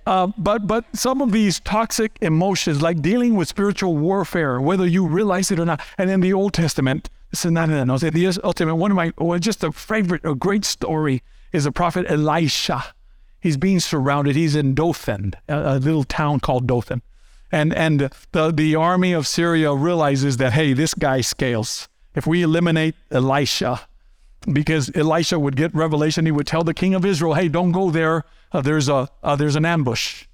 Uh, 0.05 0.27
but 0.37 0.65
but 0.67 0.85
some 0.93 1.21
of 1.21 1.31
these 1.31 1.59
toxic 1.59 2.17
emotions, 2.21 2.81
like 2.81 3.01
dealing 3.01 3.35
with 3.35 3.47
spiritual 3.47 3.97
warfare, 3.97 4.59
whether 4.59 4.85
you 4.85 5.05
realize 5.05 5.51
it 5.51 5.59
or 5.59 5.65
not, 5.65 5.81
and 5.97 6.09
in 6.09 6.21
the 6.21 6.33
Old 6.33 6.53
Testament, 6.53 7.09
in 7.43 7.53
the 7.53 8.11
The 8.11 8.25
Old 8.43 8.55
Testament, 8.55 8.77
one 8.77 8.91
of 8.91 8.97
my, 8.97 9.13
well, 9.17 9.39
just 9.39 9.63
a 9.63 9.71
favorite, 9.71 10.25
a 10.25 10.35
great 10.35 10.65
story 10.65 11.23
is 11.53 11.63
the 11.63 11.71
prophet 11.71 12.05
Elisha 12.09 12.83
he's 13.41 13.57
being 13.57 13.81
surrounded. 13.81 14.35
He's 14.35 14.55
in 14.55 14.73
Dothan, 14.73 15.33
a, 15.49 15.75
a 15.75 15.79
little 15.79 16.05
town 16.05 16.39
called 16.39 16.67
Dothan. 16.67 17.01
And, 17.51 17.73
and 17.73 18.09
the, 18.31 18.51
the 18.51 18.75
army 18.75 19.11
of 19.11 19.27
Syria 19.27 19.73
realizes 19.73 20.37
that, 20.37 20.53
hey, 20.53 20.71
this 20.71 20.93
guy 20.93 21.19
scales. 21.19 21.89
If 22.15 22.27
we 22.27 22.41
eliminate 22.41 22.95
Elisha, 23.09 23.81
because 24.51 24.91
Elisha 24.95 25.39
would 25.39 25.55
get 25.55 25.73
revelation, 25.73 26.25
he 26.25 26.31
would 26.31 26.47
tell 26.47 26.63
the 26.63 26.73
king 26.73 26.93
of 26.93 27.05
Israel, 27.05 27.35
hey, 27.35 27.47
don't 27.47 27.71
go 27.71 27.91
there. 27.91 28.25
Uh, 28.51 28.61
there's, 28.61 28.89
a, 28.89 29.09
uh, 29.23 29.35
there's 29.35 29.55
an 29.55 29.65
ambush. 29.65 30.25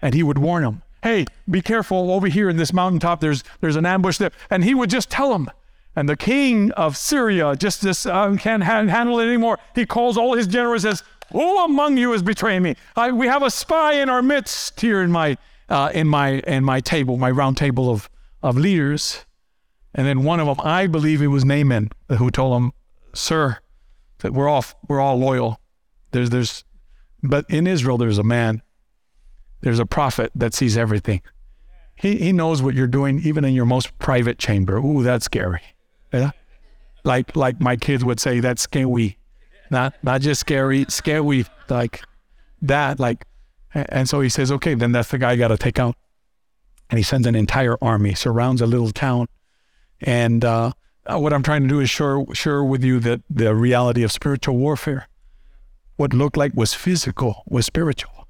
And 0.00 0.14
he 0.14 0.22
would 0.22 0.38
warn 0.38 0.64
him, 0.64 0.82
hey, 1.02 1.26
be 1.48 1.60
careful 1.60 2.10
over 2.10 2.26
here 2.28 2.48
in 2.48 2.56
this 2.56 2.72
mountaintop. 2.72 3.20
There's, 3.20 3.44
there's 3.60 3.76
an 3.76 3.86
ambush 3.86 4.18
there. 4.18 4.32
And 4.50 4.64
he 4.64 4.74
would 4.74 4.90
just 4.90 5.10
tell 5.10 5.34
him. 5.34 5.50
And 5.94 6.08
the 6.08 6.16
king 6.16 6.72
of 6.72 6.96
Syria 6.96 7.56
just, 7.56 7.82
just 7.82 8.06
uh, 8.06 8.36
can't 8.36 8.62
ha- 8.62 8.86
handle 8.86 9.18
it 9.20 9.26
anymore. 9.26 9.58
He 9.74 9.86
calls 9.86 10.16
all 10.16 10.34
his 10.34 10.46
generals 10.46 10.84
and 10.84 10.96
says, 10.96 11.06
who 11.32 11.64
among 11.64 11.96
you 11.96 12.12
is 12.12 12.22
betraying 12.22 12.62
me? 12.62 12.76
I, 12.94 13.10
we 13.10 13.26
have 13.26 13.42
a 13.42 13.50
spy 13.50 13.94
in 13.94 14.08
our 14.08 14.22
midst 14.22 14.80
here 14.80 15.02
in 15.02 15.10
my 15.10 15.36
uh, 15.68 15.90
in 15.92 16.06
my 16.06 16.38
in 16.40 16.62
my 16.62 16.78
table, 16.78 17.16
my 17.16 17.30
round 17.30 17.56
table 17.56 17.90
of 17.90 18.08
of 18.42 18.56
leaders. 18.56 19.24
And 19.96 20.06
then 20.06 20.22
one 20.22 20.38
of 20.38 20.46
them, 20.46 20.64
I 20.64 20.86
believe 20.86 21.20
it 21.20 21.28
was 21.28 21.44
Naaman, 21.44 21.90
who 22.08 22.30
told 22.30 22.56
him, 22.56 22.72
"Sir, 23.14 23.58
that 24.18 24.32
we're 24.32 24.48
all 24.48 24.64
we're 24.86 25.00
all 25.00 25.16
loyal. 25.16 25.60
There's 26.12 26.30
there's, 26.30 26.64
but 27.22 27.44
in 27.48 27.66
Israel 27.66 27.98
there's 27.98 28.18
a 28.18 28.22
man, 28.22 28.62
there's 29.62 29.80
a 29.80 29.86
prophet 29.86 30.30
that 30.34 30.54
sees 30.54 30.76
everything. 30.76 31.22
He 31.96 32.16
he 32.16 32.32
knows 32.32 32.62
what 32.62 32.74
you're 32.74 32.86
doing 32.86 33.20
even 33.24 33.44
in 33.44 33.54
your 33.54 33.66
most 33.66 33.98
private 33.98 34.38
chamber. 34.38 34.76
Ooh, 34.76 35.02
that's 35.02 35.24
scary. 35.24 35.62
Yeah, 36.12 36.30
like 37.02 37.34
like 37.34 37.60
my 37.60 37.76
kids 37.76 38.04
would 38.04 38.20
say, 38.20 38.38
that's 38.38 38.62
scary." 38.62 39.18
not 39.70 39.94
not 40.02 40.20
just 40.20 40.40
scary, 40.40 40.86
scary 40.88 41.44
like 41.68 42.02
that. 42.62 42.98
Like, 43.00 43.26
and 43.74 44.08
so 44.08 44.20
he 44.20 44.28
says, 44.28 44.52
okay, 44.52 44.74
then 44.74 44.92
that's 44.92 45.10
the 45.10 45.18
guy 45.18 45.32
I 45.32 45.36
got 45.36 45.48
to 45.48 45.56
take 45.56 45.78
out. 45.78 45.96
And 46.90 46.98
he 46.98 47.02
sends 47.02 47.26
an 47.26 47.34
entire 47.34 47.76
army, 47.82 48.14
surrounds 48.14 48.60
a 48.62 48.66
little 48.66 48.90
town, 48.90 49.26
and 50.00 50.44
uh, 50.44 50.72
what 51.08 51.32
I'm 51.32 51.42
trying 51.42 51.62
to 51.62 51.68
do 51.68 51.80
is 51.80 51.90
share 51.90 52.24
share 52.32 52.64
with 52.64 52.84
you 52.84 53.00
that 53.00 53.22
the 53.30 53.54
reality 53.54 54.02
of 54.02 54.12
spiritual 54.12 54.56
warfare. 54.56 55.08
What 55.96 56.12
looked 56.12 56.36
like 56.36 56.52
was 56.54 56.74
physical 56.74 57.42
was 57.46 57.64
spiritual. 57.64 58.28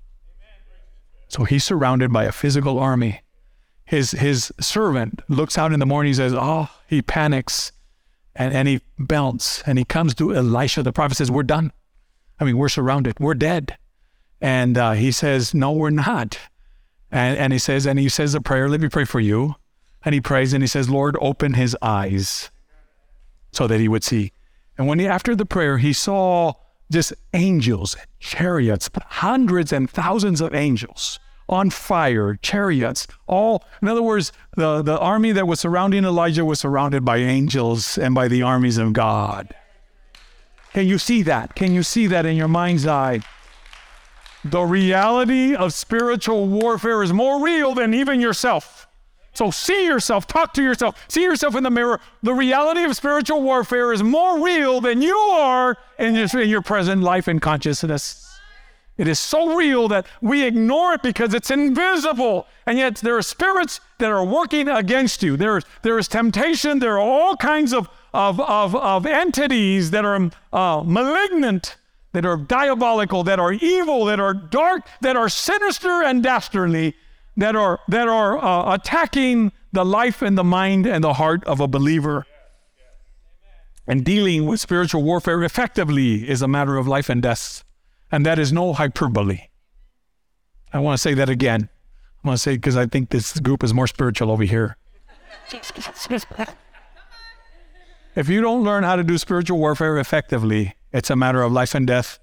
So 1.29 1.43
he's 1.45 1.65
surrounded 1.65 2.13
by 2.13 2.25
a 2.25 2.33
physical 2.33 2.79
army. 2.79 3.23
His 3.85 4.13
his 4.13 4.53
servant 4.61 5.23
looks 5.29 5.59
out 5.59 5.73
in 5.73 5.81
the 5.81 5.87
morning. 5.87 6.11
He 6.11 6.15
says, 6.15 6.35
"Oh," 6.35 6.71
he 6.87 7.03
panics 7.03 7.73
and, 8.37 8.55
and 8.55 8.69
he 8.69 8.81
bounces 8.99 9.63
and 9.67 9.79
he 9.79 9.85
comes 9.85 10.15
to 10.17 10.35
Elisha. 10.35 10.83
The 10.83 10.93
prophet 10.93 11.17
says, 11.17 11.31
We're 11.31 11.43
done. 11.43 11.73
I 12.39 12.45
mean, 12.45 12.59
we're 12.59 12.69
surrounded. 12.69 13.19
We're 13.19 13.35
dead. 13.35 13.77
And 14.41 14.77
uh, 14.77 14.93
he 14.93 15.11
says, 15.11 15.55
No, 15.55 15.73
we're 15.73 15.91
not. 15.91 16.39
And, 17.11 17.39
and 17.39 17.53
he 17.53 17.59
says, 17.59 17.87
and 17.87 17.99
he 17.99 18.09
says 18.09 18.35
a 18.35 18.41
prayer. 18.41 18.69
Let 18.69 18.81
me 18.81 18.89
pray 18.89 19.05
for 19.05 19.21
you. 19.21 19.55
And 20.05 20.15
he 20.15 20.21
prays 20.21 20.53
and 20.53 20.63
he 20.63 20.69
says, 20.69 20.89
Lord, 20.89 21.17
open 21.21 21.55
his 21.55 21.77
eyes 21.83 22.51
so 23.53 23.67
that 23.67 23.81
he 23.81 23.89
would 23.89 24.05
see. 24.05 24.33
And 24.79 24.87
when 24.87 24.99
he, 24.99 25.07
after 25.07 25.35
the 25.35 25.47
prayer, 25.47 25.79
he 25.79 25.93
saw 25.93 26.55
just 26.91 27.13
angels, 27.33 27.97
chariots, 28.21 28.89
hundreds 29.07 29.73
and 29.73 29.91
thousands 29.91 30.41
of 30.41 30.55
angels 30.55 31.19
on 31.49 31.71
fire, 31.71 32.35
chariots, 32.43 33.07
all, 33.27 33.65
in 33.81 33.89
other 33.89 34.03
words, 34.03 34.33
the, 34.57 34.83
the 34.83 34.99
army 34.99 35.33
that 35.33 35.47
was 35.47 35.61
surrounding 35.61 36.05
Elijah 36.05 36.45
was 36.45 36.61
surrounded 36.61 37.05
by 37.05 37.19
angels 37.19 37.97
and 37.97 38.15
by 38.15 38.29
the 38.29 38.43
armies 38.43 38.79
of 38.79 38.93
God. 38.93 39.55
Can 40.73 40.87
you 40.87 40.99
see 40.99 41.23
that? 41.23 41.55
Can 41.55 41.73
you 41.73 41.83
see 41.83 42.07
that 42.09 42.27
in 42.27 42.37
your 42.37 42.49
mind's 42.49 42.87
eye? 42.87 43.21
The 44.45 44.63
reality 44.63 45.55
of 45.55 45.73
spiritual 45.73 46.49
warfare 46.49 47.03
is 47.03 47.13
more 47.13 47.43
real 47.43 47.75
than 47.75 47.95
even 47.95 48.21
yourself. 48.21 48.76
So 49.37 49.51
see 49.51 49.85
yourself, 49.85 50.27
talk 50.27 50.55
to 50.55 50.63
yourself, 50.63 51.05
see 51.09 51.23
yourself 51.23 51.55
in 51.55 51.63
the 51.63 51.71
mirror. 51.71 52.01
The 52.23 52.33
reality 52.33 52.85
of 52.85 52.97
spiritual 52.97 53.43
warfare 53.43 53.93
is 53.93 54.03
more 54.03 54.43
real 54.43 54.81
than 54.81 55.03
you 55.03 55.17
are 55.17 55.77
in 55.99 56.15
your, 56.15 56.41
in 56.41 56.49
your 56.49 56.63
present 56.63 57.03
life 57.03 57.29
and 57.29 57.41
consciousness. 57.41 58.23
It 58.97 59.07
is 59.07 59.19
so 59.19 59.55
real 59.55 59.89
that 59.89 60.07
we 60.23 60.45
ignore 60.45 60.95
it 60.95 61.03
because 61.03 61.35
it's 61.35 61.51
invisible. 61.51 62.47
And 62.65 62.79
yet 62.79 62.97
there 62.97 63.17
are 63.19 63.23
spirits 63.23 63.81
that 63.99 64.11
are 64.11 64.25
working 64.25 64.69
against 64.69 65.23
you. 65.23 65.37
There 65.37 65.59
is, 65.59 65.65
there 65.83 65.99
is 65.99 66.09
temptation. 66.09 66.79
There 66.79 66.95
are 66.95 66.99
all 66.99 67.37
kinds 67.37 67.75
of, 67.75 67.91
of, 68.15 68.41
of, 68.41 68.75
of 68.75 69.05
entities 69.05 69.91
that 69.91 70.07
are 70.07 70.31
uh, 70.51 70.83
malignant, 70.83 71.77
that 72.13 72.25
are 72.25 72.39
diabolical, 72.39 73.23
that 73.25 73.39
are 73.39 73.53
evil, 73.53 74.07
that 74.07 74.19
are 74.19 74.33
dark, 74.33 74.89
that 75.03 75.15
are 75.15 75.29
sinister 75.29 76.03
and 76.03 76.23
dastardly, 76.23 76.95
that 77.37 77.57
are, 77.57 77.81
that 77.89 78.09
are 78.09 78.43
uh, 78.43 78.75
attacking 78.75 79.53
the 79.73 79.85
life 79.85 80.23
and 80.23 80.37
the 80.37 80.45
mind 80.45 80.87
and 80.87 81.05
the 81.05 81.15
heart 81.15 81.45
of 81.45 81.61
a 81.61 81.69
believer. 81.69 82.27
And 83.87 84.05
dealing 84.05 84.47
with 84.47 84.61
spiritual 84.61 85.03
warfare 85.03 85.43
effectively 85.45 86.29
is 86.29 86.43
a 86.43 86.49
matter 86.49 86.77
of 86.77 86.89
life 86.89 87.09
and 87.09 87.23
death. 87.23 87.63
And 88.11 88.25
that 88.27 88.39
is 88.39 88.53
no 88.53 88.73
hyperbole. 88.73 89.41
I 90.73 90.79
want 90.81 90.97
to 90.97 91.03
say 91.03 91.15
that 91.15 91.29
again. 91.29 91.69
I 92.25 92.29
want 92.29 92.39
to 92.39 92.43
say 92.43 92.57
because 92.57 92.77
I 92.77 92.87
think 92.87 93.11
this 93.11 93.39
group 93.39 93.63
is 93.63 93.73
more 93.73 93.87
spiritual 93.87 94.31
over 94.31 94.43
here. 94.43 94.77
if 98.17 98.29
you 98.29 98.41
don't 98.41 98.65
learn 98.65 98.83
how 98.83 98.97
to 98.97 99.05
do 99.05 99.17
spiritual 99.19 99.59
warfare 99.59 99.99
effectively, 99.99 100.75
it's 100.93 101.11
a 101.11 101.17
matter 101.17 101.43
of 101.43 101.53
life 101.53 101.75
and 101.75 101.87
death. 101.87 102.19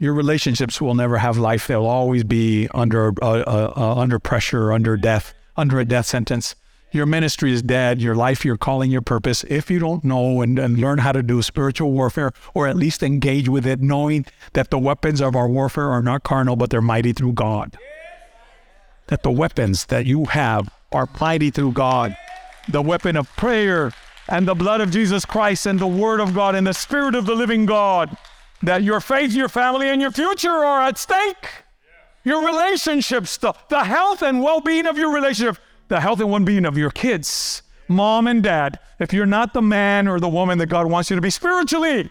Your 0.00 0.14
relationships 0.14 0.80
will 0.80 0.94
never 0.94 1.18
have 1.18 1.38
life. 1.38 1.66
They'll 1.66 1.84
always 1.86 2.22
be 2.22 2.68
under 2.72 3.12
uh, 3.20 3.40
uh, 3.40 3.72
uh, 3.76 3.94
under 3.96 4.18
pressure, 4.20 4.72
under 4.72 4.96
death, 4.96 5.34
under 5.56 5.80
a 5.80 5.84
death 5.84 6.06
sentence. 6.06 6.54
Your 6.92 7.04
ministry 7.04 7.52
is 7.52 7.62
dead. 7.62 8.00
Your 8.00 8.14
life, 8.14 8.44
your 8.44 8.56
calling, 8.56 8.90
your 8.90 9.02
purpose. 9.02 9.44
If 9.48 9.70
you 9.70 9.78
don't 9.78 10.04
know 10.04 10.40
and, 10.40 10.58
and 10.58 10.78
learn 10.78 10.98
how 10.98 11.12
to 11.12 11.22
do 11.22 11.42
spiritual 11.42 11.92
warfare, 11.92 12.32
or 12.54 12.66
at 12.66 12.76
least 12.76 13.02
engage 13.02 13.48
with 13.48 13.66
it, 13.66 13.80
knowing 13.80 14.24
that 14.54 14.70
the 14.70 14.78
weapons 14.78 15.20
of 15.20 15.36
our 15.36 15.48
warfare 15.48 15.90
are 15.90 16.02
not 16.02 16.22
carnal, 16.22 16.56
but 16.56 16.70
they're 16.70 16.80
mighty 16.80 17.12
through 17.12 17.32
God. 17.32 17.76
That 19.08 19.22
the 19.22 19.30
weapons 19.30 19.86
that 19.86 20.06
you 20.06 20.26
have 20.26 20.72
are 20.92 21.08
mighty 21.20 21.50
through 21.50 21.72
God. 21.72 22.16
The 22.68 22.82
weapon 22.82 23.16
of 23.16 23.28
prayer 23.36 23.92
and 24.28 24.46
the 24.46 24.54
blood 24.54 24.80
of 24.80 24.90
Jesus 24.90 25.24
Christ 25.24 25.66
and 25.66 25.78
the 25.78 25.86
Word 25.86 26.20
of 26.20 26.34
God 26.34 26.54
and 26.54 26.66
the 26.66 26.74
Spirit 26.74 27.14
of 27.14 27.26
the 27.26 27.34
living 27.34 27.66
God. 27.66 28.16
That 28.62 28.82
your 28.82 29.00
faith, 29.00 29.32
your 29.32 29.48
family, 29.48 29.88
and 29.88 30.00
your 30.00 30.10
future 30.10 30.50
are 30.50 30.82
at 30.82 30.98
stake. 30.98 31.64
Your 32.24 32.44
relationships, 32.44 33.36
the, 33.36 33.54
the 33.68 33.84
health 33.84 34.22
and 34.22 34.42
well 34.42 34.60
being 34.60 34.86
of 34.86 34.98
your 34.98 35.12
relationship 35.12 35.58
the 35.88 36.00
health 36.00 36.20
and 36.20 36.30
well 36.30 36.40
being 36.40 36.64
of 36.64 36.78
your 36.78 36.90
kids, 36.90 37.62
mom 37.88 38.26
and 38.26 38.42
dad. 38.42 38.78
If 38.98 39.12
you're 39.12 39.26
not 39.26 39.54
the 39.54 39.62
man 39.62 40.06
or 40.06 40.20
the 40.20 40.28
woman 40.28 40.58
that 40.58 40.66
God 40.66 40.86
wants 40.86 41.10
you 41.10 41.16
to 41.16 41.22
be 41.22 41.30
spiritually, 41.30 42.10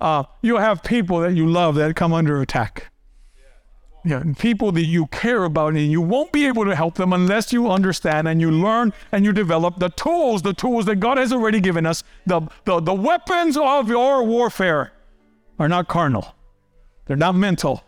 uh, 0.00 0.24
you 0.42 0.56
have 0.56 0.82
people 0.82 1.20
that 1.20 1.34
you 1.34 1.46
love 1.46 1.74
that 1.76 1.94
come 1.96 2.12
under 2.12 2.40
attack. 2.40 2.90
Yeah, 4.02 4.22
people 4.38 4.72
that 4.72 4.86
you 4.86 5.08
care 5.08 5.44
about, 5.44 5.74
and 5.74 5.92
you 5.92 6.00
won't 6.00 6.32
be 6.32 6.46
able 6.46 6.64
to 6.64 6.74
help 6.74 6.94
them 6.94 7.12
unless 7.12 7.52
you 7.52 7.70
understand 7.70 8.26
and 8.28 8.40
you 8.40 8.50
learn 8.50 8.94
and 9.12 9.26
you 9.26 9.32
develop 9.34 9.78
the 9.78 9.90
tools, 9.90 10.40
the 10.40 10.54
tools 10.54 10.86
that 10.86 10.96
God 10.96 11.18
has 11.18 11.34
already 11.34 11.60
given 11.60 11.84
us. 11.84 12.02
The, 12.24 12.40
the, 12.64 12.80
the 12.80 12.94
weapons 12.94 13.58
of 13.58 13.90
your 13.90 14.22
warfare 14.24 14.92
are 15.60 15.68
not 15.68 15.86
carnal, 15.86 16.34
they're 17.06 17.16
not 17.16 17.36
mental, 17.36 17.84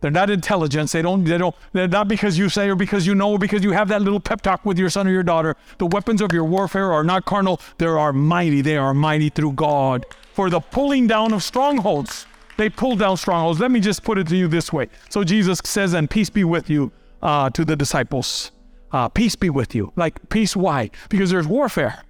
they're 0.00 0.10
not 0.10 0.30
intelligence. 0.30 0.92
They 0.92 1.02
don't, 1.02 1.24
they 1.24 1.38
don't, 1.38 1.54
they're 1.72 1.86
not 1.86 2.08
because 2.08 2.38
you 2.38 2.48
say 2.48 2.68
or 2.70 2.74
because 2.74 3.06
you 3.06 3.14
know 3.14 3.32
or 3.32 3.38
because 3.38 3.62
you 3.62 3.72
have 3.72 3.88
that 3.88 4.02
little 4.02 4.20
pep 4.20 4.40
talk 4.40 4.64
with 4.64 4.78
your 4.78 4.88
son 4.88 5.06
or 5.06 5.10
your 5.10 5.22
daughter. 5.22 5.56
The 5.78 5.86
weapons 5.86 6.22
of 6.22 6.32
your 6.32 6.44
warfare 6.44 6.90
are 6.90 7.04
not 7.04 7.26
carnal. 7.26 7.60
They 7.78 7.86
are 7.86 8.12
mighty. 8.12 8.62
They 8.62 8.76
are 8.76 8.94
mighty 8.94 9.28
through 9.28 9.52
God 9.52 10.06
for 10.32 10.48
the 10.48 10.60
pulling 10.60 11.06
down 11.06 11.34
of 11.34 11.42
strongholds. 11.42 12.26
They 12.56 12.70
pull 12.70 12.96
down 12.96 13.16
strongholds. 13.16 13.60
Let 13.60 13.70
me 13.70 13.80
just 13.80 14.02
put 14.02 14.18
it 14.18 14.26
to 14.28 14.36
you 14.36 14.48
this 14.48 14.72
way. 14.72 14.88
So 15.10 15.22
Jesus 15.22 15.60
says, 15.64 15.92
and 15.92 16.08
peace 16.08 16.30
be 16.30 16.44
with 16.44 16.70
you 16.70 16.92
uh, 17.22 17.50
to 17.50 17.64
the 17.64 17.76
disciples. 17.76 18.52
Uh, 18.92 19.08
peace 19.08 19.36
be 19.36 19.50
with 19.50 19.74
you. 19.74 19.92
Like, 19.96 20.28
peace, 20.30 20.56
why? 20.56 20.90
Because 21.10 21.30
there's 21.30 21.46
warfare. 21.46 22.02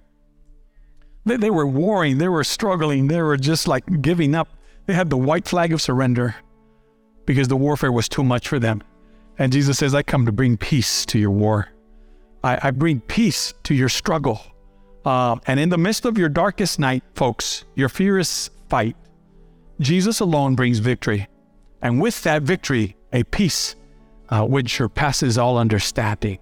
They, 1.25 1.37
they 1.37 1.49
were 1.49 1.67
warring. 1.67 2.17
They 2.17 2.27
were 2.27 2.43
struggling. 2.43 3.07
They 3.07 3.21
were 3.21 3.37
just 3.37 3.67
like 3.67 4.01
giving 4.01 4.33
up. 4.33 4.49
They 4.91 4.95
had 4.95 5.09
the 5.09 5.15
white 5.15 5.47
flag 5.47 5.71
of 5.71 5.81
surrender 5.81 6.35
because 7.25 7.47
the 7.47 7.55
warfare 7.55 7.93
was 7.93 8.09
too 8.09 8.25
much 8.25 8.49
for 8.49 8.59
them. 8.59 8.83
And 9.39 9.53
Jesus 9.53 9.77
says, 9.77 9.95
I 9.95 10.03
come 10.03 10.25
to 10.25 10.33
bring 10.33 10.57
peace 10.57 11.05
to 11.05 11.17
your 11.17 11.31
war. 11.31 11.69
I, 12.43 12.59
I 12.61 12.71
bring 12.71 12.99
peace 12.99 13.53
to 13.63 13.73
your 13.73 13.87
struggle. 13.87 14.41
Uh, 15.05 15.37
and 15.47 15.61
in 15.61 15.69
the 15.69 15.77
midst 15.77 16.03
of 16.03 16.17
your 16.17 16.27
darkest 16.27 16.77
night, 16.77 17.03
folks, 17.15 17.63
your 17.73 17.87
fierce 17.87 18.49
fight, 18.67 18.97
Jesus 19.79 20.19
alone 20.19 20.55
brings 20.55 20.79
victory. 20.79 21.29
And 21.81 22.01
with 22.01 22.21
that 22.23 22.41
victory, 22.41 22.97
a 23.13 23.23
peace 23.23 23.77
uh, 24.27 24.45
which 24.45 24.75
surpasses 24.75 25.37
all 25.37 25.57
understanding. 25.57 26.37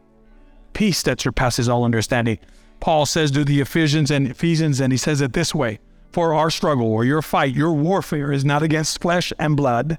Peace 0.74 1.04
that 1.04 1.22
surpasses 1.22 1.70
all 1.70 1.84
understanding. 1.84 2.40
Paul 2.80 3.06
says 3.06 3.30
to 3.30 3.46
the 3.46 3.62
Ephesians 3.62 4.10
and 4.10 4.28
Ephesians, 4.28 4.80
and 4.80 4.92
he 4.92 4.98
says 4.98 5.22
it 5.22 5.34
this 5.34 5.54
way 5.54 5.78
For 6.12 6.34
our 6.34 6.50
struggle 6.50 6.92
or 6.92 7.06
your 7.06 7.22
fight, 7.22 7.54
your 7.54 7.72
warfare 7.72 8.32
is 8.32 8.44
not 8.44 8.64
against 8.64 9.02
flesh 9.02 9.32
and 9.38 9.56
blood, 9.56 9.98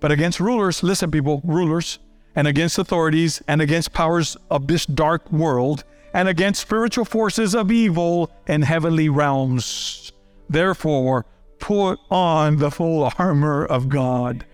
but 0.00 0.12
against 0.12 0.38
rulers, 0.38 0.82
listen, 0.82 1.10
people, 1.10 1.40
rulers, 1.44 1.98
and 2.36 2.46
against 2.46 2.78
authorities, 2.78 3.42
and 3.48 3.60
against 3.60 3.92
powers 3.92 4.36
of 4.50 4.68
this 4.68 4.86
dark 4.86 5.30
world, 5.32 5.82
and 6.14 6.28
against 6.28 6.60
spiritual 6.60 7.04
forces 7.04 7.54
of 7.54 7.72
evil 7.72 8.30
in 8.46 8.62
heavenly 8.62 9.08
realms. 9.08 10.12
Therefore, 10.48 11.26
put 11.58 11.98
on 12.10 12.58
the 12.58 12.70
full 12.70 13.10
armor 13.18 13.64
of 13.64 13.88
God. 13.88 14.44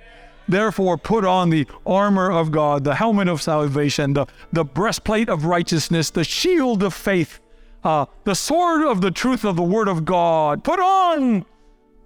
Therefore, 0.48 0.98
put 0.98 1.24
on 1.24 1.50
the 1.50 1.66
armor 1.86 2.30
of 2.30 2.50
God, 2.50 2.84
the 2.84 2.94
helmet 2.94 3.28
of 3.28 3.40
salvation, 3.40 4.14
the, 4.14 4.26
the 4.52 4.64
breastplate 4.64 5.28
of 5.28 5.44
righteousness, 5.44 6.10
the 6.10 6.24
shield 6.24 6.82
of 6.82 6.92
faith, 6.92 7.40
uh, 7.84 8.06
the 8.24 8.34
sword 8.34 8.82
of 8.82 9.00
the 9.00 9.10
truth 9.10 9.44
of 9.44 9.56
the 9.56 9.62
word 9.62 9.88
of 9.88 10.04
God. 10.04 10.64
Put 10.64 10.80
on 10.80 11.44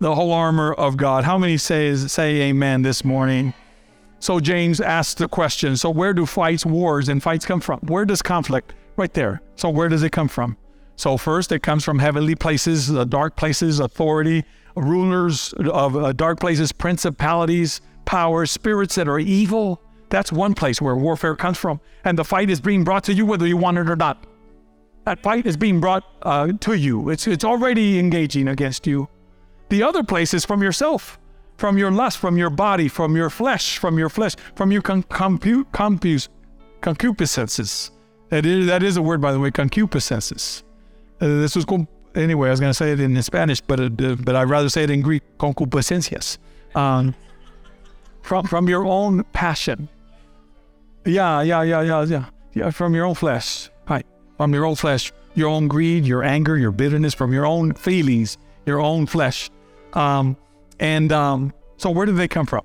the 0.00 0.14
whole 0.14 0.32
armor 0.32 0.72
of 0.74 0.96
God. 0.96 1.24
How 1.24 1.38
many 1.38 1.56
say 1.56 1.94
say 1.96 2.42
amen 2.42 2.82
this 2.82 3.04
morning? 3.04 3.54
So 4.20 4.40
James 4.40 4.80
asks 4.80 5.14
the 5.14 5.28
question, 5.28 5.76
so 5.76 5.90
where 5.90 6.12
do 6.12 6.26
fights, 6.26 6.66
wars, 6.66 7.08
and 7.08 7.22
fights 7.22 7.46
come 7.46 7.60
from? 7.60 7.78
Where 7.80 8.04
does 8.04 8.20
conflict? 8.20 8.74
Right 8.96 9.14
there. 9.14 9.40
So 9.54 9.70
where 9.70 9.88
does 9.88 10.02
it 10.02 10.10
come 10.10 10.26
from? 10.26 10.56
So 10.96 11.16
first 11.16 11.52
it 11.52 11.62
comes 11.62 11.84
from 11.84 12.00
heavenly 12.00 12.34
places, 12.34 12.88
the 12.88 13.06
dark 13.06 13.36
places, 13.36 13.78
authority, 13.78 14.44
rulers 14.74 15.52
of 15.52 15.96
uh, 15.96 16.12
dark 16.12 16.40
places, 16.40 16.72
principalities, 16.72 17.80
powers, 18.06 18.50
spirits 18.50 18.96
that 18.96 19.06
are 19.06 19.20
evil. 19.20 19.80
That's 20.08 20.32
one 20.32 20.54
place 20.54 20.82
where 20.82 20.96
warfare 20.96 21.36
comes 21.36 21.58
from. 21.58 21.80
And 22.04 22.18
the 22.18 22.24
fight 22.24 22.50
is 22.50 22.60
being 22.60 22.82
brought 22.82 23.04
to 23.04 23.14
you 23.14 23.24
whether 23.24 23.46
you 23.46 23.56
want 23.56 23.78
it 23.78 23.88
or 23.88 23.94
not. 23.94 24.26
That 25.08 25.22
fight 25.22 25.46
is 25.46 25.56
being 25.56 25.80
brought 25.80 26.04
uh, 26.20 26.52
to 26.60 26.74
you. 26.74 27.08
It's, 27.08 27.26
it's 27.26 27.42
already 27.42 27.98
engaging 27.98 28.46
against 28.46 28.86
you. 28.86 29.08
The 29.70 29.82
other 29.82 30.02
place 30.02 30.34
is 30.34 30.44
from 30.44 30.62
yourself, 30.62 31.18
from 31.56 31.78
your 31.78 31.90
lust, 31.90 32.18
from 32.18 32.36
your 32.36 32.50
body, 32.50 32.88
from 32.88 33.16
your 33.16 33.30
flesh, 33.30 33.78
from 33.78 33.98
your 33.98 34.10
flesh, 34.10 34.34
from 34.54 34.70
your 34.70 34.82
con- 34.82 35.04
compu- 35.04 35.64
concupiscences. 36.82 37.90
That 38.28 38.44
is, 38.44 38.66
that 38.66 38.82
is 38.82 38.98
a 38.98 39.02
word, 39.02 39.22
by 39.22 39.32
the 39.32 39.40
way, 39.40 39.50
concupiscences. 39.50 40.62
Uh, 41.22 41.40
this 41.40 41.56
was 41.56 41.64
anyway. 42.14 42.48
I 42.48 42.50
was 42.50 42.60
going 42.60 42.68
to 42.68 42.74
say 42.74 42.92
it 42.92 43.00
in 43.00 43.22
Spanish, 43.22 43.62
but 43.62 43.80
uh, 43.80 43.88
but 43.88 44.36
I'd 44.36 44.50
rather 44.50 44.68
say 44.68 44.84
it 44.84 44.90
in 44.90 45.00
Greek, 45.00 45.22
concupiscencias. 45.38 46.36
Um, 46.74 47.14
from 48.20 48.46
from 48.46 48.68
your 48.68 48.84
own 48.84 49.24
passion. 49.32 49.88
Yeah, 51.06 51.40
yeah, 51.40 51.62
yeah, 51.62 51.80
yeah, 51.80 52.04
yeah, 52.04 52.24
yeah. 52.52 52.70
From 52.70 52.94
your 52.94 53.06
own 53.06 53.14
flesh, 53.14 53.70
right? 53.88 54.04
From 54.38 54.54
your 54.54 54.64
own 54.64 54.76
flesh, 54.76 55.12
your 55.34 55.48
own 55.48 55.68
greed, 55.68 56.06
your 56.06 56.22
anger, 56.24 56.56
your 56.56 56.70
bitterness, 56.70 57.12
from 57.12 57.32
your 57.32 57.44
own 57.44 57.74
feelings, 57.74 58.38
your 58.64 58.80
own 58.80 59.06
flesh. 59.06 59.50
Um, 59.92 60.36
and 60.80 61.12
um, 61.12 61.52
so, 61.76 61.90
where 61.90 62.06
do 62.06 62.12
they 62.12 62.28
come 62.28 62.46
from? 62.46 62.64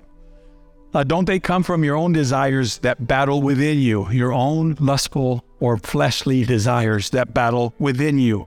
Uh, 0.94 1.02
don't 1.02 1.24
they 1.24 1.40
come 1.40 1.64
from 1.64 1.82
your 1.82 1.96
own 1.96 2.12
desires 2.12 2.78
that 2.78 3.06
battle 3.06 3.42
within 3.42 3.78
you, 3.78 4.08
your 4.10 4.32
own 4.32 4.76
lustful 4.78 5.44
or 5.58 5.76
fleshly 5.76 6.44
desires 6.44 7.10
that 7.10 7.34
battle 7.34 7.74
within 7.78 8.18
you? 8.18 8.46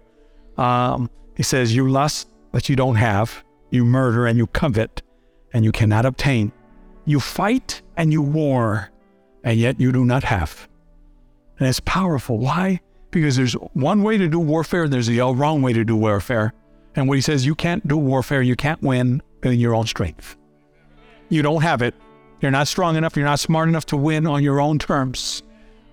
Um, 0.57 1.09
he 1.35 1.43
says, 1.43 1.75
You 1.75 1.89
lust, 1.89 2.29
but 2.51 2.69
you 2.69 2.75
don't 2.75 2.95
have. 2.95 3.43
You 3.69 3.83
murder 3.83 4.25
and 4.27 4.37
you 4.37 4.47
covet, 4.47 5.01
and 5.53 5.65
you 5.65 5.73
cannot 5.73 6.05
obtain. 6.05 6.53
You 7.03 7.19
fight 7.19 7.81
and 7.97 8.13
you 8.13 8.21
war, 8.21 8.91
and 9.43 9.59
yet 9.59 9.79
you 9.79 9.91
do 9.91 10.05
not 10.05 10.23
have. 10.23 10.69
And 11.59 11.67
it's 11.67 11.81
powerful. 11.81 12.37
Why? 12.37 12.79
Because 13.11 13.35
there's 13.35 13.53
one 13.73 14.03
way 14.03 14.17
to 14.17 14.27
do 14.27 14.39
warfare, 14.39 14.83
and 14.83 14.93
there's 14.93 15.07
the 15.07 15.21
wrong 15.21 15.61
way 15.61 15.73
to 15.73 15.83
do 15.83 15.95
warfare. 15.95 16.53
And 16.95 17.07
what 17.07 17.15
he 17.15 17.21
says, 17.21 17.45
you 17.45 17.55
can't 17.55 17.87
do 17.87 17.97
warfare, 17.97 18.41
you 18.41 18.55
can't 18.55 18.81
win 18.81 19.21
in 19.43 19.59
your 19.59 19.75
own 19.75 19.85
strength. 19.85 20.35
You 21.29 21.41
don't 21.41 21.61
have 21.61 21.81
it. 21.81 21.95
You're 22.41 22.51
not 22.51 22.67
strong 22.67 22.95
enough. 22.95 23.15
You're 23.15 23.25
not 23.25 23.39
smart 23.39 23.69
enough 23.69 23.85
to 23.87 23.97
win 23.97 24.27
on 24.27 24.43
your 24.43 24.59
own 24.59 24.79
terms. 24.79 25.43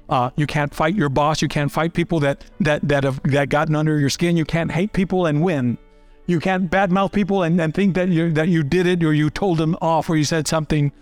Uh, 0.09 0.31
you 0.37 0.47
can't 0.47 0.75
fight 0.75 0.95
your 0.95 1.09
boss. 1.09 1.41
You 1.41 1.49
can't 1.49 1.73
fight 1.73 1.95
people 1.95 2.21
that 2.21 2.45
that 2.61 2.87
that 2.87 3.05
have 3.05 3.23
that 3.25 3.49
gotten 3.49 3.75
under 3.75 3.99
your 3.99 4.11
skin. 4.11 4.37
You 4.37 4.45
can't 4.45 4.71
hate 4.71 4.93
people 4.93 5.27
and 5.27 5.43
win. 5.43 5.79
You 6.27 6.41
can't 6.41 6.71
badmouth 6.71 7.13
people 7.13 7.43
and, 7.43 7.61
and 7.61 7.75
think 7.75 7.95
that 7.95 8.09
you 8.09 8.31
that 8.33 8.49
you 8.49 8.63
did 8.63 8.87
it 8.87 9.03
or 9.03 9.15
you 9.15 9.31
told 9.31 9.59
them 9.59 9.77
off 9.81 10.11
or 10.11 10.17
you 10.17 10.25
said 10.25 10.47
something. 10.47 10.93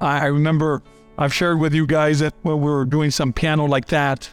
I, 0.00 0.20
I 0.20 0.26
remember 0.26 0.82
I've 1.18 1.34
shared 1.34 1.58
with 1.58 1.74
you 1.74 1.86
guys 1.86 2.20
that 2.20 2.34
when 2.42 2.60
we 2.60 2.70
were 2.70 2.84
doing 2.84 3.10
some 3.10 3.32
piano 3.32 3.64
like 3.64 3.86
that, 3.86 4.32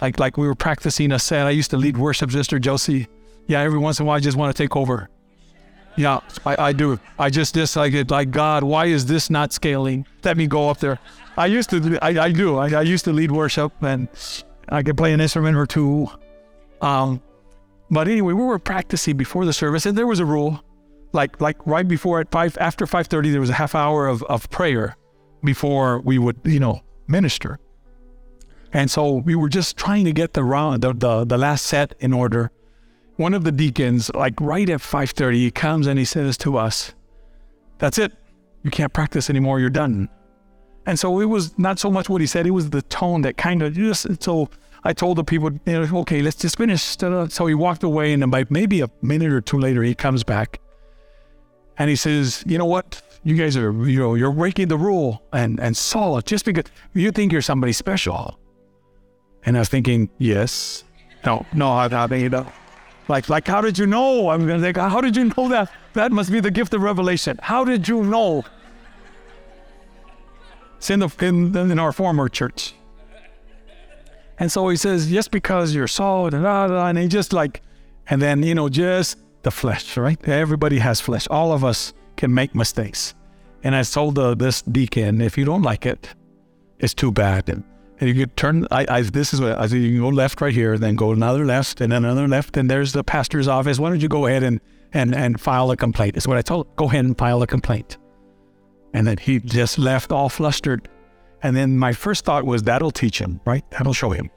like 0.00 0.18
like 0.18 0.36
we 0.36 0.46
were 0.46 0.54
practicing 0.54 1.12
a 1.12 1.18
set. 1.18 1.46
I 1.46 1.50
used 1.50 1.70
to 1.70 1.76
lead 1.76 1.96
worship, 1.96 2.30
Sister 2.30 2.58
Josie. 2.58 3.08
Yeah, 3.46 3.60
every 3.60 3.78
once 3.78 3.98
in 3.98 4.04
a 4.04 4.06
while 4.06 4.16
I 4.16 4.20
just 4.20 4.36
want 4.36 4.54
to 4.54 4.62
take 4.62 4.76
over. 4.76 5.08
Yeah, 5.96 6.20
I, 6.46 6.68
I 6.68 6.72
do. 6.72 7.00
I 7.18 7.28
just 7.28 7.54
dislike 7.54 7.92
it. 7.92 8.10
Like 8.10 8.30
God, 8.30 8.62
why 8.62 8.86
is 8.86 9.06
this 9.06 9.30
not 9.30 9.52
scaling? 9.52 10.06
Let 10.22 10.36
me 10.36 10.46
go 10.46 10.68
up 10.68 10.78
there. 10.78 10.98
I 11.36 11.46
used 11.46 11.70
to. 11.70 11.98
I, 12.02 12.26
I 12.26 12.32
do. 12.32 12.58
I, 12.58 12.70
I 12.70 12.82
used 12.82 13.04
to 13.06 13.12
lead 13.12 13.32
worship, 13.32 13.72
and 13.82 14.08
I 14.68 14.82
could 14.82 14.96
play 14.96 15.12
an 15.12 15.20
instrument 15.20 15.56
or 15.56 15.66
two. 15.66 16.08
Um, 16.80 17.20
but 17.90 18.06
anyway, 18.06 18.32
we 18.32 18.44
were 18.44 18.58
practicing 18.58 19.16
before 19.16 19.44
the 19.44 19.52
service, 19.52 19.86
and 19.86 19.98
there 19.98 20.06
was 20.06 20.20
a 20.20 20.24
rule, 20.24 20.62
like 21.12 21.40
like 21.40 21.56
right 21.66 21.88
before 21.88 22.20
at 22.20 22.30
five 22.30 22.56
after 22.60 22.86
five 22.86 23.08
thirty, 23.08 23.30
there 23.30 23.40
was 23.40 23.50
a 23.50 23.54
half 23.54 23.74
hour 23.74 24.06
of 24.06 24.22
of 24.24 24.48
prayer 24.50 24.96
before 25.42 26.00
we 26.00 26.18
would 26.18 26.38
you 26.44 26.60
know 26.60 26.80
minister. 27.08 27.58
And 28.72 28.90
so 28.90 29.12
we 29.12 29.34
were 29.34 29.48
just 29.48 29.76
trying 29.76 30.04
to 30.04 30.12
get 30.12 30.34
the 30.34 30.44
round 30.44 30.82
the, 30.82 30.92
the, 30.92 31.24
the 31.24 31.38
last 31.38 31.66
set 31.66 31.94
in 32.00 32.12
order 32.12 32.50
one 33.18 33.34
of 33.34 33.42
the 33.42 33.52
deacons, 33.52 34.10
like 34.14 34.40
right 34.40 34.68
at 34.70 34.80
5:30, 34.80 35.34
he 35.34 35.50
comes 35.50 35.86
and 35.86 35.98
he 35.98 36.04
says 36.04 36.38
to 36.38 36.56
us, 36.56 36.94
"That's 37.78 37.98
it. 37.98 38.12
You 38.62 38.70
can't 38.70 38.92
practice 38.92 39.28
anymore. 39.28 39.60
You're 39.60 39.70
done." 39.70 40.08
And 40.86 40.98
so 40.98 41.20
it 41.20 41.26
was 41.26 41.58
not 41.58 41.78
so 41.78 41.90
much 41.90 42.08
what 42.08 42.20
he 42.20 42.26
said; 42.28 42.46
it 42.46 42.52
was 42.52 42.70
the 42.70 42.82
tone 42.82 43.22
that 43.22 43.36
kind 43.36 43.62
of 43.62 43.74
just. 43.74 44.22
So 44.22 44.48
I 44.84 44.92
told 44.92 45.18
the 45.18 45.24
people, 45.24 45.50
you 45.66 45.86
know, 45.86 45.98
"Okay, 46.00 46.22
let's 46.22 46.36
just 46.36 46.56
finish." 46.56 46.96
So 47.28 47.46
he 47.46 47.54
walked 47.54 47.82
away, 47.82 48.12
and 48.12 48.22
about 48.22 48.52
maybe 48.52 48.80
a 48.80 48.90
minute 49.02 49.32
or 49.32 49.40
two 49.40 49.58
later, 49.58 49.82
he 49.82 49.96
comes 49.96 50.22
back, 50.22 50.60
and 51.76 51.90
he 51.90 51.96
says, 51.96 52.44
"You 52.46 52.56
know 52.56 52.66
what? 52.66 53.02
You 53.24 53.34
guys 53.34 53.56
are, 53.56 53.72
you 53.84 53.98
know, 53.98 54.14
you're 54.14 54.32
breaking 54.32 54.68
the 54.68 54.78
rule, 54.78 55.24
and 55.32 55.58
and 55.58 55.76
Saul, 55.76 56.20
just 56.20 56.44
because 56.44 56.70
you 56.94 57.10
think 57.10 57.32
you're 57.32 57.42
somebody 57.42 57.72
special." 57.72 58.38
And 59.44 59.56
I 59.56 59.60
was 59.60 59.68
thinking, 59.68 60.10
"Yes, 60.18 60.84
no, 61.24 61.46
no, 61.52 61.70
I, 61.70 61.86
I 61.86 62.14
you 62.14 62.28
know." 62.28 62.46
Like, 63.08 63.30
like, 63.30 63.48
how 63.48 63.62
did 63.62 63.78
you 63.78 63.86
know? 63.86 64.28
I'm 64.28 64.46
gonna 64.46 64.60
think, 64.60 64.76
how 64.76 65.00
did 65.00 65.16
you 65.16 65.24
know 65.36 65.48
that? 65.48 65.72
That 65.94 66.12
must 66.12 66.30
be 66.30 66.40
the 66.40 66.50
gift 66.50 66.74
of 66.74 66.82
revelation. 66.82 67.38
How 67.42 67.64
did 67.64 67.88
you 67.88 68.04
know? 68.04 68.44
It's 70.76 70.90
in 70.90 71.00
the 71.00 71.10
in, 71.20 71.56
in 71.56 71.78
our 71.78 71.92
former 71.92 72.28
church. 72.28 72.74
And 74.38 74.52
so 74.52 74.68
he 74.68 74.76
says, 74.76 75.10
just 75.10 75.32
because 75.32 75.74
you're 75.74 75.88
Saul, 75.88 76.26
and, 76.32 76.46
and 76.46 76.98
he 76.98 77.08
just 77.08 77.32
like, 77.32 77.62
and 78.08 78.22
then 78.22 78.42
you 78.42 78.54
know, 78.54 78.68
just 78.68 79.18
the 79.42 79.50
flesh, 79.50 79.96
right? 79.96 80.22
Everybody 80.28 80.78
has 80.78 81.00
flesh. 81.00 81.26
All 81.28 81.52
of 81.52 81.64
us 81.64 81.92
can 82.16 82.32
make 82.32 82.54
mistakes. 82.54 83.14
And 83.64 83.74
I 83.74 83.82
told 83.82 84.14
this 84.38 84.62
deacon, 84.62 85.20
if 85.20 85.36
you 85.36 85.44
don't 85.44 85.62
like 85.62 85.86
it, 85.86 86.14
it's 86.78 86.94
too 86.94 87.10
bad. 87.10 87.48
And 87.48 87.64
and 88.00 88.08
you 88.08 88.14
could 88.14 88.36
turn. 88.36 88.66
I, 88.70 88.86
I 88.88 89.02
this 89.02 89.34
is 89.34 89.40
what 89.40 89.58
I 89.58 89.66
said. 89.66 89.78
You 89.78 89.92
can 89.92 90.00
go 90.00 90.08
left 90.08 90.40
right 90.40 90.54
here, 90.54 90.78
then 90.78 90.96
go 90.96 91.12
another 91.12 91.44
left, 91.44 91.80
and 91.80 91.92
then 91.92 92.04
another 92.04 92.28
left, 92.28 92.56
and 92.56 92.70
there's 92.70 92.92
the 92.92 93.04
pastor's 93.04 93.48
office. 93.48 93.78
Why 93.78 93.88
don't 93.90 94.00
you 94.00 94.08
go 94.08 94.26
ahead 94.26 94.42
and 94.42 94.60
and 94.92 95.14
and 95.14 95.40
file 95.40 95.70
a 95.70 95.76
complaint? 95.76 96.16
Is 96.16 96.26
what 96.28 96.36
I 96.36 96.42
told. 96.42 96.74
Go 96.76 96.86
ahead 96.86 97.04
and 97.04 97.16
file 97.16 97.42
a 97.42 97.46
complaint. 97.46 97.98
And 98.94 99.06
then 99.06 99.18
he 99.18 99.40
just 99.40 99.78
left 99.78 100.12
all 100.12 100.28
flustered. 100.28 100.88
And 101.42 101.54
then 101.54 101.78
my 101.78 101.92
first 101.92 102.24
thought 102.24 102.44
was 102.44 102.62
that'll 102.64 102.90
teach 102.90 103.20
him, 103.20 103.40
right? 103.44 103.68
That'll 103.70 103.92
show 103.92 104.10
him. 104.10 104.30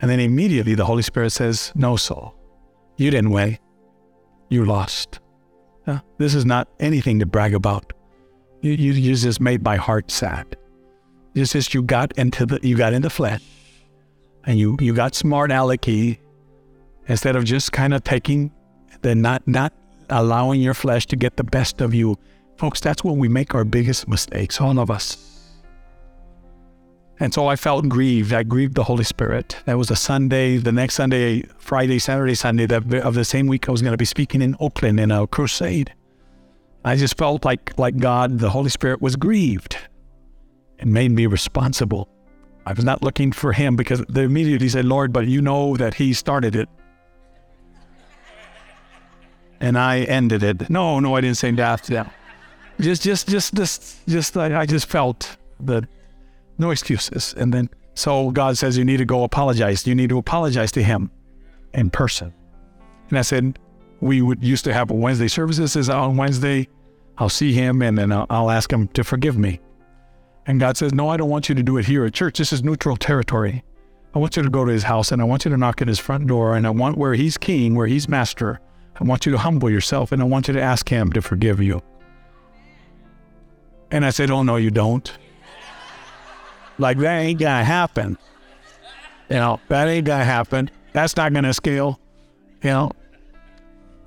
And 0.00 0.10
then 0.10 0.20
immediately 0.20 0.74
the 0.74 0.84
Holy 0.84 1.02
Spirit 1.02 1.30
says, 1.30 1.72
"No, 1.74 1.96
Saul, 1.96 2.36
you 2.96 3.10
didn't 3.10 3.30
win. 3.30 3.58
You 4.48 4.64
lost. 4.64 5.20
This 6.18 6.34
is 6.34 6.44
not 6.44 6.68
anything 6.80 7.18
to 7.20 7.26
brag 7.26 7.54
about. 7.54 7.94
You, 8.60 8.72
you, 8.72 8.92
you 8.92 9.14
just 9.14 9.40
made 9.40 9.62
my 9.62 9.76
heart 9.76 10.10
sad." 10.10 10.56
It's 11.38 11.52
just 11.52 11.74
you 11.74 11.82
got 11.82 12.12
into 12.18 12.46
the 12.46 12.60
you 12.62 12.76
got 12.76 12.92
into 12.92 13.10
flesh, 13.10 13.42
and 14.44 14.58
you 14.58 14.76
you 14.80 14.94
got 14.94 15.14
smart 15.14 15.50
alecky 15.50 16.18
instead 17.06 17.36
of 17.36 17.44
just 17.44 17.72
kind 17.72 17.94
of 17.94 18.04
taking 18.04 18.52
the 19.02 19.14
not 19.14 19.46
not 19.46 19.72
allowing 20.10 20.60
your 20.60 20.74
flesh 20.74 21.06
to 21.06 21.16
get 21.16 21.36
the 21.36 21.44
best 21.44 21.80
of 21.80 21.94
you. 21.94 22.16
Folks, 22.56 22.80
that's 22.80 23.04
when 23.04 23.18
we 23.18 23.28
make 23.28 23.54
our 23.54 23.64
biggest 23.64 24.08
mistakes, 24.08 24.60
all 24.60 24.78
of 24.78 24.90
us. 24.90 25.24
And 27.20 27.34
so 27.34 27.48
I 27.48 27.56
felt 27.56 27.88
grieved. 27.88 28.32
I 28.32 28.44
grieved 28.44 28.74
the 28.74 28.84
Holy 28.84 29.04
Spirit. 29.04 29.56
That 29.64 29.76
was 29.76 29.90
a 29.90 29.96
Sunday. 29.96 30.56
The 30.56 30.70
next 30.70 30.94
Sunday, 30.94 31.42
Friday, 31.58 31.98
Saturday, 31.98 32.34
Sunday 32.34 32.66
of 32.72 33.14
the 33.14 33.24
same 33.24 33.48
week, 33.48 33.68
I 33.68 33.72
was 33.72 33.82
going 33.82 33.92
to 33.92 33.98
be 33.98 34.04
speaking 34.04 34.40
in 34.40 34.56
Oakland 34.60 35.00
in 35.00 35.10
a 35.10 35.26
crusade. 35.26 35.92
I 36.84 36.96
just 36.96 37.18
felt 37.18 37.44
like 37.44 37.76
like 37.78 37.96
God, 37.96 38.38
the 38.38 38.50
Holy 38.50 38.70
Spirit 38.70 39.02
was 39.02 39.16
grieved 39.16 39.76
and 40.78 40.92
made 40.92 41.10
me 41.10 41.26
responsible. 41.26 42.08
I 42.66 42.72
was 42.72 42.84
not 42.84 43.02
looking 43.02 43.32
for 43.32 43.52
him 43.52 43.76
because 43.76 44.04
they 44.08 44.24
immediately 44.24 44.68
said, 44.68 44.84
Lord, 44.84 45.12
but 45.12 45.26
you 45.26 45.40
know 45.40 45.76
that 45.76 45.94
he 45.94 46.12
started 46.12 46.54
it. 46.54 46.68
And 49.60 49.78
I 49.78 50.00
ended 50.00 50.42
it. 50.42 50.68
No, 50.70 51.00
no, 51.00 51.16
I 51.16 51.20
didn't 51.20 51.38
say 51.38 51.50
that. 51.52 51.88
Yeah. 51.88 52.08
Just, 52.80 53.02
just, 53.02 53.28
just, 53.28 53.54
just, 53.54 54.06
just, 54.06 54.36
I, 54.36 54.60
I 54.60 54.66
just 54.66 54.86
felt 54.86 55.36
that 55.60 55.88
no 56.58 56.70
excuses. 56.70 57.34
And 57.36 57.52
then, 57.52 57.70
so 57.94 58.30
God 58.30 58.56
says, 58.56 58.78
you 58.78 58.84
need 58.84 58.98
to 58.98 59.04
go 59.04 59.24
apologize. 59.24 59.86
You 59.86 59.94
need 59.94 60.10
to 60.10 60.18
apologize 60.18 60.70
to 60.72 60.82
him 60.82 61.10
in 61.74 61.90
person. 61.90 62.32
And 63.08 63.18
I 63.18 63.22
said, 63.22 63.58
we 64.00 64.22
would 64.22 64.44
used 64.44 64.64
to 64.64 64.74
have 64.74 64.90
Wednesday 64.90 65.28
services. 65.28 65.74
Is 65.74 65.88
on 65.88 66.16
Wednesday, 66.16 66.68
I'll 67.16 67.28
see 67.28 67.52
him 67.52 67.82
and 67.82 67.98
then 67.98 68.12
I'll, 68.12 68.26
I'll 68.30 68.50
ask 68.50 68.72
him 68.72 68.88
to 68.88 69.02
forgive 69.02 69.36
me. 69.36 69.60
And 70.48 70.58
God 70.58 70.78
says, 70.78 70.94
No, 70.94 71.10
I 71.10 71.18
don't 71.18 71.28
want 71.28 71.50
you 71.50 71.54
to 71.54 71.62
do 71.62 71.76
it 71.76 71.84
here 71.84 72.06
at 72.06 72.14
church. 72.14 72.38
This 72.38 72.54
is 72.54 72.64
neutral 72.64 72.96
territory. 72.96 73.62
I 74.14 74.18
want 74.18 74.34
you 74.34 74.42
to 74.42 74.48
go 74.48 74.64
to 74.64 74.72
his 74.72 74.82
house 74.82 75.12
and 75.12 75.20
I 75.20 75.26
want 75.26 75.44
you 75.44 75.50
to 75.50 75.58
knock 75.58 75.82
at 75.82 75.88
his 75.88 75.98
front 75.98 76.26
door 76.26 76.56
and 76.56 76.66
I 76.66 76.70
want 76.70 76.96
where 76.96 77.12
he's 77.12 77.36
king, 77.36 77.74
where 77.74 77.86
he's 77.86 78.08
master. 78.08 78.58
I 78.98 79.04
want 79.04 79.26
you 79.26 79.32
to 79.32 79.38
humble 79.38 79.68
yourself 79.70 80.10
and 80.10 80.22
I 80.22 80.24
want 80.24 80.48
you 80.48 80.54
to 80.54 80.60
ask 80.60 80.88
him 80.88 81.12
to 81.12 81.20
forgive 81.20 81.60
you. 81.60 81.82
And 83.90 84.06
I 84.06 84.10
said, 84.10 84.30
Oh, 84.30 84.42
no, 84.42 84.56
you 84.56 84.70
don't. 84.70 85.12
Like, 86.78 86.96
that 86.98 87.18
ain't 87.18 87.40
gonna 87.40 87.64
happen. 87.64 88.16
You 89.28 89.36
know, 89.36 89.60
that 89.68 89.86
ain't 89.88 90.06
gonna 90.06 90.24
happen. 90.24 90.70
That's 90.94 91.14
not 91.14 91.34
gonna 91.34 91.52
scale. 91.52 92.00
You 92.62 92.70
know, 92.70 92.92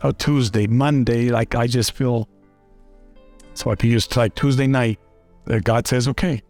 a 0.01 0.11
Tuesday, 0.11 0.65
Monday, 0.65 1.29
like 1.29 1.53
I 1.53 1.67
just 1.67 1.91
feel. 1.91 2.27
So 3.53 3.69
I 3.69 3.75
could 3.75 3.91
use 3.91 4.15
like 4.15 4.33
Tuesday 4.33 4.65
night 4.65 4.97
Uh, 5.51 5.59
God 5.59 5.85
says, 5.85 6.07
okay, 6.07 6.41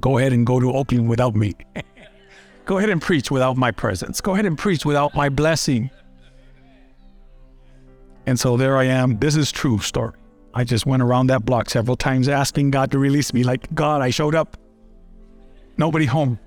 go 0.00 0.18
ahead 0.18 0.32
and 0.32 0.46
go 0.46 0.60
to 0.60 0.72
Oakland 0.72 1.08
without 1.08 1.34
me. 1.34 1.54
go 2.66 2.78
ahead 2.78 2.88
and 2.88 3.02
preach 3.02 3.32
without 3.32 3.56
my 3.56 3.72
presence. 3.72 4.20
Go 4.20 4.34
ahead 4.34 4.46
and 4.46 4.56
preach 4.56 4.86
without 4.86 5.14
my 5.14 5.28
blessing. 5.28 5.90
And 8.26 8.38
so 8.38 8.56
there 8.56 8.76
I 8.76 8.84
am. 8.84 9.18
This 9.18 9.34
is 9.34 9.50
true 9.50 9.78
story. 9.80 10.12
I 10.54 10.62
just 10.62 10.86
went 10.86 11.02
around 11.02 11.26
that 11.26 11.44
block 11.44 11.68
several 11.68 11.96
times 11.96 12.28
asking 12.28 12.70
God 12.70 12.92
to 12.92 12.98
release 12.98 13.34
me. 13.34 13.42
Like, 13.42 13.74
God, 13.74 14.02
I 14.02 14.10
showed 14.10 14.36
up. 14.36 14.56
Nobody 15.76 16.06
home. 16.06 16.38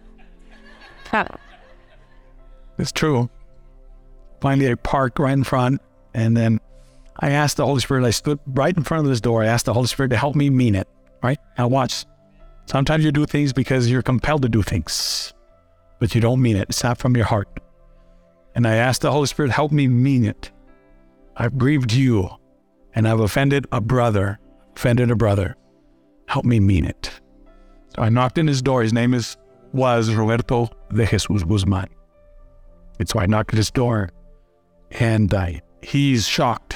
it's 2.77 2.93
true. 2.93 3.29
Finally, 4.39 4.71
I 4.71 4.75
parked 4.75 5.19
right 5.19 5.33
in 5.33 5.43
front, 5.43 5.81
and 6.13 6.37
then 6.37 6.61
I 7.19 7.31
asked 7.31 7.57
the 7.57 7.65
Holy 7.65 7.81
Spirit. 7.81 8.05
I 8.05 8.11
stood 8.11 8.39
right 8.47 8.75
in 8.75 8.83
front 8.83 9.03
of 9.03 9.09
this 9.09 9.19
door. 9.19 9.43
I 9.43 9.47
asked 9.47 9.65
the 9.65 9.73
Holy 9.73 9.87
Spirit 9.87 10.09
to 10.09 10.17
help 10.17 10.35
me 10.35 10.49
mean 10.49 10.73
it 10.73 10.87
right? 11.23 11.39
Now 11.57 11.67
watch. 11.67 12.05
Sometimes 12.65 13.03
you 13.05 13.11
do 13.11 13.25
things 13.25 13.53
because 13.53 13.89
you're 13.89 14.01
compelled 14.01 14.41
to 14.41 14.49
do 14.49 14.61
things, 14.61 15.33
but 15.99 16.13
you 16.13 16.21
don't 16.21 16.41
mean 16.41 16.57
it. 16.57 16.69
It's 16.69 16.83
not 16.83 16.97
from 16.97 17.15
your 17.15 17.25
heart. 17.25 17.47
And 18.55 18.67
I 18.67 18.75
ask 18.75 19.01
the 19.01 19.11
Holy 19.11 19.27
Spirit, 19.27 19.51
help 19.51 19.71
me 19.71 19.87
mean 19.87 20.25
it. 20.25 20.51
I've 21.35 21.57
grieved 21.57 21.93
you 21.93 22.29
and 22.95 23.07
I've 23.07 23.19
offended 23.19 23.67
a 23.71 23.79
brother, 23.79 24.39
offended 24.75 25.11
a 25.11 25.15
brother. 25.15 25.55
help 26.27 26.45
me 26.45 26.59
mean 26.59 26.85
it. 26.85 27.09
So 27.95 28.01
I 28.01 28.09
knocked 28.09 28.37
in 28.37 28.47
his 28.47 28.61
door. 28.61 28.83
His 28.83 28.93
name 28.93 29.13
is 29.13 29.37
was 29.73 30.13
Roberto 30.13 30.69
de 30.93 31.05
Jesus 31.05 31.43
Guzman. 31.43 31.87
And 32.99 33.09
so 33.09 33.19
I 33.19 33.25
knocked 33.25 33.53
at 33.53 33.57
his 33.57 33.71
door, 33.71 34.09
and 34.91 35.33
uh, 35.33 35.51
he's 35.81 36.27
shocked 36.27 36.75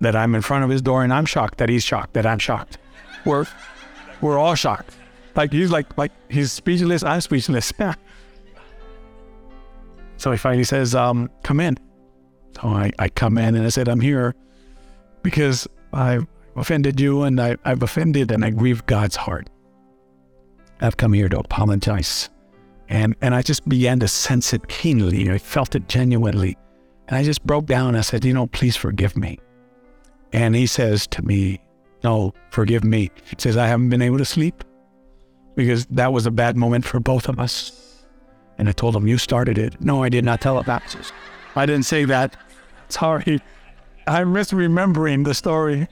that 0.00 0.16
I'm 0.16 0.34
in 0.34 0.42
front 0.42 0.64
of 0.64 0.70
his 0.70 0.80
door, 0.80 1.04
and 1.04 1.12
I'm 1.12 1.26
shocked 1.26 1.58
that 1.58 1.68
he's 1.68 1.84
shocked 1.84 2.14
that 2.14 2.24
I'm 2.24 2.38
shocked. 2.38 2.78
We're 3.24 3.46
we're 4.20 4.38
all 4.38 4.54
shocked. 4.54 4.94
Like 5.34 5.52
he's 5.52 5.70
like 5.70 5.96
like 5.96 6.12
he's 6.30 6.52
speechless. 6.52 7.02
I'm 7.02 7.20
speechless. 7.20 7.72
so 10.16 10.32
he 10.32 10.38
finally 10.38 10.64
says, 10.64 10.94
um, 10.94 11.30
"Come 11.42 11.60
in." 11.60 11.78
So 12.60 12.68
I, 12.68 12.92
I 12.98 13.08
come 13.08 13.38
in 13.38 13.54
and 13.54 13.64
I 13.64 13.68
said, 13.68 13.88
"I'm 13.88 14.00
here 14.00 14.34
because 15.22 15.66
I've 15.92 16.26
offended 16.56 17.00
you, 17.00 17.22
and 17.22 17.40
I, 17.40 17.56
I've 17.64 17.82
offended 17.82 18.30
and 18.30 18.44
I 18.44 18.50
grieve 18.50 18.84
God's 18.86 19.16
heart. 19.16 19.48
I've 20.80 20.96
come 20.96 21.12
here 21.12 21.28
to 21.28 21.38
apologize." 21.38 22.30
And 22.88 23.14
and 23.20 23.34
I 23.34 23.42
just 23.42 23.68
began 23.68 24.00
to 24.00 24.08
sense 24.08 24.52
it 24.52 24.68
keenly. 24.68 25.30
I 25.30 25.38
felt 25.38 25.74
it 25.74 25.88
genuinely. 25.88 26.56
And 27.08 27.16
I 27.16 27.24
just 27.24 27.44
broke 27.44 27.66
down. 27.66 27.96
I 27.96 28.02
said, 28.02 28.24
you 28.24 28.34
know, 28.34 28.46
please 28.46 28.76
forgive 28.76 29.16
me. 29.16 29.38
And 30.32 30.54
he 30.54 30.66
says 30.66 31.06
to 31.08 31.22
me, 31.22 31.60
No, 32.04 32.32
forgive 32.50 32.84
me. 32.84 33.10
He 33.24 33.36
says, 33.38 33.56
I 33.56 33.66
haven't 33.66 33.90
been 33.90 34.02
able 34.02 34.18
to 34.18 34.24
sleep 34.24 34.64
because 35.56 35.86
that 35.86 36.12
was 36.12 36.26
a 36.26 36.30
bad 36.30 36.56
moment 36.56 36.84
for 36.84 37.00
both 37.00 37.28
of 37.28 37.40
us. 37.40 38.04
And 38.58 38.68
I 38.68 38.72
told 38.72 38.94
him, 38.96 39.06
You 39.06 39.18
started 39.18 39.58
it. 39.58 39.80
No, 39.80 40.02
I 40.02 40.08
did 40.08 40.24
not 40.24 40.40
tell 40.40 40.58
him 40.58 40.64
that. 40.66 41.12
I 41.56 41.66
didn't 41.66 41.84
say 41.84 42.04
that. 42.04 42.36
Sorry. 42.88 43.40
I'm 44.06 44.32
misremembering 44.32 45.24
the 45.24 45.34
story. 45.34 45.88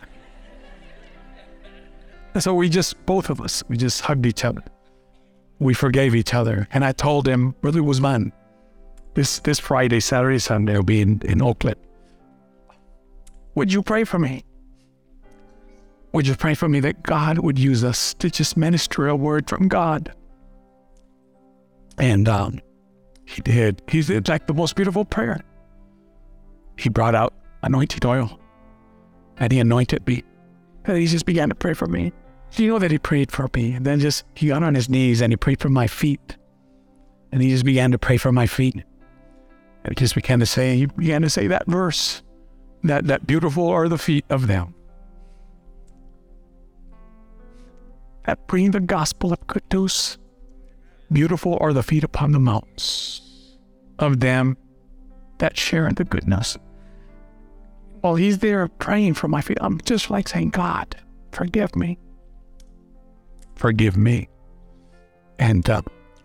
And 2.35 2.43
so 2.43 2.55
we 2.55 2.69
just, 2.69 3.05
both 3.07 3.31
of 3.31 3.41
us, 3.41 3.63
we 3.69 3.77
just 3.77 4.01
hugged 4.03 4.27
each 4.27 4.45
other. 4.45 4.63
We 5.59 5.75
forgave 5.75 6.15
each 6.15 6.35
other. 6.35 6.69
And 6.73 6.85
I 6.85 6.93
told 6.93 7.27
him, 7.27 7.55
Brother 7.61 7.83
Guzman, 7.83 8.33
this, 9.15 9.39
this 9.41 9.59
Friday, 9.59 10.01
Saturday, 10.01 10.39
Sunday, 10.39 10.75
I'll 10.75 10.83
be 10.83 11.01
in, 11.01 11.21
in 11.25 11.41
Oakland. 11.43 11.77
Would 13.55 13.73
you 13.73 13.83
pray 13.83 14.05
for 14.05 14.19
me? 14.19 14.45
Would 16.13 16.27
you 16.27 16.35
pray 16.35 16.55
for 16.55 16.69
me 16.69 16.81
that 16.81 17.03
God 17.03 17.39
would 17.39 17.59
use 17.59 17.85
us 17.85 18.15
to 18.15 18.31
just 18.31 18.57
minister 18.57 19.09
a 19.09 19.17
word 19.17 19.49
from 19.49 19.69
God? 19.69 20.15
And 21.99 22.29
um, 22.29 22.61
he 23.25 23.43
did. 23.43 23.83
He 23.89 24.03
did 24.03 24.29
like 24.29 24.47
the 24.47 24.55
most 24.55 24.77
beautiful 24.77 25.05
prayer. 25.05 25.41
He 26.79 26.89
brought 26.89 27.15
out 27.15 27.35
anointing 27.63 28.07
oil 28.09 28.39
and 29.39 29.53
he 29.53 29.59
anointed 29.61 30.07
me. 30.07 30.23
And 30.85 30.97
he 30.97 31.07
just 31.07 31.27
began 31.27 31.49
to 31.49 31.55
pray 31.55 31.75
for 31.75 31.87
me. 31.87 32.13
Do 32.55 32.63
you 32.63 32.71
know 32.71 32.79
that 32.79 32.91
he 32.91 32.99
prayed 32.99 33.33
for 33.33 33.49
me? 33.55 33.73
And 33.73 33.85
then 33.85 33.99
just 33.99 34.25
he 34.35 34.49
got 34.49 34.63
on 34.63 34.75
his 34.75 34.89
knees 34.89 35.21
and 35.21 35.33
he 35.33 35.37
prayed 35.37 35.61
for 35.61 35.69
my 35.69 35.87
feet. 35.87 36.37
And 37.33 37.43
he 37.43 37.51
just 37.51 37.65
began 37.65 37.91
to 37.91 37.99
pray 37.99 38.17
for 38.19 38.31
my 38.31 38.47
feet. 38.47 38.75
And 38.75 38.85
he 39.91 39.95
just 39.95 40.15
began 40.15 40.39
to 40.41 40.47
say, 40.47 40.77
he 40.77 40.87
began 40.87 41.23
to 41.23 41.31
say 41.31 41.49
that 41.49 41.67
verse 41.67 42.23
that, 42.85 43.07
that 43.07 43.27
beautiful 43.27 43.69
are 43.69 43.89
the 43.89 43.99
feet 43.99 44.25
of 44.31 44.47
them 44.47 44.75
that 48.27 48.47
bring 48.47 48.72
the 48.72 48.81
gospel 48.81 49.33
of 49.33 49.47
good. 49.47 49.62
Beautiful 51.12 51.57
are 51.61 51.72
the 51.72 51.83
feet 51.83 52.05
upon 52.05 52.33
the 52.33 52.41
mountains 52.41 53.57
of 53.99 54.20
them 54.20 54.57
that 55.39 55.57
share 55.57 55.87
in 55.87 55.95
the 55.95 56.05
goodness. 56.05 56.59
While 58.01 58.16
he's 58.16 58.39
there 58.39 58.68
praying 58.68 59.14
for 59.14 59.29
my 59.29 59.41
feet, 59.41 59.59
I'm 59.61 59.81
just 59.83 60.11
like 60.11 60.29
saying, 60.29 60.51
God, 60.51 60.97
forgive 61.33 61.77
me. 61.77 61.99
Forgive 63.55 63.97
me. 63.97 64.29
And 65.39 65.68
uh, 65.68 65.83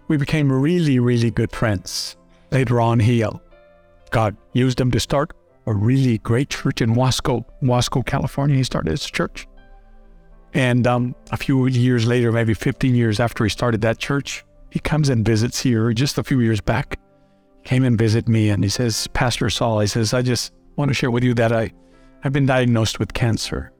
we 0.07 0.17
became 0.17 0.51
really, 0.51 0.99
really 0.99 1.31
good 1.31 1.51
friends. 1.51 2.17
Later 2.51 2.81
on, 2.81 2.99
he, 2.99 3.23
uh, 3.23 3.31
God 4.09 4.35
used 4.53 4.79
him 4.79 4.91
to 4.91 4.99
start 4.99 5.33
a 5.67 5.73
really 5.73 6.17
great 6.17 6.49
church 6.49 6.81
in 6.81 6.95
Wasco, 6.95 7.45
Wasco, 7.61 8.05
California. 8.05 8.57
He 8.57 8.63
started 8.63 8.91
his 8.91 9.05
church. 9.05 9.47
And 10.53 10.85
um, 10.85 11.15
a 11.31 11.37
few 11.37 11.67
years 11.67 12.05
later, 12.05 12.31
maybe 12.31 12.53
15 12.53 12.93
years 12.93 13.19
after 13.19 13.43
he 13.43 13.49
started 13.49 13.81
that 13.81 13.99
church, 13.99 14.43
he 14.69 14.79
comes 14.79 15.09
and 15.09 15.25
visits 15.25 15.61
here 15.61 15.91
just 15.93 16.17
a 16.17 16.23
few 16.23 16.39
years 16.39 16.61
back. 16.61 16.99
Came 17.63 17.83
and 17.83 17.97
visit 17.97 18.27
me 18.27 18.49
and 18.49 18.63
he 18.63 18.69
says, 18.69 19.07
Pastor 19.07 19.49
Saul, 19.49 19.79
he 19.79 19.87
says, 19.87 20.13
I 20.13 20.21
just 20.21 20.51
want 20.75 20.89
to 20.89 20.93
share 20.95 21.11
with 21.11 21.23
you 21.23 21.33
that 21.35 21.51
I, 21.51 21.71
I've 22.23 22.33
been 22.33 22.45
diagnosed 22.45 22.99
with 22.99 23.13
cancer. 23.13 23.71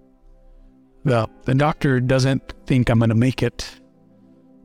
The, 1.03 1.28
the 1.45 1.55
doctor 1.55 1.99
doesn't 1.99 2.53
think 2.67 2.89
I'm 2.89 2.99
going 2.99 3.09
to 3.09 3.15
make 3.15 3.41
it. 3.41 3.69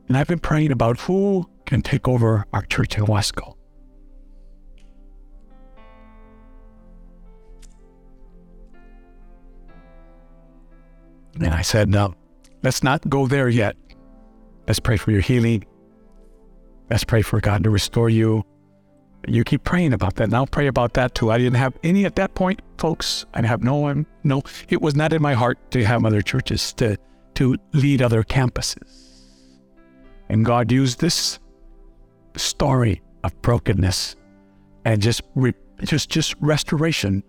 And 0.07 0.15
I've 0.15 0.27
been 0.27 0.39
praying 0.39 0.71
about 0.71 0.99
who 0.99 1.49
can 1.65 1.81
take 1.81 2.07
over 2.07 2.45
our 2.53 2.61
church 2.63 2.97
in 2.97 3.05
Wasco. 3.05 3.56
And 11.39 11.53
I 11.53 11.61
said, 11.61 11.89
no, 11.89 12.15
let's 12.63 12.83
not 12.83 13.07
go 13.09 13.27
there 13.27 13.49
yet. 13.49 13.75
Let's 14.67 14.79
pray 14.79 14.97
for 14.97 15.11
your 15.11 15.21
healing. 15.21 15.65
Let's 16.89 17.03
pray 17.03 17.21
for 17.21 17.39
God 17.39 17.63
to 17.63 17.69
restore 17.69 18.09
you. 18.09 18.43
You 19.27 19.43
keep 19.43 19.63
praying 19.63 19.93
about 19.93 20.15
that. 20.15 20.29
Now 20.29 20.45
pray 20.45 20.67
about 20.67 20.93
that 20.93 21.15
too. 21.15 21.31
I 21.31 21.37
didn't 21.37 21.55
have 21.55 21.77
any 21.83 22.05
at 22.05 22.15
that 22.15 22.33
point, 22.33 22.61
folks. 22.77 23.25
I 23.33 23.45
have 23.45 23.63
no 23.63 23.75
one. 23.75 24.05
No, 24.23 24.41
it 24.69 24.81
was 24.81 24.95
not 24.95 25.11
in 25.11 25.21
my 25.21 25.33
heart 25.33 25.57
to 25.71 25.83
have 25.83 26.05
other 26.05 26.21
churches 26.21 26.73
to 26.73 26.97
to 27.35 27.55
lead 27.73 28.01
other 28.01 28.23
campuses. 28.23 29.25
And 30.29 30.45
God 30.45 30.71
used 30.71 30.99
this 30.99 31.39
story 32.35 33.01
of 33.23 33.39
brokenness 33.41 34.15
and 34.85 35.01
just 35.01 35.21
re, 35.35 35.53
just 35.83 36.09
just 36.09 36.35
restoration 36.39 37.23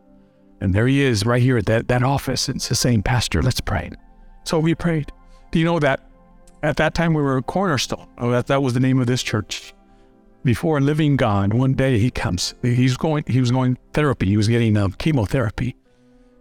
and 0.61 0.75
there 0.75 0.87
he 0.87 1.03
is 1.03 1.25
right 1.25 1.43
here 1.43 1.57
at 1.57 1.67
that, 1.67 1.89
that 1.89 2.03
office. 2.03 2.49
It's 2.49 2.69
the 2.69 2.75
same 2.75 3.03
pastor. 3.03 3.43
Let's 3.43 3.61
pray. 3.61 3.91
So 4.45 4.59
we 4.59 4.75
prayed. 4.75 5.13
Do 5.51 5.59
you 5.59 5.65
know 5.65 5.79
that 5.79 6.09
at 6.63 6.77
that 6.77 6.95
time 6.95 7.15
we 7.15 7.23
were 7.23 7.37
a 7.37 7.43
cornerstone? 7.43 8.07
Oh, 8.19 8.31
that, 8.31 8.47
that 8.49 8.63
was 8.63 8.75
the 8.75 8.81
name 8.81 8.99
of 8.99 9.07
this 9.07 9.23
church. 9.23 9.75
Before 10.45 10.81
living 10.81 11.17
God, 11.17 11.53
one 11.53 11.75
day 11.75 11.99
he 11.99 12.11
comes. 12.11 12.55
He's 12.63 12.97
going. 12.97 13.25
He 13.27 13.41
was 13.41 13.51
going 13.51 13.77
therapy. 13.93 14.27
He 14.27 14.37
was 14.37 14.49
getting 14.49 14.77
uh, 14.77 14.89
chemotherapy, 14.99 15.77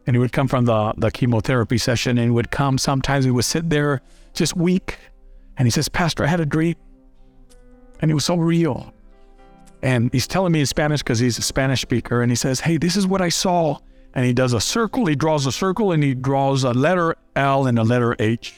and 0.05 0.15
he 0.15 0.19
would 0.19 0.31
come 0.31 0.47
from 0.47 0.65
the 0.65 0.93
the 0.97 1.09
chemotherapy 1.11 1.77
session, 1.79 2.17
and 2.17 2.33
would 2.35 2.51
come. 2.51 2.77
Sometimes 2.77 3.25
he 3.25 3.31
would 3.31 3.43
sit 3.43 3.69
there 3.69 4.01
just 4.33 4.55
weak, 4.55 4.99
and 5.57 5.65
he 5.65 5.71
says, 5.71 5.89
"Pastor, 5.89 6.23
I 6.23 6.27
had 6.27 6.39
a 6.39 6.45
dream, 6.45 6.75
and 7.99 8.11
it 8.11 8.13
was 8.13 8.23
so 8.23 8.35
real." 8.35 8.93
And 9.81 10.11
he's 10.13 10.27
telling 10.27 10.53
me 10.53 10.59
in 10.59 10.67
Spanish 10.67 11.01
because 11.01 11.19
he's 11.19 11.39
a 11.39 11.41
Spanish 11.41 11.81
speaker, 11.81 12.21
and 12.21 12.31
he 12.31 12.35
says, 12.35 12.59
"Hey, 12.59 12.77
this 12.77 12.95
is 12.95 13.07
what 13.07 13.21
I 13.21 13.29
saw." 13.29 13.79
And 14.13 14.25
he 14.25 14.33
does 14.33 14.53
a 14.53 14.61
circle. 14.61 15.05
He 15.05 15.15
draws 15.15 15.45
a 15.45 15.51
circle 15.51 15.91
and 15.91 16.03
he 16.03 16.13
draws 16.13 16.63
a 16.63 16.71
letter 16.71 17.15
L 17.35 17.67
and 17.67 17.77
a 17.77 17.83
letter 17.83 18.15
H. 18.19 18.53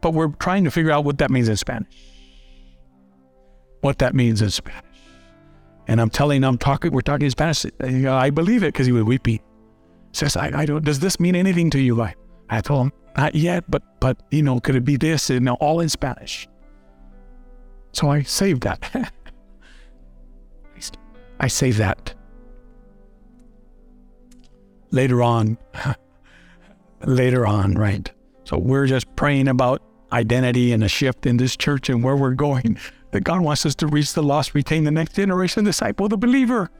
But 0.00 0.14
we're 0.14 0.28
trying 0.28 0.64
to 0.64 0.70
figure 0.70 0.90
out 0.90 1.04
what 1.04 1.18
that 1.18 1.30
means 1.30 1.48
in 1.48 1.56
Spanish. 1.56 1.92
What 3.80 3.98
that 3.98 4.14
means 4.14 4.42
in 4.42 4.50
Spanish. 4.50 4.84
And 5.88 6.00
I'm 6.00 6.10
telling 6.10 6.42
him, 6.42 6.48
I'm 6.48 6.58
talking, 6.58 6.92
we're 6.92 7.00
talking 7.00 7.24
in 7.24 7.30
Spanish. 7.30 7.66
I 7.82 8.30
believe 8.30 8.62
it 8.62 8.68
because 8.68 8.86
he 8.86 8.92
was 8.92 9.04
weeping. 9.04 9.40
Says, 10.12 10.36
I, 10.36 10.50
I 10.54 10.66
don't, 10.66 10.84
does 10.84 11.00
this 11.00 11.18
mean 11.18 11.34
anything 11.34 11.70
to 11.70 11.80
you? 11.80 12.00
I, 12.00 12.14
I 12.48 12.60
told 12.60 12.86
him, 12.86 12.92
not 13.16 13.34
yet, 13.34 13.64
but, 13.68 13.82
but, 14.00 14.22
you 14.30 14.42
know, 14.42 14.60
could 14.60 14.76
it 14.76 14.84
be 14.84 14.96
this? 14.96 15.30
Know, 15.30 15.54
all 15.54 15.80
in 15.80 15.88
Spanish. 15.88 16.48
So 17.92 18.08
I 18.08 18.22
saved 18.22 18.62
that. 18.62 19.12
I 21.40 21.48
saved 21.48 21.78
that 21.78 22.14
later 24.90 25.22
on, 25.22 25.58
later 27.04 27.46
on, 27.46 27.74
right? 27.74 28.10
So 28.44 28.58
we're 28.58 28.86
just 28.86 29.14
praying 29.16 29.48
about 29.48 29.82
identity 30.12 30.72
and 30.72 30.82
a 30.82 30.88
shift 30.88 31.26
in 31.26 31.36
this 31.36 31.56
church 31.56 31.88
and 31.88 32.02
where 32.02 32.16
we're 32.16 32.34
going. 32.34 32.78
That 33.12 33.24
God 33.24 33.40
wants 33.40 33.66
us 33.66 33.74
to 33.76 33.86
reach 33.86 34.12
the 34.12 34.22
lost, 34.22 34.54
retain 34.54 34.84
the 34.84 34.90
next 34.90 35.14
generation, 35.14 35.64
disciple 35.64 36.08
the 36.08 36.16
believer, 36.16 36.70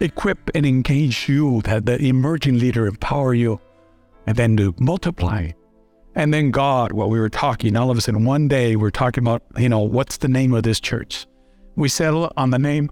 equip 0.00 0.50
and 0.54 0.64
engage 0.64 1.28
you, 1.28 1.60
that 1.62 1.86
the 1.86 1.98
emerging 1.98 2.58
leader 2.58 2.86
empower 2.86 3.34
you, 3.34 3.60
and 4.26 4.36
then 4.36 4.56
to 4.58 4.74
multiply. 4.78 5.50
And 6.14 6.32
then 6.32 6.50
God, 6.50 6.92
what 6.92 7.10
we 7.10 7.18
were 7.18 7.30
talking, 7.30 7.76
all 7.76 7.90
of 7.90 7.98
a 7.98 8.00
sudden 8.00 8.24
one 8.24 8.46
day 8.46 8.76
we're 8.76 8.90
talking 8.90 9.24
about, 9.24 9.42
you 9.56 9.68
know, 9.68 9.80
what's 9.80 10.18
the 10.18 10.28
name 10.28 10.54
of 10.54 10.62
this 10.62 10.78
church? 10.78 11.26
We 11.74 11.88
settle 11.88 12.32
on 12.36 12.50
the 12.50 12.58
name 12.58 12.90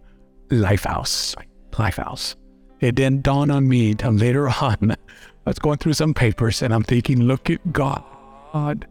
Lifehouse. 0.49 1.37
Lifehouse 1.73 2.35
it 2.81 2.95
didn't 2.95 3.23
dawn 3.23 3.51
on 3.51 3.69
me 3.69 3.95
later 3.95 4.49
on. 4.49 4.93
I 4.93 5.51
was 5.51 5.59
going 5.59 5.79
through 5.79 5.93
some 5.95 6.15
papers 6.15 6.63
and 6.63 6.73
I'm 6.73 6.83
thinking, 6.83 7.21
look 7.23 7.51
at 7.51 7.73
God. 7.73 8.87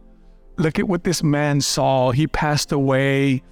Look 0.56 0.78
at 0.78 0.88
what 0.88 1.04
this 1.04 1.22
man 1.22 1.60
saw. 1.60 2.12
He 2.12 2.26
passed 2.26 2.72
away 2.72 3.42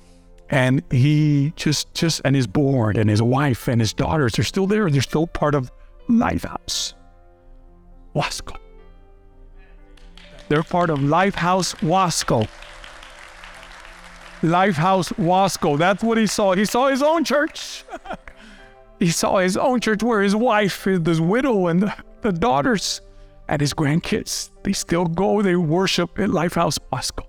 and 0.50 0.82
he 0.90 1.52
just 1.56 1.92
just 1.94 2.22
and 2.24 2.34
his 2.34 2.46
board 2.46 2.96
and 2.96 3.10
his 3.10 3.20
wife 3.20 3.68
and 3.68 3.80
his 3.80 3.92
daughters 3.92 4.38
are 4.38 4.44
still 4.44 4.66
there. 4.66 4.88
They're 4.90 5.02
still 5.02 5.26
part 5.26 5.54
of 5.54 5.70
Lifehouse. 6.08 6.94
Wasco. 8.14 8.56
They're 10.48 10.62
part 10.62 10.90
of 10.90 11.00
Lifehouse 11.00 11.74
Wasco. 11.76 12.48
Lifehouse 14.42 15.12
Wasco. 15.14 15.76
That's 15.76 16.02
what 16.02 16.16
he 16.16 16.26
saw. 16.26 16.54
He 16.54 16.64
saw 16.64 16.88
his 16.88 17.02
own 17.02 17.24
church. 17.24 17.84
he 18.98 19.10
saw 19.10 19.38
his 19.38 19.56
own 19.56 19.80
church 19.80 20.02
where 20.02 20.22
his 20.22 20.34
wife, 20.34 20.84
his 20.84 21.20
widow, 21.20 21.68
and 21.68 21.82
the, 21.82 21.94
the 22.22 22.32
daughters 22.32 23.00
and 23.48 23.60
his 23.60 23.72
grandkids, 23.72 24.50
they 24.62 24.72
still 24.72 25.06
go, 25.06 25.40
they 25.42 25.56
worship 25.56 26.18
at 26.18 26.30
Lifehouse 26.30 26.78
Wasco. 26.92 27.24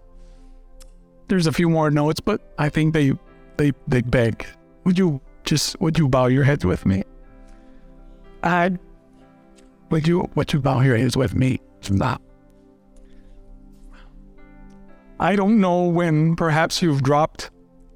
There's 1.28 1.48
a 1.48 1.52
few 1.52 1.70
more 1.70 1.92
notes, 1.92 2.20
but 2.20 2.54
I 2.58 2.70
think 2.70 2.94
they 2.94 3.14
they 3.58 3.72
they 3.88 4.02
beg. 4.02 4.46
Would 4.86 4.98
you 4.98 5.22
just 5.44 5.80
would 5.80 5.98
you 5.98 6.10
bow 6.10 6.26
your 6.26 6.44
heads 6.44 6.66
with 6.66 6.88
me? 6.88 7.04
I 8.42 8.78
would 9.92 10.08
you 10.08 10.28
would 10.34 10.52
you 10.52 10.60
bow 10.60 10.82
your 10.82 10.98
heads 10.98 11.16
with 11.16 11.36
me? 11.36 11.60
Stop. 11.82 12.22
I 15.20 15.36
don't 15.36 15.60
know 15.60 15.84
when 15.84 16.36
perhaps 16.36 16.82
you've 16.82 17.04
dropped 17.04 17.52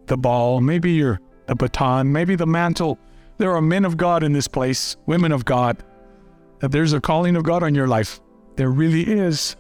the 0.07 0.17
ball, 0.17 0.61
maybe 0.61 0.91
you're 0.91 1.19
the 1.47 1.55
baton, 1.55 2.11
maybe 2.11 2.35
the 2.35 2.45
mantle. 2.45 2.99
There 3.43 3.53
are 3.53 3.61
men 3.61 3.83
of 3.83 3.97
God 3.97 4.23
in 4.23 4.31
this 4.31 4.47
place, 4.47 4.95
women 5.05 5.33
of 5.33 5.43
God. 5.43 5.83
That 6.59 6.71
there's 6.71 6.93
a 6.93 7.01
calling 7.01 7.35
of 7.35 7.43
God 7.43 7.61
on 7.61 7.75
your 7.75 7.89
life. 7.89 8.21
There 8.55 8.71
really 8.71 9.01
is. 9.01 9.57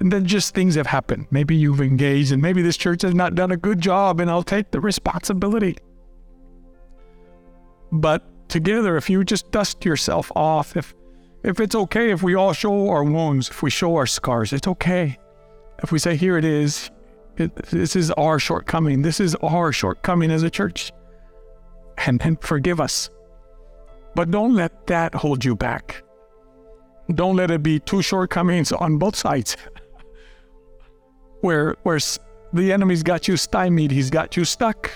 And 0.00 0.10
then 0.10 0.24
just 0.24 0.54
things 0.54 0.74
have 0.76 0.86
happened. 0.86 1.26
Maybe 1.30 1.54
you've 1.54 1.82
engaged, 1.82 2.32
and 2.32 2.40
maybe 2.40 2.62
this 2.62 2.78
church 2.78 3.02
has 3.02 3.12
not 3.12 3.34
done 3.34 3.52
a 3.52 3.58
good 3.58 3.78
job, 3.78 4.20
and 4.20 4.30
I'll 4.30 4.42
take 4.42 4.70
the 4.70 4.80
responsibility. 4.80 5.76
But 7.92 8.24
together, 8.48 8.96
if 8.96 9.10
you 9.10 9.22
just 9.22 9.50
dust 9.50 9.84
yourself 9.84 10.32
off, 10.34 10.74
if 10.74 10.94
if 11.42 11.60
it's 11.60 11.74
okay 11.74 12.10
if 12.10 12.22
we 12.22 12.34
all 12.34 12.54
show 12.54 12.88
our 12.88 13.04
wounds, 13.04 13.50
if 13.50 13.62
we 13.62 13.68
show 13.68 13.96
our 13.96 14.06
scars, 14.06 14.54
it's 14.54 14.66
okay. 14.66 15.18
If 15.82 15.92
we 15.92 15.98
say, 15.98 16.16
here 16.16 16.38
it 16.38 16.46
is, 16.46 16.90
it, 17.36 17.54
this 17.66 17.96
is 17.96 18.10
our 18.12 18.38
shortcoming, 18.38 19.02
this 19.02 19.20
is 19.20 19.34
our 19.42 19.72
shortcoming 19.72 20.30
as 20.30 20.42
a 20.42 20.48
church, 20.48 20.90
and, 22.06 22.20
and 22.24 22.40
forgive 22.40 22.80
us. 22.80 23.10
But 24.14 24.30
don't 24.30 24.54
let 24.54 24.86
that 24.86 25.14
hold 25.14 25.44
you 25.44 25.56
back. 25.56 26.02
Don't 27.14 27.36
let 27.36 27.50
it 27.50 27.62
be 27.62 27.80
two 27.80 28.02
shortcomings 28.02 28.72
on 28.72 28.98
both 28.98 29.16
sides. 29.16 29.56
where 31.40 31.76
where 31.82 31.98
the 32.52 32.72
enemy's 32.72 33.02
got 33.02 33.28
you 33.28 33.36
stymied, 33.36 33.90
he's 33.90 34.10
got 34.10 34.36
you 34.36 34.44
stuck. 34.44 34.90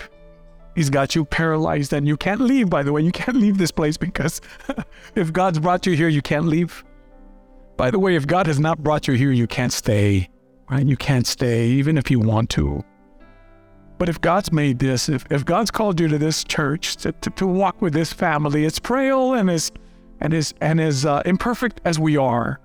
He's 0.75 0.89
got 0.89 1.13
you 1.13 1.25
paralyzed 1.25 1.91
and 1.91 2.07
you 2.07 2.15
can't 2.15 2.39
leave, 2.39 2.69
by 2.69 2.83
the 2.83 2.93
way. 2.93 3.01
You 3.01 3.11
can't 3.11 3.35
leave 3.35 3.57
this 3.57 3.71
place 3.71 3.97
because 3.97 4.39
if 5.15 5.33
God's 5.33 5.59
brought 5.59 5.85
you 5.85 5.93
here, 5.93 6.07
you 6.07 6.21
can't 6.21 6.45
leave. 6.45 6.83
By 7.75 7.91
the 7.91 7.99
way, 7.99 8.15
if 8.15 8.27
God 8.27 8.47
has 8.47 8.59
not 8.59 8.81
brought 8.81 9.07
you 9.07 9.13
here, 9.15 9.31
you 9.31 9.47
can't 9.47 9.73
stay. 9.73 10.29
Right? 10.69 10.85
You 10.85 10.95
can't 10.95 11.27
stay, 11.27 11.67
even 11.67 11.97
if 11.97 12.09
you 12.09 12.19
want 12.19 12.49
to. 12.51 12.83
But 13.99 14.07
if 14.07 14.21
God's 14.21 14.51
made 14.53 14.79
this, 14.79 15.09
if, 15.09 15.25
if 15.29 15.43
God's 15.43 15.69
called 15.69 15.99
you 15.99 16.07
to 16.07 16.17
this 16.17 16.45
church 16.45 16.95
to, 16.97 17.11
to, 17.11 17.29
to 17.31 17.45
walk 17.45 17.81
with 17.81 17.93
this 17.93 18.13
family, 18.13 18.63
it's 18.63 18.79
frail 18.79 19.33
and 19.33 19.49
as 19.49 19.71
and 20.21 20.33
as 20.33 20.53
and 20.61 20.79
as 20.79 21.05
uh, 21.05 21.21
imperfect 21.25 21.81
as 21.83 21.99
we 21.99 22.15
are, 22.15 22.61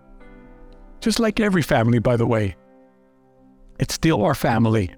just 1.01 1.19
like 1.19 1.41
every 1.41 1.63
family, 1.63 1.99
by 1.99 2.17
the 2.17 2.27
way, 2.27 2.55
it's 3.81 3.95
still 3.95 4.23
our 4.23 4.35
family. 4.35 4.93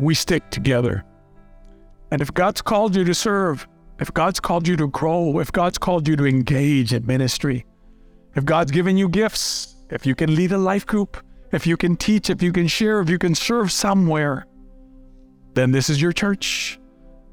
We 0.00 0.14
stick 0.14 0.50
together. 0.50 1.04
And 2.10 2.22
if 2.22 2.32
God's 2.32 2.62
called 2.62 2.96
you 2.96 3.04
to 3.04 3.14
serve, 3.14 3.68
if 4.00 4.12
God's 4.14 4.40
called 4.40 4.66
you 4.66 4.76
to 4.76 4.88
grow, 4.88 5.38
if 5.38 5.52
God's 5.52 5.76
called 5.76 6.08
you 6.08 6.16
to 6.16 6.24
engage 6.24 6.94
in 6.94 7.04
ministry, 7.04 7.66
if 8.34 8.46
God's 8.46 8.70
given 8.70 8.96
you 8.96 9.08
gifts, 9.08 9.76
if 9.90 10.06
you 10.06 10.14
can 10.14 10.34
lead 10.34 10.52
a 10.52 10.58
life 10.58 10.86
group, 10.86 11.18
if 11.52 11.66
you 11.66 11.76
can 11.76 11.96
teach, 11.96 12.30
if 12.30 12.42
you 12.42 12.52
can 12.52 12.68
share, 12.68 13.00
if 13.00 13.10
you 13.10 13.18
can 13.18 13.34
serve 13.34 13.70
somewhere, 13.70 14.46
then 15.56 15.72
this 15.72 15.90
is 15.90 16.00
your 16.00 16.12
church. 16.12 16.78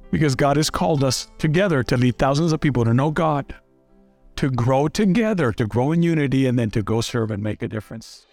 Because 0.10 0.36
God 0.36 0.58
has 0.58 0.70
called 0.70 1.04
us 1.04 1.28
together 1.38 1.84
to 1.84 1.98
lead 1.98 2.18
thousands 2.18 2.54
of 2.54 2.60
people 2.60 2.86
to 2.86 2.94
know 2.94 3.12
God, 3.12 3.56
to 4.36 4.50
grow 4.50 4.88
together, 4.88 5.52
to 5.52 5.66
grow 5.66 5.92
in 5.92 6.04
unity, 6.04 6.46
and 6.46 6.58
then 6.58 6.70
to 6.72 6.82
go 6.84 7.02
serve 7.02 7.32
and 7.32 7.42
make 7.42 7.62
a 7.62 7.68
difference. 7.68 8.26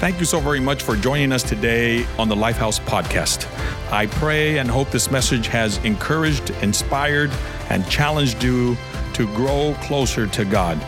Thank 0.00 0.18
you 0.18 0.24
so 0.24 0.38
very 0.40 0.60
much 0.60 0.82
for 0.82 0.96
joining 0.96 1.32
us 1.32 1.42
today 1.42 2.06
on 2.18 2.28
the 2.28 2.34
Lifehouse 2.34 2.80
podcast. 2.80 3.46
I 3.92 4.06
pray 4.06 4.58
and 4.58 4.70
hope 4.70 4.90
this 4.90 5.10
message 5.10 5.46
has 5.48 5.78
encouraged, 5.78 6.50
inspired, 6.62 7.30
and 7.70 7.86
challenged 7.90 8.42
you 8.42 8.76
to 9.14 9.26
grow 9.34 9.74
closer 9.82 10.26
to 10.26 10.44
God. 10.44 10.78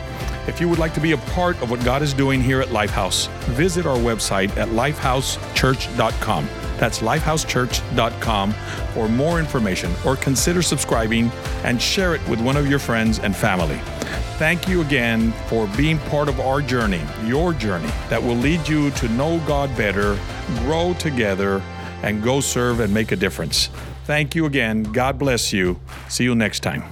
If 0.47 0.61
you 0.61 0.69
would 0.69 0.79
like 0.79 0.95
to 0.95 1.01
be 1.01 1.13
a 1.13 1.19
part 1.19 1.61
of 1.63 1.71
what 1.71 1.85
God 1.85 2.03
is 2.03 2.15
doing 2.15 2.41
here 2.41 2.61
at 2.61 2.69
Lifehouse, 2.69 3.29
visit 3.51 3.87
our 3.87 3.99
website 3.99 4.57
at 4.57 4.69
lifehousechurch.com. 4.69 6.49
That's 6.83 6.99
lifehousechurch.com 6.99 8.53
for 8.93 9.09
more 9.09 9.39
information 9.39 9.93
or 10.05 10.17
consider 10.17 10.63
subscribing 10.63 11.31
and 11.63 11.81
share 11.81 12.17
it 12.17 12.29
with 12.29 12.41
one 12.41 12.57
of 12.57 12.69
your 12.69 12.81
friends 12.81 13.21
and 13.21 13.37
family. 13.37 13.79
Thank 14.37 14.67
you 14.67 14.81
again 14.81 15.31
for 15.47 15.69
being 15.77 16.01
part 16.11 16.29
of 16.29 16.41
our 16.41 16.61
journey, 16.61 17.01
your 17.23 17.53
journey, 17.53 17.87
that 18.09 18.21
will 18.21 18.35
lead 18.35 18.67
you 18.67 18.91
to 18.91 19.09
know 19.11 19.41
God 19.47 19.71
better, 19.77 20.19
grow 20.65 20.95
together, 20.95 21.63
and 22.03 22.21
go 22.21 22.41
serve 22.41 22.81
and 22.81 22.93
make 22.93 23.13
a 23.13 23.17
difference. 23.17 23.69
Thank 24.07 24.35
you 24.35 24.47
again. 24.47 24.83
God 24.83 25.21
bless 25.21 25.53
you. 25.53 25.79
See 26.09 26.25
you 26.25 26.35
next 26.35 26.65
time. 26.65 26.83